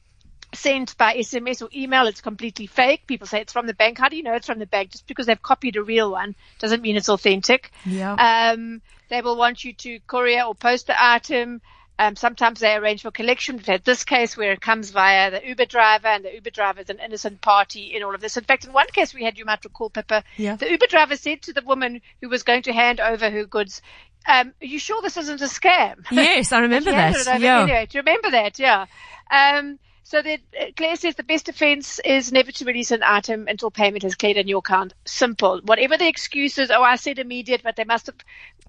sent 0.55 0.97
by 0.97 1.15
SMS 1.15 1.61
or 1.61 1.69
email. 1.75 2.07
It's 2.07 2.21
completely 2.21 2.65
fake. 2.67 3.05
People 3.07 3.27
say 3.27 3.41
it's 3.41 3.53
from 3.53 3.67
the 3.67 3.73
bank. 3.73 3.97
How 3.99 4.09
do 4.09 4.15
you 4.17 4.23
know 4.23 4.33
it's 4.33 4.47
from 4.47 4.59
the 4.59 4.65
bank? 4.65 4.91
Just 4.91 5.07
because 5.07 5.25
they've 5.27 5.41
copied 5.41 5.75
a 5.75 5.83
real 5.83 6.11
one 6.11 6.35
doesn't 6.59 6.81
mean 6.81 6.95
it's 6.95 7.09
authentic. 7.09 7.71
Yeah. 7.85 8.13
Um, 8.53 8.81
they 9.09 9.21
will 9.21 9.37
want 9.37 9.63
you 9.63 9.73
to 9.73 9.99
courier 10.07 10.43
or 10.43 10.55
post 10.55 10.87
the 10.87 10.95
item. 10.97 11.61
Um, 11.97 12.17
sometimes 12.17 12.59
they 12.59 12.73
arrange 12.75 13.03
for 13.03 13.11
collection. 13.11 13.55
We've 13.55 13.65
had 13.65 13.85
this 13.85 14.03
case 14.03 14.35
where 14.35 14.51
it 14.51 14.59
comes 14.59 14.89
via 14.89 15.31
the 15.31 15.47
Uber 15.47 15.65
driver, 15.65 16.07
and 16.07 16.25
the 16.25 16.33
Uber 16.33 16.49
driver 16.49 16.81
is 16.81 16.89
an 16.89 16.99
innocent 16.99 17.39
party 17.39 17.95
in 17.95 18.03
all 18.03 18.13
of 18.13 18.19
this. 18.19 18.35
In 18.35 18.43
fact, 18.43 18.65
in 18.65 18.73
one 18.73 18.87
case 18.87 19.13
we 19.13 19.23
had, 19.23 19.37
you 19.37 19.45
might 19.45 19.63
recall, 19.63 19.89
Pippa, 19.89 20.23
Yeah. 20.35 20.57
the 20.57 20.69
Uber 20.69 20.87
driver 20.87 21.15
said 21.15 21.43
to 21.43 21.53
the 21.53 21.61
woman 21.61 22.01
who 22.21 22.27
was 22.27 22.43
going 22.43 22.63
to 22.63 22.73
hand 22.73 22.99
over 22.99 23.29
her 23.29 23.45
goods, 23.45 23.81
um, 24.27 24.53
"Are 24.61 24.65
you 24.65 24.77
sure 24.77 25.01
this 25.01 25.15
isn't 25.15 25.39
a 25.41 25.45
scam?" 25.45 26.03
Yes, 26.11 26.51
I 26.51 26.59
remember 26.59 26.91
that. 26.91 27.39
Yeah. 27.39 27.61
Anyway, 27.61 27.87
do 27.89 27.97
you 27.97 28.01
remember 28.01 28.31
that? 28.31 28.59
Yeah. 28.59 28.87
Um, 29.31 29.79
so 30.07 30.21
that 30.21 30.39
uh, 30.61 30.65
Claire 30.77 30.95
says 30.97 31.15
the 31.15 31.23
best 31.23 31.47
defense 31.47 31.99
is 32.05 32.31
never 32.31 32.51
to 32.51 32.63
release 32.65 32.91
an 32.91 33.01
item 33.03 33.47
until 33.47 33.71
payment 33.71 34.03
has 34.03 34.13
cleared 34.13 34.37
in 34.37 34.47
your 34.47 34.59
account. 34.59 34.93
Simple. 35.03 35.61
Whatever 35.63 35.97
the 35.97 36.07
excuses, 36.07 36.69
oh, 36.69 36.83
I 36.83 36.95
said 36.95 37.17
immediate, 37.17 37.61
but 37.63 37.75
they 37.75 37.85
must 37.85 38.05
have 38.05 38.15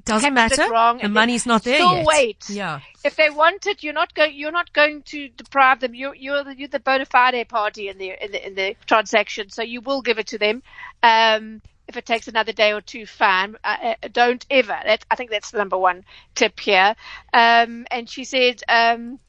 Doesn't 0.07 0.33
matter. 0.33 0.67
wrong. 0.71 0.97
The 0.97 1.11
money's 1.11 1.45
not 1.45 1.63
there 1.63 1.77
still 1.77 1.97
yet. 1.97 2.07
wait. 2.07 2.49
Yeah. 2.49 2.81
If 3.05 3.17
they 3.17 3.29
want 3.29 3.67
it, 3.67 3.83
you're 3.83 3.93
not 3.93 4.15
going. 4.15 4.35
You're 4.35 4.51
not 4.51 4.73
going 4.73 5.03
to 5.03 5.29
deprive 5.29 5.81
them. 5.81 5.95
You're 5.95 6.15
you're 6.15 6.43
the, 6.43 6.57
you're 6.57 6.69
the 6.69 6.81
bona 6.81 7.05
fide 7.05 7.47
party 7.51 7.89
in 7.89 7.99
the 7.99 8.25
in 8.25 8.33
the 8.33 8.47
in 8.47 8.55
the 8.55 8.75
transaction, 8.87 9.51
so 9.51 9.63
you 9.63 9.83
will 9.83 10.01
give 10.01 10.19
it 10.19 10.29
to 10.29 10.39
them. 10.39 10.63
Um, 11.03 11.61
if 11.87 11.99
it 11.99 12.07
takes 12.07 12.29
another 12.29 12.53
day 12.53 12.73
or 12.73 12.81
two, 12.81 13.05
fine. 13.05 13.57
Uh, 13.63 13.95
uh, 14.03 14.09
don't 14.11 14.45
ever. 14.51 14.77
That, 14.85 15.05
I 15.11 15.17
think 15.17 15.31
that's 15.31 15.51
the 15.51 15.59
number 15.59 15.77
one 15.77 16.05
tip 16.35 16.59
here. 16.59 16.97
Um, 17.35 17.87
and 17.91 18.09
she 18.09 18.25
said. 18.25 18.63
Um, 18.69 19.21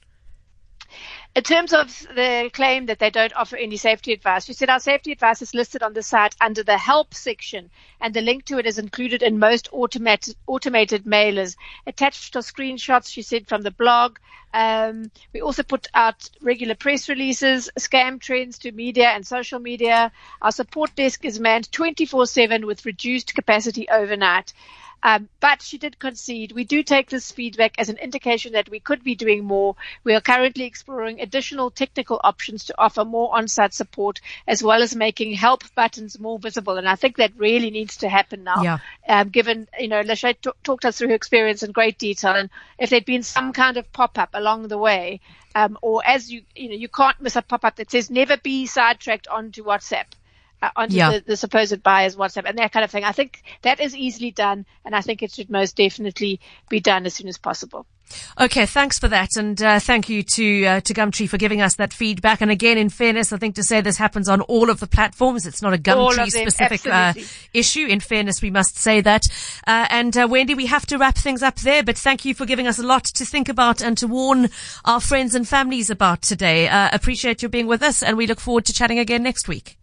in 1.38 1.44
terms 1.44 1.72
of 1.72 1.88
the 2.16 2.50
claim 2.52 2.88
that 2.88 2.98
they 2.98 3.12
don't 3.12 3.32
offer 3.36 3.56
any 3.58 3.78
safety 3.78 4.12
advice, 4.12 4.46
she 4.46 4.54
said 4.54 4.72
our 4.72 4.80
safety 4.80 5.12
advice 5.12 5.44
is 5.44 5.54
listed 5.54 5.84
on 5.84 5.94
the 5.94 6.02
site 6.02 6.36
under 6.42 6.64
the 6.64 6.80
help 6.80 7.14
section, 7.14 7.70
and 8.02 8.12
the 8.12 8.22
link 8.22 8.46
to 8.46 8.58
it 8.58 8.66
is 8.66 8.80
included 8.80 9.22
in 9.22 9.38
most 9.38 9.70
automated 9.72 10.36
automated 10.48 11.04
mailers. 11.04 11.56
Attached 11.86 12.36
are 12.36 12.40
screenshots, 12.40 13.12
she 13.12 13.22
said, 13.22 13.48
from 13.48 13.62
the 13.62 13.70
blog. 13.70 14.18
Um, 14.52 15.12
we 15.32 15.42
also 15.42 15.62
put 15.62 15.86
out 15.94 16.28
regular 16.42 16.74
press 16.74 17.08
releases, 17.08 17.70
scam 17.78 18.20
trends 18.20 18.58
to 18.60 18.72
media 18.72 19.10
and 19.10 19.28
social 19.28 19.60
media. 19.60 20.12
Our 20.42 20.52
support 20.52 20.96
desk 20.96 21.24
is 21.24 21.40
manned 21.40 21.72
24/7 21.72 22.66
with 22.66 22.84
reduced 22.84 23.36
capacity 23.36 23.88
overnight. 23.90 24.54
Um, 25.04 25.30
but 25.40 25.62
she 25.62 25.78
did 25.78 26.00
concede. 26.00 26.52
We 26.52 26.64
do 26.64 26.84
take 26.84 27.10
this 27.10 27.32
feedback 27.32 27.76
as 27.78 27.90
an 27.90 27.98
indication 27.98 28.54
that 28.54 28.70
we 28.70 28.80
could 28.80 29.04
be 29.04 29.16
doing 29.16 29.46
more. 29.46 29.76
We 30.04 30.16
are 30.16 30.22
currently 30.22 30.66
exploring 30.66 31.22
additional 31.22 31.72
technical 31.72 32.20
options 32.24 32.66
to 32.66 32.76
offer 32.78 33.06
more 33.06 33.36
on-site 33.36 33.74
support, 33.74 34.20
as 34.48 34.64
well 34.64 34.82
as 34.82 34.96
making 34.96 35.34
help 35.34 35.64
buttons 35.76 36.20
more 36.20 36.40
visible. 36.40 36.78
And 36.78 36.90
I 36.90 36.96
think 36.96 37.18
that 37.18 37.32
really 37.38 37.70
needs 37.70 37.98
to 37.98 38.10
happen 38.10 38.44
now. 38.44 38.64
Yeah. 38.64 38.78
Um, 39.08 39.30
given 39.30 39.68
you 39.80 39.88
know, 39.88 40.02
Lachey 40.02 40.36
t- 40.42 40.50
talked 40.64 40.86
us 40.86 40.98
through 40.98 41.10
her 41.10 41.16
experience 41.16 41.64
in 41.64 41.72
great 41.72 41.98
detail, 41.98 42.34
and 42.34 42.50
if 42.80 42.90
there'd 42.90 43.06
been 43.06 43.24
some 43.24 43.54
kind 43.54 43.78
of 43.78 43.92
pop-up 43.94 44.32
along 44.34 44.68
the 44.68 44.78
way, 44.78 45.22
um, 45.56 45.78
or 45.82 46.02
as 46.06 46.32
you 46.32 46.42
you 46.56 46.70
know, 46.70 46.76
you 46.76 46.88
can't 46.88 47.20
miss 47.22 47.36
a 47.36 47.42
pop-up 47.42 47.76
that 47.78 47.92
says 47.92 48.10
never 48.10 48.38
be 48.38 48.66
sidetracked 48.66 49.28
onto 49.28 49.64
WhatsApp 49.64 50.06
onto 50.76 50.96
Yeah. 50.96 51.12
the, 51.12 51.24
the 51.28 51.38
supposed 51.38 51.84
buyer's 51.84 52.16
WhatsApp 52.16 52.46
and 52.48 52.58
that 52.58 52.72
kind 52.72 52.84
of 52.84 52.92
thing. 52.92 53.04
I 53.04 53.12
think 53.12 53.44
that 53.62 53.80
is 53.80 53.96
easily 53.96 54.32
done, 54.32 54.66
and 54.86 54.96
I 54.96 55.02
think 55.02 55.22
it 55.22 55.32
should 55.32 55.50
most 55.50 55.76
definitely 55.76 56.40
be 56.70 56.80
done 56.80 57.06
as 57.06 57.14
soon 57.14 57.28
as 57.28 57.38
possible. 57.38 57.86
Okay, 58.40 58.66
thanks 58.66 58.98
for 58.98 59.10
that, 59.10 59.36
and 59.36 59.62
uh, 59.62 59.80
thank 59.82 60.08
you 60.08 60.24
to 60.24 60.66
uh, 60.66 60.80
to 60.80 60.94
Gumtree 60.94 61.28
for 61.28 61.38
giving 61.38 61.62
us 61.62 61.76
that 61.76 61.92
feedback. 61.92 62.40
And 62.40 62.50
again, 62.50 62.78
in 62.78 62.88
fairness, 62.88 63.34
I 63.34 63.38
think 63.38 63.56
to 63.56 63.64
say 63.64 63.82
this 63.82 63.98
happens 63.98 64.30
on 64.30 64.40
all 64.42 64.70
of 64.70 64.80
the 64.80 64.88
platforms. 64.88 65.46
It's 65.46 65.62
not 65.62 65.74
a 65.74 65.78
Gumtree 65.78 66.32
specific 66.32 66.88
uh, 66.88 67.14
issue. 67.54 67.86
In 67.86 68.00
fairness, 68.00 68.42
we 68.42 68.50
must 68.50 68.78
say 68.78 69.02
that. 69.02 69.28
Uh, 69.68 69.88
and 69.90 70.16
uh, 70.18 70.26
Wendy, 70.30 70.56
we 70.56 70.68
have 70.68 70.86
to 70.86 70.98
wrap 70.98 71.18
things 71.18 71.44
up 71.44 71.58
there. 71.58 71.84
But 71.84 71.98
thank 71.98 72.24
you 72.24 72.34
for 72.34 72.46
giving 72.46 72.66
us 72.66 72.80
a 72.80 72.84
lot 72.84 73.04
to 73.04 73.26
think 73.26 73.50
about 73.50 73.82
and 73.82 73.98
to 73.98 74.08
warn 74.08 74.50
our 74.86 75.02
friends 75.02 75.36
and 75.36 75.46
families 75.46 75.90
about 75.90 76.22
today. 76.22 76.70
Uh, 76.70 76.90
appreciate 76.94 77.42
your 77.42 77.50
being 77.50 77.68
with 77.68 77.84
us, 77.84 78.02
and 78.02 78.16
we 78.16 78.26
look 78.26 78.40
forward 78.40 78.64
to 78.66 78.74
chatting 78.74 79.00
again 79.00 79.22
next 79.22 79.50
week. 79.50 79.78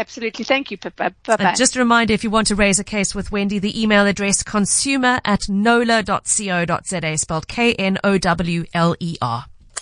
Absolutely. 0.00 0.44
Thank 0.46 0.70
you, 0.70 0.78
Pippa. 0.78 1.14
Bye-bye. 1.26 1.44
And 1.44 1.56
just 1.58 1.76
a 1.76 1.78
reminder, 1.78 2.14
if 2.14 2.24
you 2.24 2.30
want 2.30 2.46
to 2.46 2.54
raise 2.54 2.78
a 2.78 2.84
case 2.84 3.14
with 3.14 3.30
Wendy, 3.30 3.58
the 3.58 3.80
email 3.80 4.06
address 4.06 4.42
consumer 4.42 5.20
at 5.26 5.40
knowler.co.za, 5.42 7.18
spelled 7.18 7.46
K-N-O-W-L-E-R. 7.48 9.44